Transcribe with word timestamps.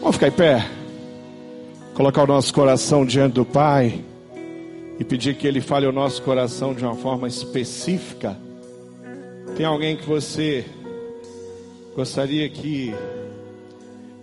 Vamos 0.00 0.16
ficar 0.16 0.28
em 0.28 0.32
pé. 0.32 0.66
Colocar 1.94 2.24
o 2.24 2.26
nosso 2.26 2.54
coração 2.54 3.04
diante 3.04 3.34
do 3.34 3.44
Pai 3.44 4.02
e 4.98 5.04
pedir 5.04 5.36
que 5.36 5.46
Ele 5.46 5.60
fale 5.60 5.86
o 5.86 5.92
nosso 5.92 6.22
coração 6.22 6.72
de 6.72 6.82
uma 6.82 6.94
forma 6.94 7.28
específica. 7.28 8.34
Tem 9.56 9.66
alguém 9.66 9.98
que 9.98 10.06
você 10.06 10.64
gostaria 11.94 12.48
que 12.48 12.94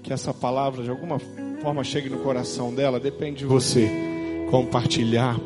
que 0.02 0.12
essa 0.12 0.34
palavra 0.34 0.84
de 0.84 0.90
alguma 0.90 1.20
forma 1.62 1.84
chegue 1.84 2.10
no 2.10 2.20
coração 2.20 2.74
dela? 2.74 3.00
Depende 3.00 3.40
de 3.40 3.46
você 3.46 3.88
compartilhar. 4.50 5.38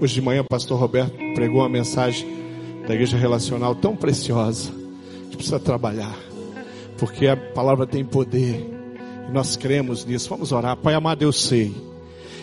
Hoje 0.00 0.14
de 0.14 0.22
manhã 0.22 0.40
o 0.40 0.48
pastor 0.48 0.78
Roberto 0.78 1.14
pregou 1.34 1.60
uma 1.60 1.68
mensagem 1.68 2.26
da 2.86 2.94
igreja 2.94 3.18
relacional 3.18 3.74
tão 3.74 3.94
preciosa. 3.94 4.70
A 4.70 5.24
gente 5.24 5.36
precisa 5.36 5.60
trabalhar, 5.60 6.16
porque 6.96 7.26
a 7.26 7.36
palavra 7.36 7.86
tem 7.86 8.02
poder. 8.02 8.77
Nós 9.32 9.56
cremos 9.56 10.04
nisso. 10.04 10.28
Vamos 10.28 10.52
orar. 10.52 10.76
Pai 10.76 10.94
amado, 10.94 11.22
eu 11.22 11.32
sei 11.32 11.74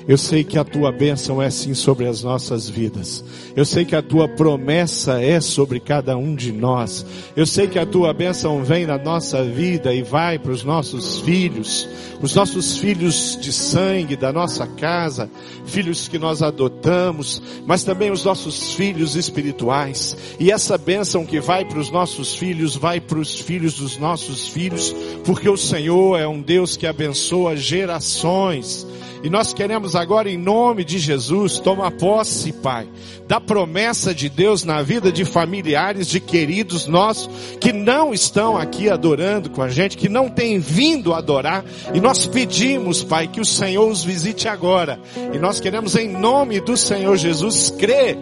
eu 0.07 0.19
sei 0.19 0.43
que 0.43 0.57
a 0.57 0.63
tua 0.63 0.91
bênção 0.91 1.41
é 1.41 1.49
sim 1.49 1.73
sobre 1.73 2.05
as 2.05 2.21
nossas 2.21 2.69
vidas. 2.69 3.23
Eu 3.55 3.65
sei 3.65 3.83
que 3.83 3.95
a 3.95 4.03
tua 4.03 4.27
promessa 4.27 5.19
é 5.19 5.41
sobre 5.41 5.79
cada 5.79 6.15
um 6.15 6.35
de 6.35 6.51
nós. 6.51 7.03
Eu 7.35 7.45
sei 7.45 7.67
que 7.67 7.79
a 7.79 7.85
tua 7.87 8.13
bênção 8.13 8.63
vem 8.63 8.85
na 8.85 8.99
nossa 8.99 9.43
vida 9.43 9.93
e 9.93 10.03
vai 10.03 10.37
para 10.37 10.51
os 10.51 10.63
nossos 10.63 11.21
filhos, 11.21 11.89
os 12.21 12.35
nossos 12.35 12.77
filhos 12.77 13.35
de 13.41 13.51
sangue 13.51 14.15
da 14.15 14.31
nossa 14.31 14.67
casa, 14.67 15.27
filhos 15.65 16.07
que 16.07 16.19
nós 16.19 16.43
adotamos, 16.43 17.41
mas 17.65 17.83
também 17.83 18.11
os 18.11 18.23
nossos 18.23 18.73
filhos 18.73 19.15
espirituais. 19.15 20.15
E 20.39 20.51
essa 20.51 20.77
bênção 20.77 21.25
que 21.25 21.39
vai 21.39 21.65
para 21.65 21.79
os 21.79 21.89
nossos 21.89 22.35
filhos, 22.35 22.75
vai 22.75 22.99
para 22.99 23.17
os 23.17 23.39
filhos 23.39 23.75
dos 23.79 23.97
nossos 23.97 24.47
filhos, 24.49 24.93
porque 25.23 25.49
o 25.49 25.57
Senhor 25.57 26.19
é 26.19 26.27
um 26.27 26.41
Deus 26.41 26.77
que 26.77 26.85
abençoa 26.85 27.55
gerações. 27.55 28.85
E 29.25 29.29
nós 29.29 29.55
queremos 29.55 29.95
agora, 29.95 30.29
em 30.29 30.37
nome 30.37 30.85
de 30.85 30.99
Jesus, 30.99 31.57
tomar 31.57 31.89
posse, 31.89 32.53
Pai, 32.53 32.87
da 33.27 33.41
promessa 33.41 34.13
de 34.13 34.29
Deus 34.29 34.63
na 34.63 34.83
vida 34.83 35.11
de 35.11 35.25
familiares, 35.25 36.07
de 36.07 36.19
queridos 36.19 36.85
nossos, 36.85 37.27
que 37.59 37.73
não 37.73 38.13
estão 38.13 38.55
aqui 38.55 38.87
adorando 38.87 39.49
com 39.49 39.63
a 39.63 39.67
gente, 39.67 39.97
que 39.97 40.07
não 40.07 40.29
têm 40.29 40.59
vindo 40.59 41.11
adorar. 41.11 41.65
E 41.91 41.99
nós 41.99 42.27
pedimos, 42.27 43.03
Pai, 43.03 43.27
que 43.27 43.41
o 43.41 43.45
Senhor 43.45 43.89
os 43.89 44.03
visite 44.03 44.47
agora. 44.47 44.99
E 45.33 45.39
nós 45.39 45.59
queremos, 45.59 45.95
em 45.95 46.07
nome 46.07 46.59
do 46.59 46.77
Senhor 46.77 47.17
Jesus, 47.17 47.71
crer 47.71 48.15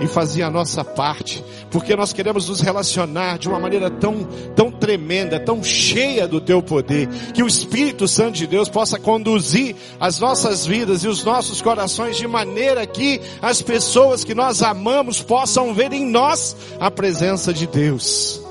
e 0.00 0.06
fazer 0.06 0.42
a 0.42 0.50
nossa 0.50 0.84
parte, 0.84 1.44
porque 1.70 1.96
nós 1.96 2.12
queremos 2.12 2.48
nos 2.48 2.60
relacionar 2.60 3.38
de 3.38 3.48
uma 3.48 3.58
maneira 3.58 3.90
tão, 3.90 4.24
tão 4.54 4.70
tremenda, 4.70 5.40
tão 5.40 5.62
cheia 5.62 6.26
do 6.26 6.40
teu 6.40 6.62
poder, 6.62 7.08
que 7.32 7.42
o 7.42 7.46
Espírito 7.46 8.06
Santo 8.06 8.32
de 8.32 8.46
Deus 8.46 8.68
possa 8.68 8.98
conduzir 8.98 9.76
as 9.98 10.18
nossas 10.18 10.66
vidas 10.66 11.04
e 11.04 11.08
os 11.08 11.24
nossos 11.24 11.62
corações 11.62 12.16
de 12.16 12.26
maneira 12.26 12.86
que 12.86 13.20
as 13.40 13.62
pessoas 13.62 14.24
que 14.24 14.34
nós 14.34 14.62
amamos 14.62 15.22
possam 15.22 15.72
ver 15.72 15.92
em 15.92 16.04
nós 16.04 16.56
a 16.78 16.90
presença 16.90 17.52
de 17.52 17.66
Deus. 17.66 18.43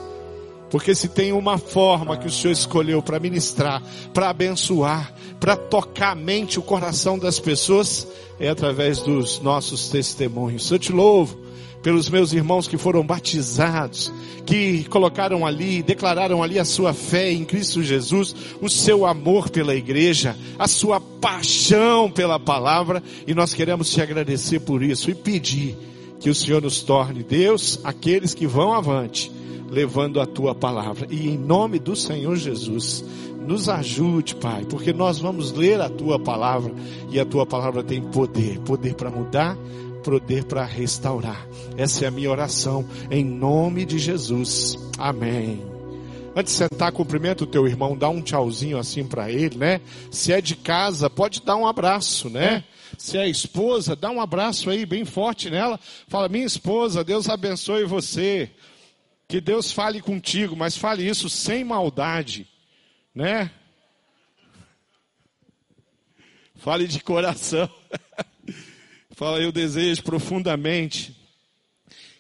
Porque 0.73 0.95
se 0.95 1.07
tem 1.07 1.31
uma 1.31 1.59
forma 1.59 2.17
que 2.17 2.25
o 2.25 2.31
Senhor 2.31 2.52
escolheu 2.52 2.99
para 2.99 3.19
ministrar, 3.19 3.79
para 4.11 4.31
abençoar, 4.31 5.13
para 5.39 5.55
tocar 5.55 6.13
a 6.13 6.16
mente, 6.16 6.57
o 6.57 6.63
coração 6.63 7.19
das 7.19 7.39
pessoas, 7.39 8.07
é 8.39 8.49
através 8.49 8.97
dos 9.03 9.39
nossos 9.39 9.89
testemunhos. 9.89 10.71
Eu 10.71 10.79
te 10.79 10.91
louvo 10.91 11.38
pelos 11.83 12.09
meus 12.09 12.33
irmãos 12.33 12.67
que 12.67 12.75
foram 12.75 13.05
batizados, 13.05 14.11
que 14.47 14.83
colocaram 14.85 15.45
ali, 15.45 15.83
declararam 15.83 16.41
ali 16.41 16.57
a 16.57 16.66
sua 16.66 16.91
fé 16.91 17.31
em 17.31 17.45
Cristo 17.45 17.83
Jesus, 17.83 18.35
o 18.59 18.67
seu 18.67 19.05
amor 19.05 19.51
pela 19.51 19.75
igreja, 19.75 20.35
a 20.57 20.67
sua 20.67 20.99
paixão 20.99 22.09
pela 22.09 22.39
palavra, 22.39 23.03
e 23.27 23.35
nós 23.35 23.53
queremos 23.53 23.91
te 23.91 24.01
agradecer 24.01 24.61
por 24.61 24.81
isso 24.81 25.11
e 25.11 25.13
pedir 25.13 25.77
que 26.19 26.31
o 26.31 26.35
Senhor 26.35 26.63
nos 26.63 26.81
torne 26.81 27.21
Deus, 27.21 27.79
aqueles 27.83 28.33
que 28.33 28.47
vão 28.47 28.73
avante 28.73 29.31
levando 29.73 30.22
a 30.22 30.25
tua 30.25 30.53
palavra. 30.53 31.07
E 31.09 31.29
em 31.29 31.38
nome 31.38 31.79
do 31.79 31.95
Senhor 31.95 32.35
Jesus, 32.35 33.03
nos 33.45 33.67
ajude, 33.67 34.35
Pai, 34.35 34.66
porque 34.69 34.94
nós 34.94 35.17
vamos 35.17 35.51
ler 35.51 35.81
a 35.81 35.89
tua 35.89 36.19
palavra 36.19 36.72
e 37.09 37.19
a 37.19 37.25
tua 37.25 37.45
palavra 37.45 37.83
tem 37.83 38.01
poder 38.01 38.59
poder 38.59 38.94
para 38.94 39.09
mudar, 39.09 39.57
poder 40.03 40.45
para 40.45 40.63
restaurar. 40.63 41.47
Essa 41.75 42.06
é 42.06 42.07
a 42.07 42.12
minha 42.12 42.29
oração, 42.29 42.85
em 43.09 43.25
nome 43.25 43.83
de 43.83 43.97
Jesus. 43.97 44.78
Amém. 44.97 45.62
Antes 46.35 46.53
de 46.53 46.59
sentar, 46.59 46.91
cumprimenta 46.91 47.44
o 47.44 47.47
teu 47.47 47.67
irmão, 47.67 47.97
dá 47.97 48.09
um 48.09 48.22
tchauzinho 48.22 48.78
assim 48.78 49.03
para 49.03 49.31
ele, 49.31 49.57
né? 49.57 49.81
Se 50.09 50.31
é 50.31 50.41
de 50.41 50.56
casa, 50.56 51.09
pode 51.09 51.41
dar 51.41 51.56
um 51.56 51.67
abraço, 51.67 52.29
né? 52.29 52.63
Se 52.97 53.17
é 53.17 53.28
esposa, 53.28 53.95
dá 53.95 54.09
um 54.09 54.22
abraço 54.22 54.69
aí 54.69 54.85
bem 54.85 55.03
forte 55.03 55.50
nela. 55.50 55.79
Fala, 56.07 56.29
minha 56.29 56.45
esposa, 56.45 57.03
Deus 57.03 57.28
abençoe 57.28 57.85
você. 57.85 58.50
Que 59.33 59.41
Deus 59.41 59.71
fale 59.71 59.99
contigo, 59.99 60.55
mas 60.55 60.77
fale 60.77 61.09
isso 61.09 61.27
sem 61.27 61.63
maldade, 61.63 62.47
né? 63.16 63.49
Fale 66.53 66.88
de 66.88 66.99
coração. 66.99 67.67
Fala, 69.09 69.39
eu 69.39 69.51
desejo 69.51 70.03
profundamente 70.03 71.16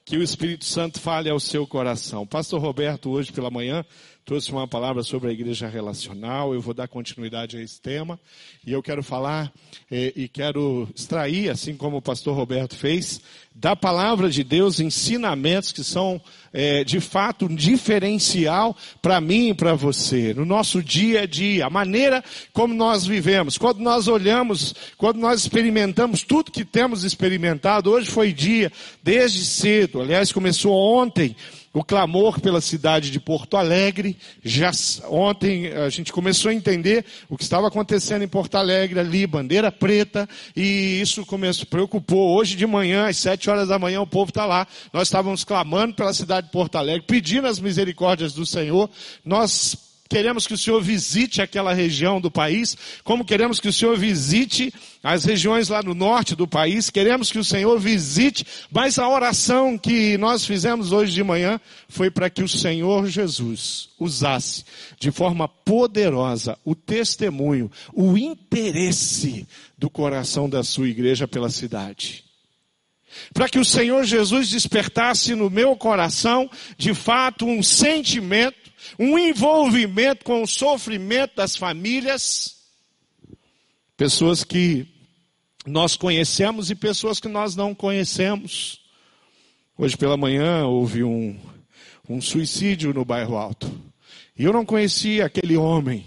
que 0.03 0.17
o 0.17 0.23
Espírito 0.23 0.65
Santo 0.65 0.99
fale 0.99 1.29
ao 1.29 1.39
seu 1.39 1.67
coração. 1.67 2.25
Pastor 2.25 2.59
Roberto, 2.59 3.11
hoje 3.11 3.31
pela 3.31 3.51
manhã, 3.51 3.85
trouxe 4.25 4.51
uma 4.51 4.67
palavra 4.67 5.03
sobre 5.03 5.29
a 5.29 5.33
igreja 5.33 5.67
relacional. 5.67 6.53
Eu 6.53 6.61
vou 6.61 6.73
dar 6.73 6.87
continuidade 6.87 7.57
a 7.57 7.61
esse 7.61 7.79
tema. 7.81 8.19
E 8.65 8.71
eu 8.71 8.81
quero 8.81 9.03
falar 9.03 9.51
eh, 9.91 10.13
e 10.15 10.27
quero 10.29 10.87
extrair, 10.95 11.49
assim 11.49 11.75
como 11.75 11.97
o 11.97 12.01
pastor 12.01 12.35
Roberto 12.35 12.75
fez, 12.75 13.19
da 13.53 13.75
palavra 13.75 14.29
de 14.29 14.43
Deus 14.43 14.79
ensinamentos 14.79 15.73
que 15.73 15.83
são 15.83 16.21
eh, 16.53 16.85
de 16.85 17.01
fato 17.01 17.45
um 17.45 17.55
diferencial 17.55 18.75
para 19.01 19.19
mim 19.19 19.49
e 19.49 19.53
para 19.53 19.75
você, 19.75 20.33
no 20.33 20.45
nosso 20.45 20.81
dia 20.81 21.23
a 21.23 21.25
dia, 21.25 21.65
a 21.65 21.69
maneira 21.69 22.23
como 22.53 22.73
nós 22.73 23.05
vivemos. 23.05 23.57
Quando 23.57 23.79
nós 23.79 24.07
olhamos, 24.07 24.73
quando 24.97 25.17
nós 25.17 25.41
experimentamos 25.41 26.23
tudo 26.23 26.51
que 26.51 26.63
temos 26.63 27.03
experimentado, 27.03 27.91
hoje 27.91 28.09
foi 28.09 28.31
dia, 28.31 28.71
desde 29.03 29.45
cedo, 29.45 30.01
aliás, 30.01 30.31
começou 30.31 30.73
ontem 30.73 31.35
o 31.73 31.83
clamor 31.83 32.39
pela 32.39 32.61
cidade 32.61 33.09
de 33.09 33.19
Porto 33.19 33.57
Alegre. 33.57 34.15
Já 34.43 34.71
ontem 35.09 35.67
a 35.73 35.89
gente 35.89 36.13
começou 36.13 36.51
a 36.51 36.53
entender 36.53 37.03
o 37.27 37.35
que 37.35 37.43
estava 37.43 37.67
acontecendo 37.67 38.23
em 38.23 38.27
Porto 38.27 38.55
Alegre 38.55 38.99
ali, 38.99 39.25
bandeira 39.25 39.71
preta, 39.71 40.29
e 40.55 41.01
isso 41.01 41.25
começou, 41.25 41.65
preocupou. 41.65 42.37
Hoje 42.37 42.55
de 42.55 42.67
manhã, 42.67 43.07
às 43.07 43.17
sete 43.17 43.49
horas 43.49 43.67
da 43.67 43.79
manhã, 43.79 44.01
o 44.01 44.07
povo 44.07 44.29
está 44.29 44.45
lá. 44.45 44.67
Nós 44.93 45.07
estávamos 45.07 45.43
clamando 45.43 45.95
pela 45.95 46.13
cidade 46.13 46.47
de 46.47 46.53
Porto 46.53 46.77
Alegre, 46.77 47.05
pedindo 47.07 47.47
as 47.47 47.59
misericórdias 47.59 48.33
do 48.33 48.45
Senhor. 48.45 48.89
Nós 49.25 49.92
queremos 50.13 50.45
que 50.45 50.53
o 50.53 50.57
Senhor 50.57 50.79
visite 50.79 51.41
aquela 51.41 51.73
região 51.73 52.21
do 52.21 52.29
país, 52.29 52.77
como 53.03 53.25
queremos 53.25 53.59
que 53.59 53.67
o 53.67 53.73
Senhor 53.73 53.97
visite 53.97 54.71
as 55.01 55.25
regiões 55.25 55.69
lá 55.69 55.81
no 55.81 55.95
norte 55.95 56.35
do 56.35 56.47
país, 56.47 56.91
queremos 56.91 57.31
que 57.31 57.39
o 57.39 57.43
Senhor 57.43 57.79
visite, 57.79 58.45
mas 58.69 58.99
a 58.99 59.09
oração 59.09 59.75
que 59.75 60.15
nós 60.19 60.45
fizemos 60.45 60.91
hoje 60.91 61.13
de 61.13 61.23
manhã 61.23 61.59
foi 61.89 62.11
para 62.11 62.29
que 62.29 62.43
o 62.43 62.47
Senhor 62.47 63.07
Jesus 63.07 63.89
usasse 63.99 64.63
de 64.99 65.09
forma 65.09 65.47
poderosa 65.47 66.59
o 66.63 66.75
testemunho, 66.75 67.71
o 67.91 68.15
interesse 68.15 69.47
do 69.75 69.89
coração 69.89 70.47
da 70.47 70.63
sua 70.63 70.87
igreja 70.87 71.27
pela 71.27 71.49
cidade. 71.49 72.23
Para 73.33 73.49
que 73.49 73.57
o 73.57 73.65
Senhor 73.65 74.03
Jesus 74.03 74.49
despertasse 74.49 75.33
no 75.33 75.49
meu 75.49 75.75
coração, 75.75 76.49
de 76.77 76.93
fato, 76.93 77.45
um 77.45 77.63
sentimento 77.63 78.62
um 78.97 79.17
envolvimento 79.17 80.23
com 80.23 80.43
o 80.43 80.47
sofrimento 80.47 81.35
das 81.35 81.55
famílias, 81.55 82.55
pessoas 83.97 84.43
que 84.43 84.87
nós 85.65 85.95
conhecemos 85.95 86.69
e 86.69 86.75
pessoas 86.75 87.19
que 87.19 87.27
nós 87.27 87.55
não 87.55 87.73
conhecemos. 87.73 88.81
Hoje 89.77 89.97
pela 89.97 90.17
manhã 90.17 90.65
houve 90.65 91.03
um, 91.03 91.39
um 92.07 92.21
suicídio 92.21 92.93
no 92.93 93.05
bairro 93.05 93.37
Alto. 93.37 93.71
E 94.37 94.43
eu 94.43 94.53
não 94.53 94.65
conhecia 94.65 95.25
aquele 95.25 95.55
homem, 95.55 96.05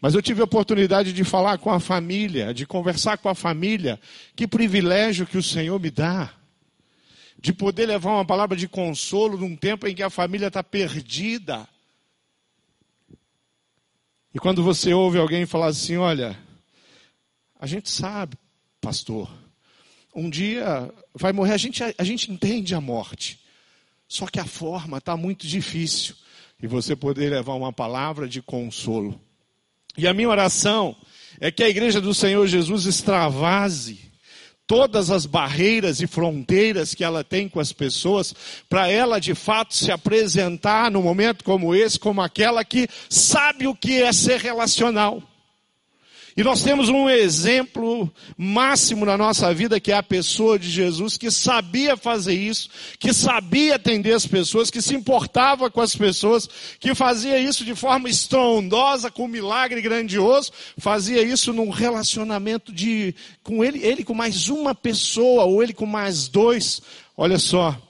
mas 0.00 0.14
eu 0.14 0.22
tive 0.22 0.40
a 0.40 0.44
oportunidade 0.44 1.12
de 1.12 1.24
falar 1.24 1.58
com 1.58 1.70
a 1.70 1.80
família, 1.80 2.54
de 2.54 2.66
conversar 2.66 3.18
com 3.18 3.28
a 3.28 3.34
família. 3.34 4.00
Que 4.34 4.46
privilégio 4.46 5.26
que 5.26 5.38
o 5.38 5.42
Senhor 5.42 5.78
me 5.80 5.90
dá 5.90 6.32
de 7.44 7.52
poder 7.52 7.84
levar 7.84 8.12
uma 8.12 8.24
palavra 8.24 8.56
de 8.56 8.66
consolo 8.66 9.36
num 9.36 9.54
tempo 9.54 9.86
em 9.86 9.94
que 9.94 10.02
a 10.02 10.08
família 10.08 10.46
está 10.46 10.62
perdida. 10.62 11.68
E 14.34 14.38
quando 14.40 14.64
você 14.64 14.92
ouve 14.92 15.16
alguém 15.16 15.46
falar 15.46 15.68
assim, 15.68 15.96
olha, 15.96 16.36
a 17.58 17.66
gente 17.66 17.88
sabe, 17.88 18.36
pastor, 18.80 19.30
um 20.12 20.28
dia 20.28 20.92
vai 21.14 21.32
morrer, 21.32 21.52
a 21.52 21.56
gente, 21.56 21.82
a 21.96 22.04
gente 22.04 22.32
entende 22.32 22.74
a 22.74 22.80
morte. 22.80 23.38
Só 24.08 24.26
que 24.26 24.40
a 24.40 24.44
forma 24.44 24.98
está 24.98 25.16
muito 25.16 25.46
difícil. 25.46 26.16
E 26.60 26.66
você 26.66 26.96
poder 26.96 27.30
levar 27.30 27.54
uma 27.54 27.72
palavra 27.72 28.28
de 28.28 28.42
consolo. 28.42 29.20
E 29.96 30.06
a 30.08 30.12
minha 30.12 30.28
oração 30.28 30.96
é 31.40 31.50
que 31.50 31.62
a 31.62 31.68
igreja 31.68 32.00
do 32.00 32.12
Senhor 32.12 32.46
Jesus 32.46 32.86
extravase 32.86 34.12
todas 34.66 35.10
as 35.10 35.26
barreiras 35.26 36.00
e 36.00 36.06
fronteiras 36.06 36.94
que 36.94 37.04
ela 37.04 37.22
tem 37.22 37.48
com 37.48 37.60
as 37.60 37.72
pessoas, 37.72 38.34
para 38.68 38.88
ela 38.88 39.20
de 39.20 39.34
fato 39.34 39.74
se 39.74 39.90
apresentar 39.90 40.90
num 40.90 41.02
momento 41.02 41.44
como 41.44 41.74
esse, 41.74 41.98
como 41.98 42.22
aquela 42.22 42.64
que 42.64 42.88
sabe 43.08 43.66
o 43.66 43.74
que 43.74 44.02
é 44.02 44.12
ser 44.12 44.40
relacional. 44.40 45.22
E 46.36 46.42
nós 46.42 46.64
temos 46.64 46.88
um 46.88 47.08
exemplo 47.08 48.12
máximo 48.36 49.06
na 49.06 49.16
nossa 49.16 49.54
vida, 49.54 49.78
que 49.78 49.92
é 49.92 49.96
a 49.96 50.02
pessoa 50.02 50.58
de 50.58 50.68
Jesus, 50.68 51.16
que 51.16 51.30
sabia 51.30 51.96
fazer 51.96 52.34
isso, 52.34 52.68
que 52.98 53.12
sabia 53.12 53.76
atender 53.76 54.12
as 54.12 54.26
pessoas, 54.26 54.68
que 54.68 54.82
se 54.82 54.96
importava 54.96 55.70
com 55.70 55.80
as 55.80 55.94
pessoas, 55.94 56.48
que 56.80 56.92
fazia 56.92 57.38
isso 57.38 57.64
de 57.64 57.76
forma 57.76 58.08
estrondosa, 58.08 59.12
com 59.12 59.26
um 59.26 59.28
milagre 59.28 59.80
grandioso, 59.80 60.50
fazia 60.76 61.22
isso 61.22 61.52
num 61.52 61.70
relacionamento 61.70 62.72
de, 62.72 63.14
com 63.44 63.62
ele, 63.62 63.78
ele 63.84 64.02
com 64.02 64.14
mais 64.14 64.48
uma 64.48 64.74
pessoa, 64.74 65.44
ou 65.44 65.62
ele 65.62 65.72
com 65.72 65.86
mais 65.86 66.26
dois. 66.26 66.82
Olha 67.16 67.38
só, 67.38 67.80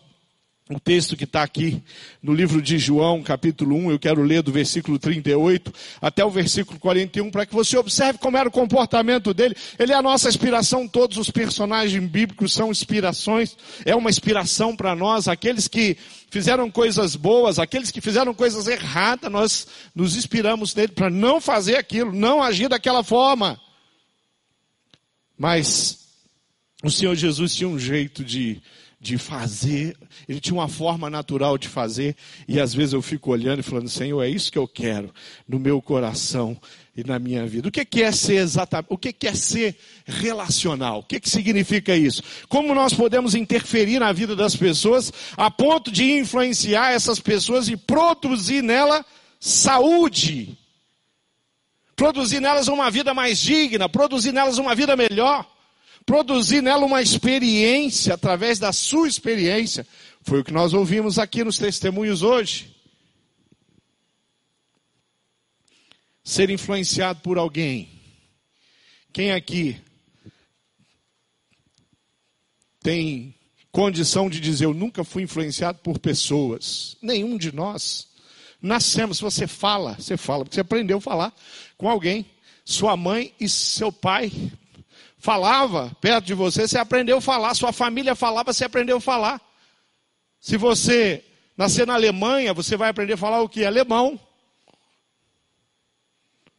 o 0.71 0.81
texto 0.81 1.15
que 1.15 1.25
está 1.25 1.43
aqui 1.43 1.83
no 2.23 2.33
livro 2.33 2.63
de 2.63 2.79
João, 2.79 3.23
capítulo 3.23 3.77
1, 3.77 3.91
eu 3.91 3.99
quero 3.99 4.23
ler 4.23 4.43
do 4.43 4.51
versículo 4.51 4.99
38 4.99 5.71
até 6.01 6.25
o 6.25 6.31
versículo 6.31 6.81
41, 6.81 7.31
para 7.31 7.45
que 7.45 7.55
você 7.55 7.77
observe 7.77 8.19
como 8.19 8.39
era 8.39 8.49
o 8.49 8.53
comportamento 8.53 9.35
dele. 9.35 9.55
Ele 9.79 9.93
é 9.93 9.95
a 9.95 10.01
nossa 10.01 10.27
inspiração, 10.27 10.89
todos 10.89 11.19
os 11.19 11.31
personagens 11.31 12.03
bíblicos 12.11 12.55
são 12.55 12.71
inspirações, 12.71 13.55
é 13.85 13.95
uma 13.95 14.09
inspiração 14.09 14.75
para 14.75 14.97
nós, 14.97 15.29
aqueles 15.29 15.69
que 15.69 15.99
fizeram 16.31 16.71
coisas 16.71 17.15
boas, 17.15 17.59
aqueles 17.59 17.91
que 17.91 18.01
fizeram 18.01 18.33
coisas 18.33 18.67
erradas, 18.67 19.31
nós 19.31 19.67
nos 19.95 20.17
inspiramos 20.17 20.75
nele 20.75 20.93
para 20.93 21.11
não 21.11 21.43
fazer 21.43 21.77
aquilo, 21.77 22.11
não 22.11 22.43
agir 22.43 22.71
daquela 22.71 23.05
forma. 23.05 23.61
Mas 25.37 25.99
o 26.83 26.91
Senhor 26.91 27.15
Jesus 27.15 27.55
tinha 27.55 27.69
um 27.69 27.79
jeito 27.79 28.25
de 28.25 28.63
de 29.05 29.19
fazer, 29.19 29.95
ele 30.27 30.41
tinha 30.41 30.55
uma 30.55 30.67
forma 30.67 31.11
natural 31.11 31.59
de 31.59 31.69
fazer, 31.69 32.17
e 32.49 32.59
às 32.59 32.73
vezes 32.73 32.95
eu 32.95 33.03
fico 33.03 33.31
olhando 33.31 33.61
e 33.61 33.63
falando, 33.63 33.87
Senhor, 33.87 34.23
é 34.23 34.31
isso 34.31 34.51
que 34.51 34.57
eu 34.57 34.67
quero 34.67 35.13
no 35.47 35.61
meu 35.61 35.83
coração 35.83 36.59
e 36.97 37.05
na 37.05 37.19
minha 37.19 37.47
vida. 37.47 37.69
O 37.69 37.71
que 37.71 38.03
é 38.03 38.11
ser 38.11 38.37
exatamente, 38.37 38.87
o 38.89 38.97
que 38.97 39.15
é 39.27 39.35
ser 39.35 39.77
relacional? 40.07 41.01
O 41.01 41.03
que, 41.03 41.21
que 41.21 41.29
significa 41.29 41.95
isso? 41.95 42.23
Como 42.49 42.75
nós 42.75 42.95
podemos 42.95 43.35
interferir 43.35 43.99
na 43.99 44.11
vida 44.11 44.35
das 44.35 44.57
pessoas 44.57 45.13
a 45.37 45.51
ponto 45.51 45.93
de 45.93 46.11
influenciar 46.19 46.93
essas 46.93 47.21
pessoas 47.21 47.69
e 47.69 47.77
produzir 47.77 48.63
nela 48.63 49.05
saúde? 49.39 50.57
Produzir 51.95 52.41
nelas 52.41 52.69
uma 52.69 52.91
vida 52.91 53.13
mais 53.13 53.39
digna, 53.39 53.87
produzir 53.87 54.33
nelas 54.33 54.57
uma 54.57 54.75
vida 54.75 54.97
melhor 54.97 55.47
produzir 56.07 56.63
nela 56.63 56.85
uma 56.85 57.03
experiência 57.03 58.15
através 58.15 58.59
da 58.59 58.73
sua 58.73 59.09
experiência. 59.09 59.87
Foi 60.23 60.41
o 60.41 60.45
que 60.45 60.53
nós 60.53 60.73
ouvimos 60.73 61.19
aqui 61.19 61.45
nos 61.45 61.59
testemunhos 61.59 62.23
hoje. 62.23 62.75
Ser 66.23 66.51
influenciado 66.51 67.21
por 67.21 67.39
alguém. 67.39 67.89
Quem 69.13 69.33
aqui 69.33 69.81
tem 72.81 73.35
condição 73.71 74.29
de 74.29 74.41
dizer 74.41 74.65
eu 74.65 74.75
nunca 74.75 75.05
fui 75.05 75.23
influenciado 75.23 75.79
por 75.79 75.99
pessoas? 75.99 76.97
Nenhum 77.03 77.37
de 77.37 77.55
nós. 77.55 78.09
Nascemos, 78.61 79.21
você 79.21 79.47
fala, 79.47 79.95
você 79.95 80.17
fala, 80.17 80.45
porque 80.45 80.55
você 80.55 80.63
aprendeu 80.63 80.99
a 80.99 81.01
falar 81.01 81.35
com 81.77 81.89
alguém. 81.89 82.27
Sua 82.65 82.97
mãe 82.97 83.35
e 83.39 83.47
seu 83.47 83.93
pai 83.93 84.33
falava 85.25 85.91
perto 86.03 86.27
de 86.27 86.35
você, 86.35 86.69
você 86.69 86.77
aprendeu 86.77 87.17
a 87.17 87.21
falar. 87.21 87.55
Sua 87.55 87.73
família 87.73 88.15
falava, 88.15 88.53
você 88.53 88.67
aprendeu 88.67 88.99
a 88.99 89.01
falar. 89.01 89.41
Se 90.39 90.59
você 90.59 91.25
nascer 91.57 91.87
na 91.87 91.95
Alemanha, 91.95 92.53
você 92.53 92.77
vai 92.77 92.91
aprender 92.91 93.15
a 93.15 93.17
falar 93.17 93.41
o 93.41 93.49
que? 93.49 93.65
Alemão. 93.65 94.21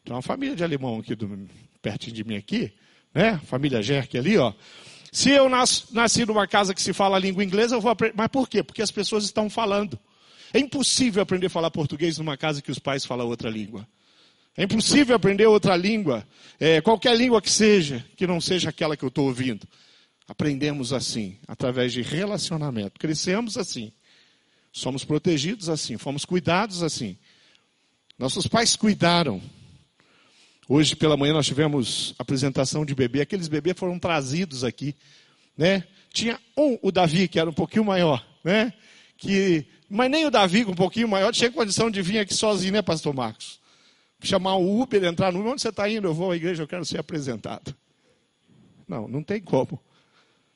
Tem 0.03 0.15
uma 0.15 0.21
família 0.23 0.55
de 0.55 0.63
alemão 0.63 0.97
aqui 0.97 1.13
do, 1.13 1.47
pertinho 1.79 2.15
de 2.15 2.23
mim 2.23 2.37
aqui, 2.37 2.73
né? 3.13 3.39
Família 3.45 3.83
Jerk 3.83 4.17
ali, 4.17 4.35
ó. 4.35 4.51
Se 5.11 5.29
eu 5.29 5.47
nas, 5.47 5.91
nasci 5.91 6.25
numa 6.25 6.47
casa 6.47 6.73
que 6.73 6.81
se 6.81 6.91
fala 6.91 7.17
a 7.17 7.19
língua 7.19 7.43
inglesa, 7.43 7.75
eu 7.75 7.81
vou 7.81 7.91
aprender. 7.91 8.15
Mas 8.17 8.29
por 8.29 8.49
quê? 8.49 8.63
Porque 8.63 8.81
as 8.81 8.89
pessoas 8.89 9.25
estão 9.25 9.47
falando. 9.47 9.99
É 10.51 10.57
impossível 10.59 11.21
aprender 11.21 11.47
a 11.47 11.51
falar 11.51 11.69
português 11.69 12.17
numa 12.17 12.35
casa 12.35 12.63
que 12.63 12.71
os 12.71 12.79
pais 12.79 13.05
falam 13.05 13.27
outra 13.27 13.47
língua. 13.47 13.87
É 14.57 14.63
impossível 14.63 15.15
aprender 15.15 15.45
outra 15.47 15.75
língua, 15.75 16.25
é, 16.59 16.79
qualquer 16.79 17.15
língua 17.17 17.41
que 17.41 17.51
seja, 17.51 18.05
que 18.15 18.25
não 18.25 18.39
seja 18.39 18.69
aquela 18.69 18.95
que 18.95 19.03
eu 19.03 19.09
estou 19.09 19.25
ouvindo. 19.25 19.67
Aprendemos 20.27 20.93
assim, 20.93 21.37
através 21.47 21.91
de 21.91 22.01
relacionamento. 22.01 22.99
Crescemos 22.99 23.57
assim. 23.57 23.91
Somos 24.71 25.03
protegidos 25.03 25.69
assim, 25.69 25.97
fomos 25.97 26.25
cuidados 26.25 26.83
assim. 26.83 27.17
Nossos 28.17 28.47
pais 28.47 28.75
cuidaram. 28.75 29.41
Hoje 30.67 30.95
pela 30.95 31.17
manhã 31.17 31.33
nós 31.33 31.45
tivemos 31.45 32.15
apresentação 32.17 32.85
de 32.85 32.95
bebê. 32.95 33.21
Aqueles 33.21 33.47
bebês 33.47 33.77
foram 33.77 33.99
trazidos 33.99 34.63
aqui, 34.63 34.95
né? 35.57 35.83
Tinha 36.11 36.39
um, 36.57 36.79
o 36.81 36.91
Davi, 36.91 37.27
que 37.27 37.39
era 37.39 37.49
um 37.49 37.53
pouquinho 37.53 37.83
maior, 37.83 38.25
né? 38.43 38.73
Que, 39.17 39.65
mas 39.89 40.09
nem 40.09 40.25
o 40.25 40.31
Davi, 40.31 40.65
um 40.65 40.73
pouquinho 40.73 41.07
maior, 41.07 41.31
tinha 41.33 41.51
condição 41.51 41.91
de 41.91 42.01
vir 42.01 42.19
aqui 42.19 42.33
sozinho, 42.33 42.73
né, 42.73 42.81
Pastor 42.81 43.13
Marcos? 43.13 43.59
Chamar 44.25 44.55
o 44.55 44.81
Uber, 44.81 45.03
entrar 45.03 45.31
no 45.31 45.39
Uber, 45.39 45.53
onde 45.53 45.61
você 45.61 45.69
está 45.69 45.89
indo? 45.89 46.07
Eu 46.07 46.13
vou 46.13 46.31
à 46.31 46.35
igreja, 46.35 46.63
eu 46.63 46.67
quero 46.67 46.85
ser 46.85 46.99
apresentado. 46.99 47.75
Não, 48.87 49.07
não 49.07 49.23
tem 49.23 49.41
como. 49.41 49.79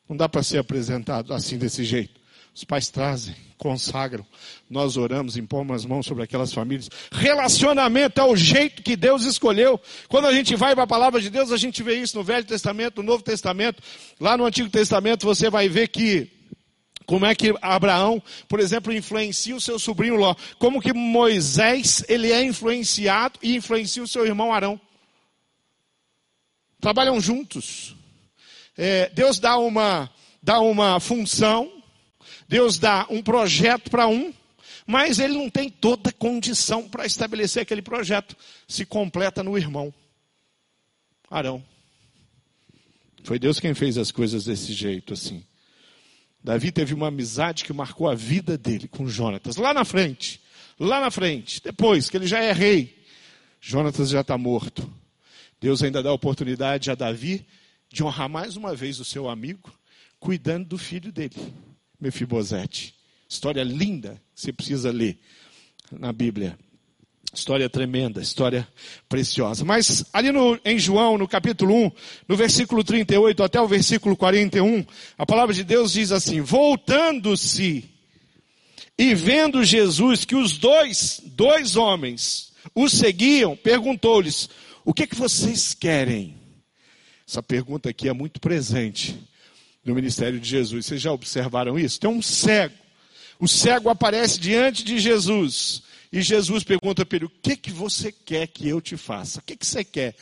Não 0.07 0.18
dá 0.18 0.27
para 0.27 0.44
ser 0.44 0.57
apresentado 0.57 1.33
assim, 1.33 1.57
desse 1.57 1.83
jeito. 1.83 2.19
Os 2.54 2.63
pais 2.63 2.89
trazem, 2.89 3.36
consagram, 3.57 4.25
nós 4.69 4.98
oramos, 4.98 5.38
impomos 5.38 5.77
as 5.77 5.86
mãos 5.86 6.06
sobre 6.06 6.24
aquelas 6.24 6.51
famílias. 6.51 6.89
Relacionamento 7.12 8.19
é 8.19 8.24
o 8.24 8.36
jeito 8.36 8.81
que 8.81 8.95
Deus 8.95 9.24
escolheu. 9.24 9.80
Quando 10.10 10.25
a 10.25 10.33
gente 10.33 10.56
vai 10.56 10.74
para 10.74 10.83
a 10.83 10.88
palavra 10.88 11.21
de 11.21 11.30
Deus, 11.30 11.51
a 11.51 11.57
gente 11.57 11.81
vê 11.83 11.95
isso 11.95 12.18
no 12.18 12.24
Velho 12.24 12.45
Testamento, 12.45 12.98
no 12.98 13.04
Novo 13.04 13.24
Testamento. 13.24 13.81
Lá 14.19 14.36
no 14.36 14.45
Antigo 14.45 14.69
Testamento 14.69 15.25
você 15.25 15.50
vai 15.50 15.69
ver 15.69 15.89
que 15.89 16.39
como 17.10 17.26
é 17.26 17.34
que 17.34 17.56
Abraão, 17.60 18.22
por 18.48 18.60
exemplo, 18.60 18.94
influencia 18.94 19.56
o 19.56 19.60
seu 19.60 19.80
sobrinho 19.80 20.16
Ló? 20.16 20.36
Como 20.60 20.80
que 20.80 20.94
Moisés, 20.94 22.06
ele 22.08 22.32
é 22.32 22.44
influenciado 22.44 23.40
e 23.42 23.56
influencia 23.56 24.04
o 24.04 24.08
seu 24.08 24.28
irmão 24.28 24.54
Arão? 24.54 24.80
Trabalham 26.80 27.20
juntos. 27.20 27.95
É, 28.78 29.10
Deus 29.10 29.40
dá 29.40 29.57
uma, 29.57 30.07
dá 30.44 30.60
uma 30.60 31.00
função, 31.00 31.81
Deus 32.48 32.78
dá 32.78 33.07
um 33.10 33.24
projeto 33.24 33.90
para 33.90 34.07
um, 34.07 34.31
mas 34.86 35.18
ele 35.18 35.33
não 35.33 35.50
tem 35.50 35.68
toda 35.68 36.12
condição 36.12 36.88
para 36.88 37.07
estabelecer 37.07 37.64
aquele 37.64 37.81
projeto. 37.81 38.38
Se 38.68 38.86
completa 38.86 39.42
no 39.42 39.57
irmão, 39.57 39.92
Arão. 41.28 41.66
Foi 43.24 43.40
Deus 43.40 43.60
quem 43.60 43.74
fez 43.74 43.98
as 43.98 44.12
coisas 44.12 44.45
desse 44.45 44.74
jeito 44.74 45.14
assim. 45.14 45.44
Davi 46.44 46.72
teve 46.72 46.94
uma 46.94 47.08
amizade 47.08 47.64
que 47.64 47.74
marcou 47.74 48.10
a 48.10 48.16
vida 48.16 48.58
dele 48.58 48.88
com 48.88 49.08
Jonatas. 49.08 49.58
Lá 49.58 49.74
na 49.74 49.84
frente, 49.84 50.42
lá 50.80 51.02
na 51.02 51.12
frente, 51.12 51.62
depois 51.62 52.10
que 52.10 52.18
ele 52.18 52.28
já 52.28 52.40
é 52.40 52.52
rei, 52.52 52.98
Jonatas 53.60 54.10
já 54.10 54.22
está 54.22 54.38
morto. 54.38 54.92
Deus 55.60 55.84
ainda 55.84 56.02
dá 56.02 56.10
a 56.10 56.14
oportunidade 56.14 56.90
a 56.90 56.96
Davi 56.96 57.46
de 57.92 58.04
honrar 58.04 58.30
mais 58.30 58.56
uma 58.56 58.74
vez 58.74 59.00
o 59.00 59.06
seu 59.06 59.28
amigo, 59.28 59.72
cuidando 60.19 60.69
do 60.69 60.78
filho 60.78 61.12
dele, 61.12 61.36
Mefibosete. 62.00 62.96
História 63.28 63.64
linda 63.64 64.22
que 64.34 64.42
você 64.42 64.54
precisa 64.54 64.92
ler 64.92 65.19
na 65.92 66.14
Bíblia. 66.14 66.58
História 67.31 67.69
tremenda, 67.69 68.21
história 68.21 68.68
preciosa. 69.07 69.64
Mas 69.64 70.04
ali 70.12 70.31
no, 70.31 70.59
em 70.66 70.80
João, 70.80 71.16
no 71.16 71.28
capítulo 71.28 71.76
1, 71.76 71.92
no 72.28 72.36
versículo 72.36 72.83
38 72.83 73.44
até 73.44 73.62
o 73.62 73.68
versículo 73.68 74.18
41, 74.18 74.83
a 75.16 75.26
palavra 75.28 75.54
de 75.54 75.64
Deus 75.64 75.94
diz 75.94 76.12
assim: 76.12 76.42
Voltando-se 76.42 77.88
e 78.98 79.14
vendo 79.14 79.64
Jesus 79.64 80.26
que 80.26 80.36
os 80.36 80.57
dois, 80.57 81.21
dois 81.24 81.76
homens, 81.76 82.52
o 82.74 82.90
seguiam, 82.90 83.56
perguntou-lhes: 83.56 84.50
O 84.83 84.92
que, 84.92 85.06
que 85.06 85.16
vocês 85.16 85.76
querem? 85.76 86.36
Essa 87.28 87.44
pergunta 87.44 87.92
aqui 87.92 88.09
é 88.09 88.14
muito 88.14 88.40
presente 88.40 89.16
no 89.86 89.94
ministério 89.94 90.40
de 90.40 90.50
Jesus. 90.50 90.88
Vocês 90.88 91.00
já 91.00 91.12
observaram 91.12 91.78
isso? 91.78 92.00
Tem 92.00 92.09
um 92.09 92.24
cego. 92.24 92.74
O 93.40 93.48
cego 93.48 93.88
aparece 93.88 94.40
diante 94.40 94.83
de 94.83 94.98
Jesus 94.98 95.83
e 96.11 96.21
Jesus 96.21 96.63
pergunta 96.63 97.06
para 97.06 97.18
ele: 97.18 97.25
O 97.25 97.30
que, 97.30 97.56
que 97.56 97.71
você 97.71 98.11
quer 98.11 98.47
que 98.47 98.68
eu 98.68 98.81
te 98.81 98.97
faça? 98.97 99.39
O 99.39 99.44
que, 99.44 99.56
que 99.56 99.66
você 99.66 99.83
quer? 99.83 100.16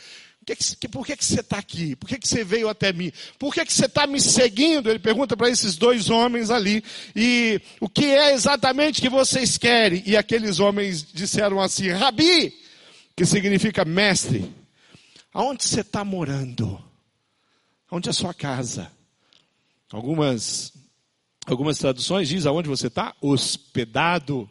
Que 0.44 0.56
que, 0.56 0.88
por 0.88 1.04
que, 1.06 1.14
que 1.14 1.24
você 1.24 1.40
está 1.40 1.58
aqui? 1.58 1.94
Por 1.94 2.08
que, 2.08 2.18
que 2.18 2.26
você 2.26 2.42
veio 2.42 2.70
até 2.70 2.90
mim? 2.90 3.12
Por 3.38 3.52
que, 3.52 3.66
que 3.66 3.72
você 3.72 3.84
está 3.84 4.06
me 4.06 4.18
seguindo? 4.18 4.88
Ele 4.88 4.98
pergunta 4.98 5.36
para 5.36 5.50
esses 5.50 5.76
dois 5.76 6.08
homens 6.08 6.50
ali. 6.50 6.82
E 7.14 7.60
o 7.80 7.88
que 7.88 8.06
é 8.06 8.32
exatamente 8.32 9.02
que 9.02 9.10
vocês 9.10 9.58
querem? 9.58 10.02
E 10.06 10.16
aqueles 10.16 10.58
homens 10.58 11.02
disseram 11.12 11.60
assim: 11.60 11.90
Rabi, 11.90 12.54
que 13.14 13.26
significa 13.26 13.84
mestre. 13.84 14.50
Aonde 15.34 15.64
você 15.64 15.82
está 15.82 16.02
morando? 16.02 16.82
Onde 17.90 18.08
é 18.08 18.10
a 18.10 18.14
sua 18.14 18.32
casa? 18.32 18.90
Algumas, 19.90 20.72
algumas 21.46 21.78
traduções 21.78 22.28
diz 22.28 22.46
aonde 22.46 22.68
você 22.68 22.86
está? 22.86 23.14
Hospedado. 23.20 24.48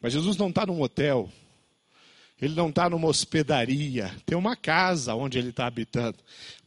Mas 0.00 0.12
Jesus 0.12 0.36
não 0.36 0.48
está 0.48 0.66
num 0.66 0.80
hotel. 0.80 1.30
Ele 2.40 2.54
não 2.54 2.68
está 2.68 2.90
numa 2.90 3.08
hospedaria. 3.08 4.14
Tem 4.26 4.36
uma 4.36 4.54
casa 4.54 5.14
onde 5.14 5.38
ele 5.38 5.48
está 5.48 5.66
habitando. 5.66 6.18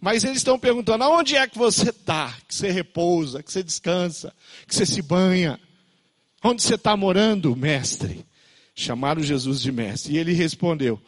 Mas 0.02 0.24
eles 0.24 0.38
estão 0.38 0.58
perguntando: 0.58 1.04
aonde 1.04 1.36
é 1.36 1.48
que 1.48 1.58
você 1.58 1.90
está? 1.90 2.36
Que 2.48 2.56
você 2.56 2.72
repousa, 2.72 3.44
que 3.44 3.52
você 3.52 3.62
descansa, 3.62 4.34
que 4.68 4.74
você 4.74 4.86
se 4.86 5.02
banha. 5.02 5.60
Onde 6.44 6.64
você 6.64 6.76
está 6.76 6.98
morando, 6.98 7.56
mestre? 7.56 8.26
Chamaram 8.74 9.22
Jesus 9.22 9.62
de 9.62 9.72
mestre. 9.72 10.14
E 10.14 10.18
ele 10.18 10.34
respondeu. 10.34 11.00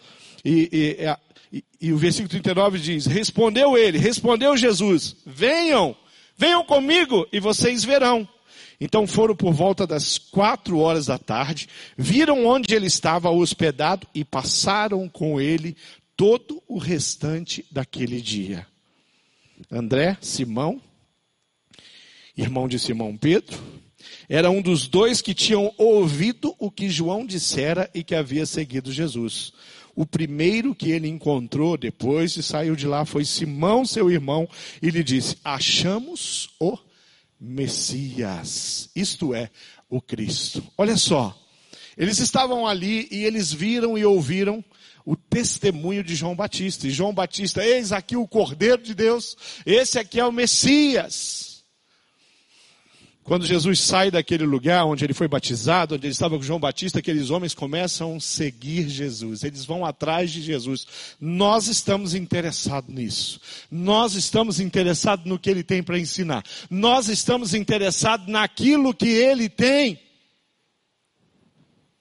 E, 0.44 0.70
e, 0.72 1.58
e, 1.58 1.64
e 1.80 1.94
o 1.94 1.98
versículo 1.98 2.30
39 2.30 2.78
diz: 2.80 3.06
Respondeu 3.08 3.76
ele, 3.76 3.98
respondeu 3.98 4.56
Jesus: 4.56 5.16
Venham, 5.26 5.96
venham 6.38 6.64
comigo 6.64 7.28
e 7.32 7.40
vocês 7.40 7.84
verão. 7.84 8.28
Então 8.80 9.06
foram 9.06 9.36
por 9.36 9.54
volta 9.54 9.86
das 9.86 10.18
quatro 10.18 10.80
horas 10.80 11.06
da 11.06 11.18
tarde, 11.18 11.68
viram 11.98 12.46
onde 12.46 12.74
ele 12.74 12.88
estava 12.88 13.30
hospedado 13.30 14.08
e 14.14 14.24
passaram 14.24 15.08
com 15.08 15.40
ele 15.40 15.76
todo 16.16 16.62
o 16.68 16.78
restante 16.78 17.66
daquele 17.72 18.22
dia. 18.22 18.68
André, 19.72 20.18
Simão, 20.22 20.82
irmão 22.36 22.68
de 22.68 22.80
Simão 22.80 23.16
Pedro, 23.16 23.58
era 24.28 24.50
um 24.50 24.62
dos 24.62 24.88
dois 24.88 25.22
que 25.22 25.34
tinham 25.34 25.74
ouvido 25.78 26.56
o 26.58 26.72
que 26.72 26.90
João 26.90 27.26
dissera 27.26 27.90
e 27.94 28.04
que 28.04 28.16
havia 28.16 28.46
seguido 28.46 28.92
Jesus. 28.92 29.54
O 29.96 30.06
primeiro 30.06 30.74
que 30.74 30.90
ele 30.90 31.08
encontrou 31.08 31.78
depois 31.78 32.34
de 32.34 32.42
saiu 32.42 32.76
de 32.76 32.88
lá 32.88 33.06
foi 33.06 33.26
Simão, 33.26 33.86
seu 33.86 34.10
irmão, 34.10 34.48
e 34.82 34.90
lhe 34.90 35.04
disse: 35.04 35.38
Achamos 35.44 36.50
o 36.60 36.78
Messias, 37.44 38.88
isto 38.96 39.34
é, 39.34 39.50
o 39.90 40.00
Cristo. 40.00 40.64
Olha 40.78 40.96
só, 40.96 41.36
eles 41.98 42.20
estavam 42.20 42.68
ali 42.68 43.08
e 43.10 43.24
eles 43.24 43.52
viram 43.52 43.98
e 43.98 44.06
ouviram 44.06 44.64
o 45.04 45.16
testemunho 45.16 46.04
de 46.04 46.14
João 46.14 46.36
Batista. 46.36 46.88
E 46.88 46.92
João 46.92 47.12
Batista, 47.12 47.66
eis 47.66 47.92
aqui 47.92 48.16
o 48.16 48.28
Cordeiro 48.28 48.84
de 48.84 48.94
Deus, 48.94 49.36
esse 49.66 49.98
aqui 49.98 50.20
é 50.20 50.26
o 50.26 50.32
Messias. 50.32 51.51
Quando 53.32 53.46
Jesus 53.46 53.80
sai 53.80 54.12
daquele 54.12 54.44
lugar 54.44 54.84
onde 54.84 55.06
ele 55.06 55.14
foi 55.14 55.26
batizado, 55.26 55.96
onde 55.96 56.06
ele 56.06 56.12
estava 56.12 56.36
com 56.36 56.44
João 56.44 56.60
Batista, 56.60 57.00
aqueles 57.00 57.30
homens 57.30 57.54
começam 57.54 58.18
a 58.18 58.20
seguir 58.20 58.90
Jesus. 58.90 59.46
Eles 59.46 59.64
vão 59.64 59.86
atrás 59.86 60.32
de 60.32 60.42
Jesus. 60.42 60.86
Nós 61.18 61.70
estamos 61.70 62.14
interessados 62.14 62.94
nisso. 62.94 63.40
Nós 63.72 64.16
estamos 64.16 64.60
interessados 64.60 65.26
no 65.26 65.40
que 65.40 65.50
ele 65.50 65.64
tem 65.64 65.82
para 65.82 65.98
ensinar. 65.98 66.44
Nós 66.70 67.08
estamos 67.08 67.54
interessados 67.54 68.28
naquilo 68.28 68.94
que 68.94 69.08
ele 69.08 69.48
tem. 69.48 69.94
O 69.94 69.98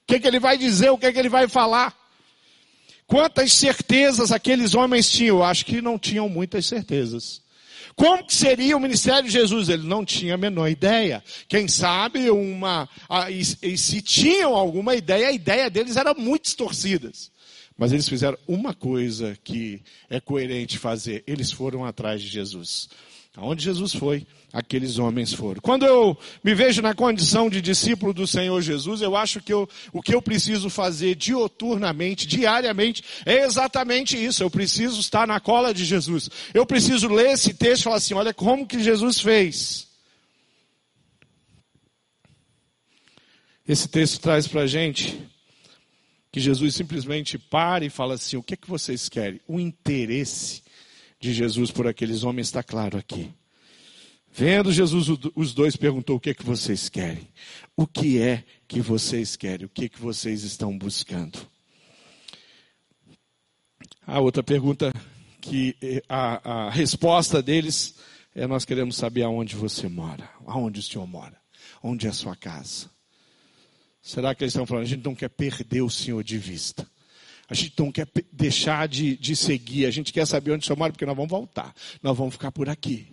que, 0.07 0.19
que 0.19 0.27
ele 0.27 0.37
vai 0.37 0.57
dizer, 0.57 0.89
o 0.89 0.97
que, 0.97 1.13
que 1.13 1.17
ele 1.17 1.29
vai 1.29 1.47
falar. 1.47 1.97
Quantas 3.07 3.53
certezas 3.53 4.33
aqueles 4.33 4.75
homens 4.75 5.09
tinham? 5.09 5.37
Eu 5.37 5.43
acho 5.45 5.65
que 5.65 5.81
não 5.81 5.97
tinham 5.97 6.27
muitas 6.27 6.65
certezas. 6.65 7.41
Como 7.95 8.25
que 8.25 8.33
seria 8.33 8.75
o 8.75 8.79
ministério 8.79 9.23
de 9.23 9.31
Jesus? 9.31 9.69
Ele 9.69 9.87
não 9.87 10.03
tinha 10.05 10.35
a 10.35 10.37
menor 10.37 10.67
ideia. 10.67 11.23
Quem 11.47 11.67
sabe 11.67 12.29
uma, 12.29 12.87
e, 13.29 13.73
e 13.73 13.77
se 13.77 14.01
tinham 14.01 14.55
alguma 14.55 14.95
ideia, 14.95 15.27
a 15.27 15.31
ideia 15.31 15.69
deles 15.69 15.97
era 15.97 16.13
muito 16.13 16.43
distorcida. 16.43 17.11
Mas 17.77 17.91
eles 17.91 18.07
fizeram 18.07 18.37
uma 18.47 18.73
coisa 18.73 19.37
que 19.43 19.81
é 20.09 20.19
coerente 20.19 20.77
fazer. 20.77 21.23
Eles 21.25 21.51
foram 21.51 21.85
atrás 21.85 22.21
de 22.21 22.27
Jesus. 22.27 22.89
Aonde 23.37 23.63
Jesus 23.63 23.93
foi, 23.93 24.27
aqueles 24.51 24.99
homens 24.99 25.33
foram. 25.33 25.61
Quando 25.61 25.85
eu 25.85 26.17
me 26.43 26.53
vejo 26.53 26.81
na 26.81 26.93
condição 26.93 27.49
de 27.49 27.61
discípulo 27.61 28.13
do 28.13 28.27
Senhor 28.27 28.61
Jesus, 28.61 29.01
eu 29.01 29.15
acho 29.15 29.41
que 29.41 29.53
eu, 29.53 29.69
o 29.93 30.01
que 30.01 30.13
eu 30.13 30.21
preciso 30.21 30.69
fazer 30.69 31.15
dioturnamente, 31.15 32.27
diariamente, 32.27 33.01
é 33.25 33.45
exatamente 33.45 34.21
isso. 34.21 34.43
Eu 34.43 34.51
preciso 34.51 34.99
estar 34.99 35.25
na 35.25 35.39
cola 35.39 35.73
de 35.73 35.85
Jesus. 35.85 36.29
Eu 36.53 36.65
preciso 36.65 37.07
ler 37.07 37.31
esse 37.31 37.53
texto 37.53 37.81
e 37.81 37.83
falar 37.85 37.95
assim: 37.97 38.13
olha 38.13 38.33
como 38.33 38.67
que 38.67 38.83
Jesus 38.83 39.21
fez. 39.21 39.87
Esse 43.65 43.87
texto 43.87 44.19
traz 44.19 44.45
para 44.45 44.63
a 44.63 44.67
gente 44.67 45.17
que 46.33 46.41
Jesus 46.41 46.75
simplesmente 46.75 47.37
para 47.37 47.85
e 47.85 47.89
fala 47.89 48.15
assim: 48.15 48.35
o 48.35 48.43
que 48.43 48.55
é 48.55 48.57
que 48.57 48.69
vocês 48.69 49.07
querem? 49.07 49.39
O 49.47 49.57
interesse 49.57 50.61
de 51.21 51.31
Jesus 51.31 51.69
por 51.69 51.87
aqueles 51.87 52.23
homens 52.23 52.47
está 52.47 52.63
claro 52.63 52.97
aqui. 52.97 53.31
Vendo 54.33 54.71
Jesus, 54.71 55.07
os 55.35 55.53
dois 55.53 55.75
perguntou: 55.75 56.15
O 56.15 56.19
que 56.19 56.31
é 56.31 56.33
que 56.33 56.43
vocês 56.43 56.89
querem? 56.89 57.27
O 57.77 57.85
que 57.85 58.19
é 58.19 58.43
que 58.67 58.81
vocês 58.81 59.35
querem? 59.35 59.67
O 59.67 59.69
que 59.69 59.85
é 59.85 59.89
que 59.89 60.01
vocês 60.01 60.43
estão 60.43 60.75
buscando? 60.75 61.39
A 64.05 64.19
outra 64.19 64.41
pergunta 64.41 64.91
que 65.39 65.75
eh, 65.81 66.01
a, 66.09 66.67
a 66.67 66.69
resposta 66.71 67.41
deles 67.41 67.95
é: 68.33 68.47
Nós 68.47 68.65
queremos 68.65 68.95
saber 68.95 69.21
aonde 69.21 69.55
você 69.55 69.87
mora, 69.87 70.27
aonde 70.47 70.79
o 70.79 70.83
senhor 70.83 71.05
mora, 71.05 71.37
onde 71.83 72.07
é 72.07 72.09
a 72.09 72.13
sua 72.13 72.35
casa. 72.35 72.89
Será 74.01 74.33
que 74.33 74.43
eles 74.43 74.53
estão 74.53 74.65
falando? 74.65 74.85
A 74.85 74.87
gente 74.87 75.05
não 75.05 75.13
quer 75.13 75.29
perder 75.29 75.83
o 75.83 75.89
senhor 75.89 76.23
de 76.23 76.39
vista. 76.39 76.89
A 77.51 77.53
gente 77.53 77.73
não 77.77 77.91
quer 77.91 78.07
deixar 78.31 78.87
de, 78.87 79.17
de 79.17 79.35
seguir, 79.35 79.85
a 79.85 79.91
gente 79.91 80.13
quer 80.13 80.25
saber 80.25 80.53
onde 80.53 80.73
mora, 80.73 80.93
porque 80.93 81.05
nós 81.05 81.17
vamos 81.17 81.29
voltar, 81.29 81.75
nós 82.01 82.17
vamos 82.17 82.33
ficar 82.35 82.49
por 82.49 82.69
aqui. 82.69 83.11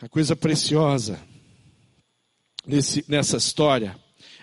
A 0.00 0.08
coisa 0.08 0.36
preciosa 0.36 1.20
nesse, 2.64 3.04
nessa 3.08 3.36
história 3.36 3.98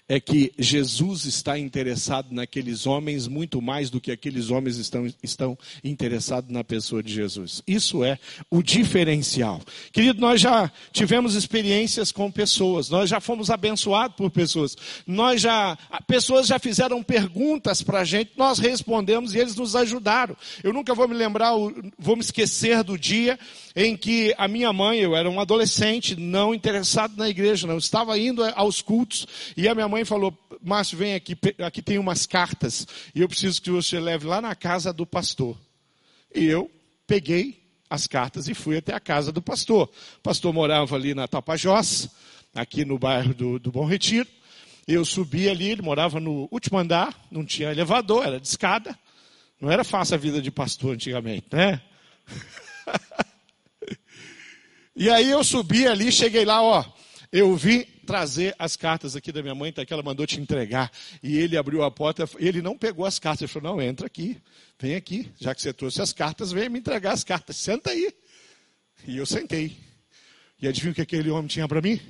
é 0.09 0.19
que 0.19 0.51
Jesus 0.57 1.25
está 1.25 1.57
interessado 1.57 2.33
naqueles 2.33 2.87
homens 2.87 3.27
muito 3.27 3.61
mais 3.61 3.91
do 3.91 4.01
que 4.01 4.11
aqueles 4.11 4.49
homens 4.49 4.77
estão, 4.77 5.07
estão 5.21 5.57
interessados 5.83 6.49
na 6.49 6.63
pessoa 6.63 7.03
de 7.03 7.13
Jesus. 7.13 7.61
Isso 7.67 8.03
é 8.03 8.17
o 8.49 8.63
diferencial. 8.63 9.61
Querido, 9.93 10.19
nós 10.19 10.41
já 10.41 10.71
tivemos 10.91 11.35
experiências 11.35 12.11
com 12.11 12.31
pessoas, 12.31 12.89
nós 12.89 13.07
já 13.07 13.19
fomos 13.19 13.51
abençoados 13.51 14.17
por 14.17 14.31
pessoas, 14.31 14.75
nós 15.05 15.41
já, 15.41 15.77
pessoas 16.07 16.47
já 16.47 16.57
fizeram 16.57 17.03
perguntas 17.03 17.83
para 17.83 17.99
a 17.99 18.03
gente, 18.03 18.31
nós 18.35 18.57
respondemos 18.57 19.35
e 19.35 19.37
eles 19.37 19.55
nos 19.55 19.75
ajudaram. 19.75 20.35
Eu 20.63 20.73
nunca 20.73 20.95
vou 20.95 21.07
me 21.07 21.13
lembrar, 21.13 21.51
vou 21.99 22.15
me 22.15 22.21
esquecer 22.21 22.83
do 22.83 22.97
dia 22.97 23.37
em 23.75 23.95
que 23.95 24.33
a 24.37 24.47
minha 24.47 24.73
mãe, 24.73 24.99
eu 24.99 25.15
era 25.15 25.29
um 25.29 25.39
adolescente, 25.39 26.15
não 26.15 26.53
interessado 26.53 27.15
na 27.15 27.29
igreja, 27.29 27.67
não, 27.67 27.77
estava 27.77 28.17
indo 28.17 28.43
aos 28.55 28.81
cultos, 28.81 29.27
e 29.55 29.67
a 29.67 29.75
minha 29.75 29.87
mãe 29.87 29.99
falou, 30.06 30.38
Márcio, 30.62 30.98
vem 30.98 31.13
aqui, 31.13 31.38
aqui 31.60 31.82
tem 31.82 31.98
umas 31.98 32.25
cartas, 32.25 32.88
e 33.13 33.22
eu 33.22 33.27
preciso 33.27 33.62
que 33.62 33.72
você 33.72 34.00
leve 34.00 34.25
lá 34.25 34.41
na 34.41 34.56
casa 34.56 34.91
do 34.94 35.06
pastor. 35.06 35.58
E 36.34 36.46
eu 36.46 36.70
peguei 37.08 37.60
as 37.89 38.06
cartas 38.06 38.48
e 38.48 38.53
fui 38.53 38.77
até 38.77 38.94
a 38.94 39.00
casa 39.00 39.32
do 39.32 39.41
pastor. 39.41 39.89
O 40.18 40.22
pastor 40.22 40.53
morava 40.53 40.96
ali 40.96 41.13
na 41.13 41.27
Tapajós, 41.27 42.10
aqui 42.53 42.86
no 42.86 43.00
bairro 43.00 43.34
do, 43.34 43.60
do 43.60 43.72
Bom 43.72 43.86
Retiro. 43.86 44.27
Eu 44.88 45.06
subi 45.06 45.50
ali, 45.50 45.70
ele 45.70 45.82
morava 45.82 46.20
no 46.20 46.48
último 46.51 46.77
andar, 46.77 47.13
não 47.32 47.46
tinha 47.46 47.72
elevador, 47.72 48.25
era 48.25 48.39
de 48.39 48.48
escada. 48.48 48.98
Não 49.60 49.70
era 49.70 49.84
fácil 49.84 50.15
a 50.15 50.18
vida 50.18 50.41
de 50.41 50.50
pastor 50.51 50.94
antigamente, 50.94 51.48
né? 51.51 51.82
E 55.00 55.10
aí 55.10 55.29
eu 55.29 55.41
subi 55.46 55.88
ali, 55.88 56.12
cheguei 56.12 56.44
lá, 56.44 56.62
ó. 56.62 56.84
Eu 57.32 57.56
vim 57.56 57.86
trazer 58.09 58.55
as 58.57 58.75
cartas 58.75 59.15
aqui 59.15 59.31
da 59.31 59.39
minha 59.43 59.53
mãe, 59.53 59.71
tá, 59.71 59.85
ela 59.87 60.01
mandou 60.01 60.25
te 60.25 60.41
entregar. 60.41 60.91
E 61.21 61.37
ele 61.37 61.55
abriu 61.55 61.83
a 61.83 61.91
porta, 61.91 62.27
ele 62.39 62.59
não 62.59 62.75
pegou 62.75 63.05
as 63.05 63.19
cartas. 63.19 63.43
Ele 63.43 63.51
falou: 63.51 63.75
Não, 63.75 63.79
entra 63.79 64.07
aqui, 64.07 64.35
vem 64.79 64.95
aqui. 64.95 65.31
Já 65.39 65.53
que 65.53 65.61
você 65.61 65.71
trouxe 65.71 66.01
as 66.01 66.11
cartas, 66.11 66.51
vem 66.51 66.69
me 66.69 66.79
entregar 66.79 67.11
as 67.11 67.23
cartas. 67.23 67.57
Senta 67.57 67.91
aí. 67.91 68.11
E 69.05 69.15
eu 69.15 69.27
sentei. 69.27 69.77
E 70.59 70.67
adivinha 70.67 70.91
o 70.91 70.95
que 70.95 71.03
aquele 71.03 71.29
homem 71.29 71.45
tinha 71.45 71.67
para 71.67 71.83
mim? 71.83 72.01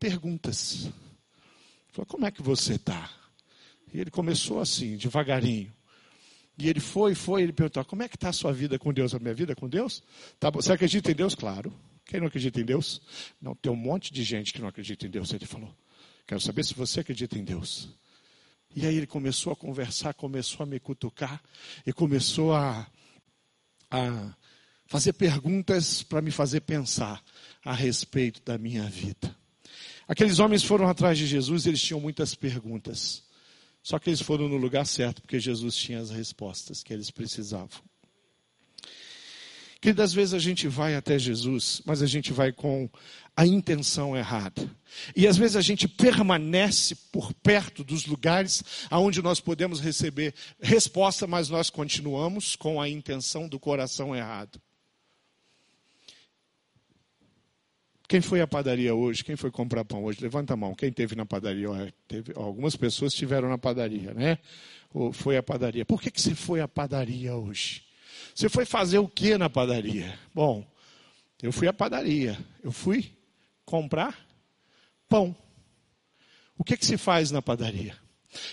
Perguntas. 0.00 0.88
Falou: 1.92 2.06
Como 2.06 2.24
é 2.24 2.30
que 2.30 2.40
você 2.40 2.76
está? 2.76 3.10
E 3.92 4.00
ele 4.00 4.10
começou 4.10 4.62
assim, 4.62 4.96
devagarinho. 4.96 5.70
E 6.56 6.70
ele 6.70 6.80
foi, 6.80 7.14
foi, 7.14 7.42
ele 7.42 7.52
perguntou: 7.52 7.84
Como 7.84 8.02
é 8.02 8.08
que 8.08 8.16
está 8.16 8.30
a 8.30 8.32
sua 8.32 8.50
vida 8.50 8.78
com 8.78 8.94
Deus? 8.94 9.14
A 9.14 9.18
minha 9.18 9.34
vida 9.34 9.54
com 9.54 9.68
Deus? 9.68 10.02
Tá. 10.40 10.48
Você 10.48 10.72
acredita 10.72 11.12
em 11.12 11.14
Deus? 11.14 11.34
Claro. 11.34 11.70
Quem 12.06 12.20
não 12.20 12.26
acredita 12.26 12.60
em 12.60 12.64
Deus? 12.64 13.00
Não, 13.40 13.54
tem 13.54 13.72
um 13.72 13.76
monte 13.76 14.12
de 14.12 14.22
gente 14.22 14.52
que 14.52 14.60
não 14.60 14.68
acredita 14.68 15.06
em 15.06 15.10
Deus, 15.10 15.32
ele 15.32 15.46
falou. 15.46 15.74
Quero 16.26 16.40
saber 16.40 16.64
se 16.64 16.74
você 16.74 17.00
acredita 17.00 17.38
em 17.38 17.44
Deus. 17.44 17.88
E 18.74 18.86
aí 18.86 18.96
ele 18.96 19.06
começou 19.06 19.52
a 19.52 19.56
conversar, 19.56 20.14
começou 20.14 20.64
a 20.64 20.66
me 20.66 20.80
cutucar 20.80 21.42
e 21.86 21.92
começou 21.92 22.52
a, 22.54 22.86
a 23.90 24.34
fazer 24.86 25.12
perguntas 25.12 26.02
para 26.02 26.20
me 26.20 26.30
fazer 26.30 26.60
pensar 26.60 27.22
a 27.64 27.72
respeito 27.72 28.42
da 28.42 28.58
minha 28.58 28.84
vida. 28.84 29.34
Aqueles 30.06 30.38
homens 30.38 30.62
foram 30.62 30.88
atrás 30.88 31.16
de 31.16 31.26
Jesus, 31.26 31.66
eles 31.66 31.80
tinham 31.80 32.00
muitas 32.00 32.34
perguntas. 32.34 33.22
Só 33.82 33.98
que 33.98 34.10
eles 34.10 34.20
foram 34.20 34.48
no 34.48 34.56
lugar 34.56 34.86
certo, 34.86 35.22
porque 35.22 35.38
Jesus 35.38 35.76
tinha 35.76 36.00
as 36.00 36.10
respostas 36.10 36.82
que 36.82 36.92
eles 36.92 37.10
precisavam. 37.10 37.82
Que 39.84 39.92
das 39.92 40.14
vezes 40.14 40.32
a 40.32 40.38
gente 40.38 40.66
vai 40.66 40.94
até 40.94 41.18
Jesus, 41.18 41.82
mas 41.84 42.00
a 42.00 42.06
gente 42.06 42.32
vai 42.32 42.50
com 42.50 42.88
a 43.36 43.46
intenção 43.46 44.16
errada. 44.16 44.66
E 45.14 45.26
às 45.26 45.36
vezes 45.36 45.56
a 45.56 45.60
gente 45.60 45.86
permanece 45.86 46.96
por 47.12 47.34
perto 47.34 47.84
dos 47.84 48.06
lugares 48.06 48.64
aonde 48.90 49.20
nós 49.20 49.40
podemos 49.40 49.80
receber 49.80 50.32
resposta, 50.58 51.26
mas 51.26 51.50
nós 51.50 51.68
continuamos 51.68 52.56
com 52.56 52.80
a 52.80 52.88
intenção 52.88 53.46
do 53.46 53.60
coração 53.60 54.16
errado. 54.16 54.58
Quem 58.08 58.22
foi 58.22 58.40
à 58.40 58.46
padaria 58.46 58.94
hoje? 58.94 59.22
Quem 59.22 59.36
foi 59.36 59.50
comprar 59.50 59.84
pão 59.84 60.02
hoje? 60.02 60.18
Levanta 60.22 60.54
a 60.54 60.56
mão. 60.56 60.74
Quem 60.74 60.90
teve 60.90 61.14
na 61.14 61.26
padaria? 61.26 61.92
Teve, 62.08 62.32
algumas 62.36 62.74
pessoas 62.74 63.12
estiveram 63.12 63.50
na 63.50 63.58
padaria, 63.58 64.14
né? 64.14 64.38
Ou 64.94 65.12
foi 65.12 65.36
à 65.36 65.42
padaria. 65.42 65.84
Por 65.84 66.00
que, 66.00 66.10
que 66.10 66.22
você 66.22 66.34
foi 66.34 66.62
à 66.62 66.68
padaria 66.68 67.36
hoje? 67.36 67.84
Você 68.34 68.48
foi 68.48 68.64
fazer 68.64 68.98
o 68.98 69.06
que 69.06 69.38
na 69.38 69.48
padaria? 69.48 70.18
Bom, 70.34 70.66
eu 71.40 71.52
fui 71.52 71.68
à 71.68 71.72
padaria. 71.72 72.36
Eu 72.62 72.72
fui 72.72 73.12
comprar 73.64 74.26
pão. 75.08 75.36
O 76.58 76.64
que, 76.64 76.76
que 76.76 76.84
se 76.84 76.96
faz 76.96 77.30
na 77.30 77.40
padaria? 77.40 77.96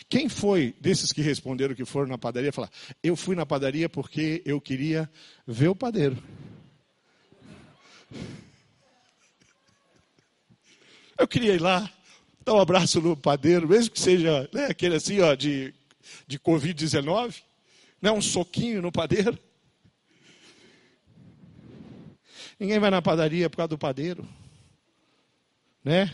Quem 0.07 0.29
foi 0.29 0.75
desses 0.79 1.11
que 1.11 1.21
responderam 1.21 1.73
que 1.73 1.83
foram 1.83 2.07
na 2.07 2.17
padaria 2.17 2.53
falar: 2.53 2.69
Eu 3.01 3.15
fui 3.15 3.35
na 3.35 3.45
padaria 3.45 3.89
porque 3.89 4.43
eu 4.45 4.61
queria 4.61 5.09
ver 5.47 5.69
o 5.69 5.75
padeiro. 5.75 6.21
Eu 11.17 11.27
queria 11.27 11.53
ir 11.53 11.61
lá, 11.61 11.91
dar 12.43 12.53
um 12.53 12.59
abraço 12.59 13.01
no 13.01 13.15
padeiro, 13.15 13.67
mesmo 13.67 13.91
que 13.91 13.99
seja 13.99 14.47
né, 14.53 14.65
aquele 14.65 14.95
assim, 14.95 15.19
ó, 15.21 15.33
de, 15.33 15.73
de 16.27 16.39
Covid-19, 16.39 17.41
né, 18.01 18.11
um 18.11 18.21
soquinho 18.21 18.81
no 18.81 18.91
padeiro. 18.91 19.37
Ninguém 22.61 22.77
vai 22.77 22.91
na 22.91 23.01
padaria 23.01 23.49
por 23.49 23.57
causa 23.57 23.69
do 23.69 23.77
padeiro. 23.79 24.23
Né? 25.83 26.13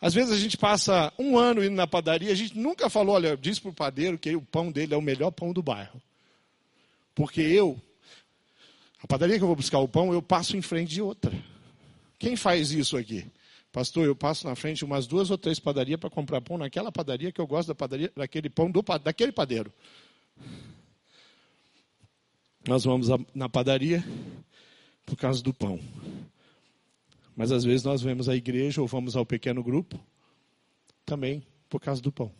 Às 0.00 0.12
vezes 0.12 0.32
a 0.32 0.36
gente 0.36 0.56
passa 0.56 1.12
um 1.16 1.38
ano 1.38 1.62
indo 1.62 1.76
na 1.76 1.86
padaria, 1.86 2.32
a 2.32 2.34
gente 2.34 2.58
nunca 2.58 2.90
falou, 2.90 3.14
olha, 3.14 3.36
diz 3.36 3.60
para 3.60 3.70
o 3.70 3.72
padeiro 3.72 4.18
que 4.18 4.34
o 4.34 4.42
pão 4.42 4.72
dele 4.72 4.92
é 4.92 4.96
o 4.96 5.00
melhor 5.00 5.30
pão 5.30 5.52
do 5.52 5.62
bairro. 5.62 6.02
Porque 7.14 7.40
eu, 7.40 7.80
a 9.00 9.06
padaria 9.06 9.36
que 9.36 9.44
eu 9.44 9.46
vou 9.46 9.54
buscar 9.54 9.78
o 9.78 9.86
pão, 9.86 10.12
eu 10.12 10.20
passo 10.20 10.56
em 10.56 10.62
frente 10.62 10.94
de 10.94 11.00
outra. 11.00 11.32
Quem 12.18 12.34
faz 12.34 12.72
isso 12.72 12.96
aqui? 12.96 13.24
Pastor, 13.70 14.04
eu 14.04 14.16
passo 14.16 14.48
na 14.48 14.56
frente 14.56 14.84
umas 14.84 15.06
duas 15.06 15.30
ou 15.30 15.38
três 15.38 15.60
padarias 15.60 16.00
para 16.00 16.10
comprar 16.10 16.40
pão 16.40 16.58
naquela 16.58 16.90
padaria 16.90 17.30
que 17.30 17.40
eu 17.40 17.46
gosto 17.46 17.68
da 17.68 17.74
padaria, 17.76 18.10
daquele 18.16 18.50
pão 18.50 18.68
do, 18.68 18.82
daquele 19.00 19.30
padeiro. 19.30 19.72
Nós 22.66 22.82
vamos 22.82 23.06
na 23.32 23.48
padaria, 23.48 24.04
por 25.12 25.18
causa 25.18 25.42
do 25.42 25.52
pão. 25.52 25.78
Mas 27.36 27.52
às 27.52 27.64
vezes 27.64 27.84
nós 27.84 28.00
vemos 28.00 28.30
a 28.30 28.34
igreja 28.34 28.80
ou 28.80 28.88
vamos 28.88 29.14
ao 29.14 29.26
pequeno 29.26 29.62
grupo 29.62 30.00
também 31.04 31.46
por 31.68 31.82
causa 31.82 32.00
do 32.00 32.10
pão. 32.10 32.32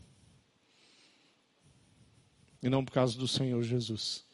E 2.63 2.71
não 2.71 2.83
por 2.83 2.93
causa 2.93 3.19
do 3.19 3.29
Senhor 3.29 3.63
Jesus. 3.63 4.25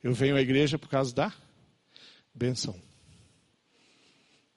Eu 0.00 0.14
venho 0.14 0.36
à 0.36 0.40
igreja 0.40 0.78
por 0.78 0.88
causa 0.88 1.12
da 1.12 1.34
benção. 2.32 2.80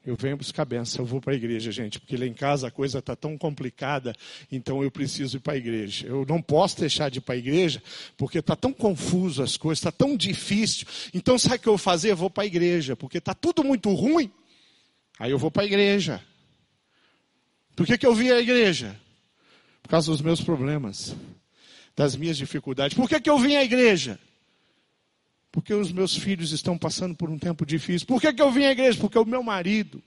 Eu 0.05 0.15
venho 0.15 0.38
buscar 0.38 0.65
benção, 0.65 1.03
eu 1.03 1.07
vou 1.07 1.19
para 1.19 1.33
a 1.33 1.35
igreja, 1.35 1.71
gente, 1.71 2.00
porque 2.00 2.15
lá 2.15 2.27
em 2.27 2.33
casa 2.33 2.67
a 2.67 2.71
coisa 2.71 3.00
está 3.00 3.15
tão 3.15 3.35
complicada, 3.38 4.15
então 4.51 4.83
eu 4.83 4.91
preciso 4.91 5.38
ir 5.38 5.39
para 5.39 5.53
a 5.53 5.57
igreja. 5.57 6.05
Eu 6.05 6.24
não 6.29 6.39
posso 6.39 6.79
deixar 6.79 7.09
de 7.09 7.17
ir 7.17 7.21
para 7.21 7.33
a 7.33 7.38
igreja, 7.38 7.81
porque 8.15 8.38
está 8.38 8.55
tão 8.55 8.71
confuso 8.71 9.41
as 9.41 9.57
coisas, 9.57 9.79
está 9.79 9.91
tão 9.91 10.15
difícil. 10.15 10.85
Então 11.11 11.39
sabe 11.39 11.55
o 11.55 11.59
que 11.59 11.68
eu 11.68 11.74
vou 11.74 11.77
fazer? 11.79 12.11
Eu 12.11 12.18
vou 12.18 12.29
para 12.29 12.44
a 12.44 12.46
igreja, 12.46 12.96
porque 12.96 13.18
está 13.18 13.33
tudo 13.33 13.63
muito 13.63 13.91
ruim. 13.94 14.31
Aí 15.18 15.31
eu 15.31 15.39
vou 15.39 15.50
para 15.50 15.63
a 15.63 15.65
igreja. 15.65 16.22
Por 17.75 17.87
que, 17.87 17.98
que 17.98 18.05
eu 18.05 18.13
vim 18.13 18.29
à 18.29 18.39
igreja? 18.39 18.96
Por 19.81 19.89
causa 19.89 20.11
dos 20.11 20.22
meus 20.22 20.39
problemas, 20.39 21.15
das 21.96 22.15
minhas 22.15 22.37
dificuldades. 22.37 22.96
Por 22.96 23.09
que, 23.09 23.20
que 23.20 23.29
eu 23.29 23.39
vim 23.39 23.55
à 23.55 23.63
igreja? 23.63 24.20
Porque 25.55 25.74
os 25.74 25.89
meus 25.89 26.18
filhos 26.18 26.51
estão 26.51 26.77
passando 26.77 27.15
por 27.15 27.29
um 27.29 27.39
tempo 27.39 27.65
difícil. 27.65 28.05
Por 28.05 28.20
que, 28.20 28.33
que 28.33 28.41
eu 28.41 28.51
vim 28.51 28.65
à 28.65 28.72
igreja? 28.72 29.00
Porque 29.00 29.18
o 29.18 29.24
meu 29.24 29.41
marido. 29.41 30.03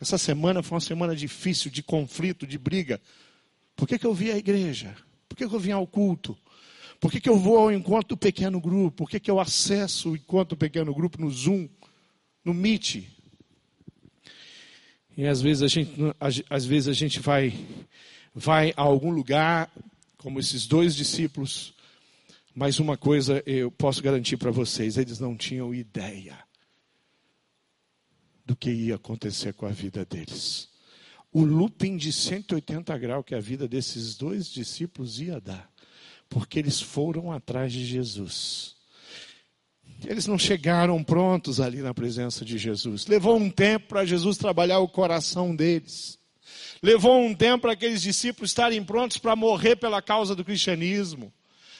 Essa 0.00 0.16
semana 0.16 0.62
foi 0.62 0.76
uma 0.76 0.80
semana 0.80 1.14
difícil, 1.14 1.70
de 1.70 1.82
conflito, 1.82 2.46
de 2.46 2.56
briga. 2.56 2.98
Por 3.76 3.86
que, 3.86 3.98
que 3.98 4.06
eu 4.06 4.14
vim 4.14 4.30
à 4.30 4.38
igreja? 4.38 4.96
Por 5.28 5.36
que, 5.36 5.46
que 5.46 5.54
eu 5.54 5.60
vim 5.60 5.72
ao 5.72 5.86
culto? 5.86 6.34
Por 6.98 7.12
que, 7.12 7.20
que 7.20 7.28
eu 7.28 7.38
vou 7.38 7.58
ao 7.58 7.70
encontro 7.70 8.08
do 8.08 8.16
pequeno 8.16 8.58
grupo? 8.62 8.96
Por 8.96 9.10
que, 9.10 9.20
que 9.20 9.30
eu 9.30 9.38
acesso 9.38 10.12
o 10.12 10.16
encontro 10.16 10.56
do 10.56 10.58
pequeno 10.58 10.94
grupo 10.94 11.20
no 11.20 11.30
Zoom, 11.30 11.68
no 12.42 12.54
Meet? 12.54 13.06
E 15.14 15.26
às 15.26 15.42
vezes 15.42 15.62
a 15.62 15.68
gente, 15.68 15.92
às 16.48 16.64
vezes 16.64 16.88
a 16.88 16.94
gente 16.94 17.20
vai, 17.20 17.52
vai 18.34 18.72
a 18.74 18.80
algum 18.80 19.10
lugar, 19.10 19.70
como 20.16 20.40
esses 20.40 20.66
dois 20.66 20.96
discípulos, 20.96 21.74
mas 22.54 22.78
uma 22.78 22.96
coisa 22.96 23.42
eu 23.46 23.70
posso 23.70 24.02
garantir 24.02 24.36
para 24.36 24.50
vocês: 24.50 24.96
eles 24.96 25.18
não 25.18 25.36
tinham 25.36 25.74
ideia 25.74 26.38
do 28.44 28.56
que 28.56 28.70
ia 28.70 28.96
acontecer 28.96 29.54
com 29.54 29.66
a 29.66 29.70
vida 29.70 30.04
deles. 30.04 30.68
O 31.32 31.44
looping 31.44 31.96
de 31.96 32.12
180 32.12 32.96
graus 32.98 33.24
que 33.24 33.34
a 33.34 33.40
vida 33.40 33.66
desses 33.66 34.16
dois 34.16 34.50
discípulos 34.50 35.20
ia 35.20 35.40
dar, 35.40 35.70
porque 36.28 36.58
eles 36.58 36.80
foram 36.80 37.32
atrás 37.32 37.72
de 37.72 37.84
Jesus. 37.84 38.76
Eles 40.04 40.26
não 40.26 40.38
chegaram 40.38 41.02
prontos 41.02 41.60
ali 41.60 41.80
na 41.80 41.94
presença 41.94 42.44
de 42.44 42.58
Jesus. 42.58 43.06
Levou 43.06 43.36
um 43.36 43.48
tempo 43.48 43.88
para 43.88 44.04
Jesus 44.04 44.36
trabalhar 44.36 44.80
o 44.80 44.88
coração 44.88 45.54
deles. 45.54 46.18
Levou 46.82 47.24
um 47.24 47.32
tempo 47.32 47.62
para 47.62 47.72
aqueles 47.72 48.02
discípulos 48.02 48.50
estarem 48.50 48.82
prontos 48.82 49.16
para 49.16 49.36
morrer 49.36 49.76
pela 49.76 50.02
causa 50.02 50.34
do 50.34 50.44
cristianismo. 50.44 51.32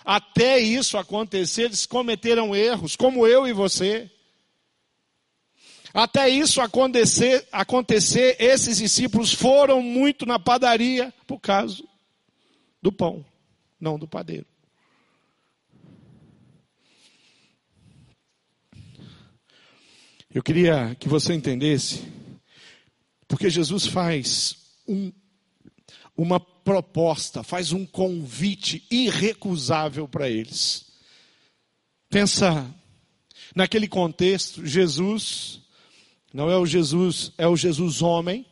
Até 0.04 0.58
isso 0.58 0.98
acontecer, 0.98 1.64
eles 1.64 1.86
cometeram 1.86 2.54
erros, 2.54 2.96
como 2.96 3.26
eu 3.26 3.46
e 3.46 3.52
você. 3.52 4.10
Até 5.94 6.28
isso 6.28 6.60
acontecer, 6.60 7.46
acontecer, 7.52 8.36
esses 8.40 8.78
discípulos 8.78 9.32
foram 9.32 9.82
muito 9.82 10.24
na 10.24 10.38
padaria 10.38 11.12
por 11.26 11.38
causa 11.38 11.82
do 12.80 12.90
pão, 12.90 13.24
não 13.78 13.98
do 13.98 14.08
padeiro. 14.08 14.46
Eu 20.34 20.42
queria 20.42 20.96
que 20.98 21.10
você 21.10 21.34
entendesse, 21.34 22.02
porque 23.28 23.50
Jesus 23.50 23.86
faz 23.86 24.56
um 24.88 25.12
uma 26.16 26.38
proposta, 26.64 27.42
faz 27.42 27.72
um 27.72 27.84
convite 27.84 28.84
irrecusável 28.90 30.06
para 30.08 30.28
eles. 30.28 30.86
Pensa 32.08 32.72
naquele 33.54 33.88
contexto, 33.88 34.64
Jesus 34.66 35.60
não 36.32 36.50
é 36.50 36.56
o 36.56 36.64
Jesus, 36.64 37.32
é 37.36 37.46
o 37.46 37.56
Jesus 37.56 38.00
homem, 38.00 38.46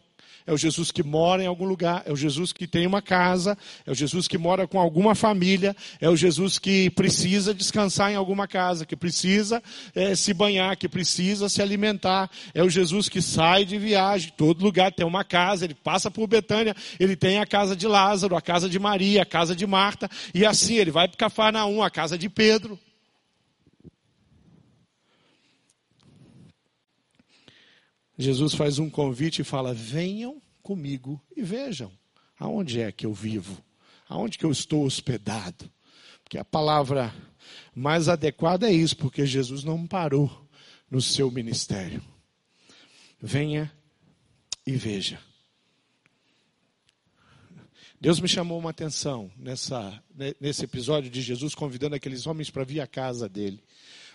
é 0.50 0.52
o 0.52 0.56
Jesus 0.56 0.90
que 0.90 1.04
mora 1.04 1.44
em 1.44 1.46
algum 1.46 1.64
lugar, 1.64 2.02
é 2.04 2.12
o 2.12 2.16
Jesus 2.16 2.52
que 2.52 2.66
tem 2.66 2.84
uma 2.84 3.00
casa, 3.00 3.56
é 3.86 3.90
o 3.92 3.94
Jesus 3.94 4.26
que 4.26 4.36
mora 4.36 4.66
com 4.66 4.80
alguma 4.80 5.14
família, 5.14 5.76
é 6.00 6.08
o 6.08 6.16
Jesus 6.16 6.58
que 6.58 6.90
precisa 6.90 7.54
descansar 7.54 8.10
em 8.10 8.16
alguma 8.16 8.48
casa, 8.48 8.84
que 8.84 8.96
precisa 8.96 9.62
é, 9.94 10.12
se 10.16 10.34
banhar, 10.34 10.76
que 10.76 10.88
precisa 10.88 11.48
se 11.48 11.62
alimentar, 11.62 12.28
é 12.52 12.64
o 12.64 12.68
Jesus 12.68 13.08
que 13.08 13.22
sai 13.22 13.64
de 13.64 13.78
viagem, 13.78 14.32
todo 14.36 14.64
lugar 14.64 14.90
tem 14.90 15.06
uma 15.06 15.22
casa, 15.22 15.64
ele 15.64 15.74
passa 15.74 16.10
por 16.10 16.26
Betânia, 16.26 16.74
ele 16.98 17.14
tem 17.14 17.38
a 17.38 17.46
casa 17.46 17.76
de 17.76 17.86
Lázaro, 17.86 18.34
a 18.34 18.42
casa 18.42 18.68
de 18.68 18.78
Maria, 18.80 19.22
a 19.22 19.26
casa 19.26 19.54
de 19.54 19.64
Marta, 19.68 20.10
e 20.34 20.44
assim 20.44 20.74
ele 20.74 20.90
vai 20.90 21.06
para 21.06 21.16
Cafarnaum, 21.16 21.80
a 21.80 21.90
casa 21.90 22.18
de 22.18 22.28
Pedro. 22.28 22.76
Jesus 28.20 28.54
faz 28.54 28.78
um 28.78 28.90
convite 28.90 29.40
e 29.40 29.44
fala: 29.44 29.72
venham 29.72 30.42
comigo 30.62 31.20
e 31.34 31.42
vejam 31.42 31.90
aonde 32.38 32.80
é 32.80 32.92
que 32.92 33.06
eu 33.06 33.14
vivo, 33.14 33.62
aonde 34.06 34.36
que 34.36 34.44
eu 34.44 34.50
estou 34.50 34.84
hospedado. 34.84 35.70
Porque 36.22 36.36
a 36.36 36.44
palavra 36.44 37.14
mais 37.74 38.08
adequada 38.08 38.68
é 38.68 38.72
isso, 38.72 38.96
porque 38.96 39.24
Jesus 39.24 39.64
não 39.64 39.86
parou 39.86 40.48
no 40.90 41.00
seu 41.00 41.30
ministério. 41.30 42.02
Venha 43.20 43.72
e 44.66 44.72
veja. 44.72 45.18
Deus 47.98 48.20
me 48.20 48.28
chamou 48.28 48.58
uma 48.58 48.70
atenção 48.70 49.30
nessa, 49.36 50.02
nesse 50.38 50.64
episódio 50.64 51.10
de 51.10 51.22
Jesus 51.22 51.54
convidando 51.54 51.96
aqueles 51.96 52.26
homens 52.26 52.50
para 52.50 52.64
vir 52.64 52.80
à 52.80 52.86
casa 52.86 53.28
dele. 53.28 53.62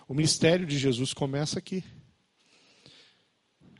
O 0.08 0.14
ministério 0.14 0.64
de 0.64 0.78
Jesus 0.78 1.12
começa 1.12 1.58
aqui. 1.58 1.84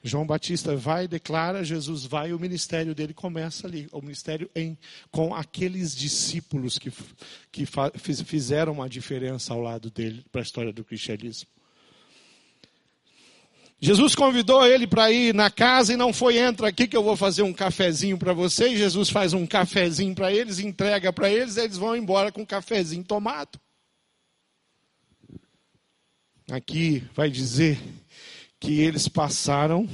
João 0.06 0.24
Batista 0.24 0.76
vai, 0.76 1.08
declara, 1.08 1.64
Jesus 1.64 2.04
vai, 2.04 2.32
o 2.32 2.38
ministério 2.38 2.94
dele 2.94 3.12
começa 3.12 3.66
ali. 3.66 3.88
O 3.90 4.00
ministério 4.00 4.48
em, 4.54 4.78
com 5.10 5.34
aqueles 5.34 5.96
discípulos 5.96 6.78
que, 6.78 6.92
que 7.50 7.66
fizeram 8.24 8.74
uma 8.74 8.88
diferença 8.88 9.52
ao 9.52 9.60
lado 9.60 9.90
dele 9.90 10.24
para 10.30 10.40
a 10.40 10.44
história 10.44 10.72
do 10.72 10.84
cristianismo. 10.84 11.48
Jesus 13.80 14.14
convidou 14.14 14.64
ele 14.64 14.86
para 14.86 15.10
ir 15.10 15.34
na 15.34 15.50
casa 15.50 15.92
e 15.92 15.96
não 15.96 16.12
foi, 16.12 16.38
entra 16.38 16.68
aqui 16.68 16.86
que 16.86 16.96
eu 16.96 17.02
vou 17.02 17.16
fazer 17.16 17.42
um 17.42 17.52
cafezinho 17.52 18.16
para 18.16 18.32
vocês. 18.32 18.78
Jesus 18.78 19.10
faz 19.10 19.32
um 19.32 19.44
cafezinho 19.44 20.14
para 20.14 20.32
eles, 20.32 20.60
entrega 20.60 21.12
para 21.12 21.28
eles, 21.28 21.56
eles 21.56 21.76
vão 21.76 21.96
embora 21.96 22.30
com 22.30 22.42
o 22.42 22.46
cafezinho 22.46 23.02
tomado. 23.02 23.60
Aqui 26.48 27.02
vai 27.12 27.28
dizer 27.28 27.76
que 28.58 28.80
eles 28.80 29.08
passaram 29.08 29.88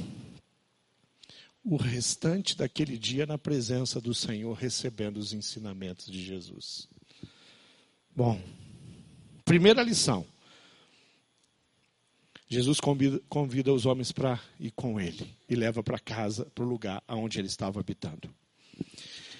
o 1.63 1.77
restante 1.77 2.57
daquele 2.57 2.97
dia 2.97 3.25
na 3.25 3.37
presença 3.37 4.01
do 4.01 4.13
Senhor, 4.13 4.53
recebendo 4.53 5.17
os 5.17 5.31
ensinamentos 5.31 6.07
de 6.11 6.23
Jesus. 6.23 6.87
Bom, 8.15 8.41
primeira 9.45 9.81
lição. 9.81 10.25
Jesus 12.49 12.79
convida, 12.79 13.19
convida 13.27 13.73
os 13.73 13.85
homens 13.85 14.11
para 14.11 14.39
ir 14.59 14.71
com 14.71 14.99
ele 14.99 15.35
e 15.49 15.55
leva 15.55 15.81
para 15.81 15.97
casa, 15.97 16.45
para 16.53 16.63
o 16.63 16.67
lugar 16.67 17.01
onde 17.07 17.39
ele 17.39 17.47
estava 17.47 17.79
habitando. 17.79 18.29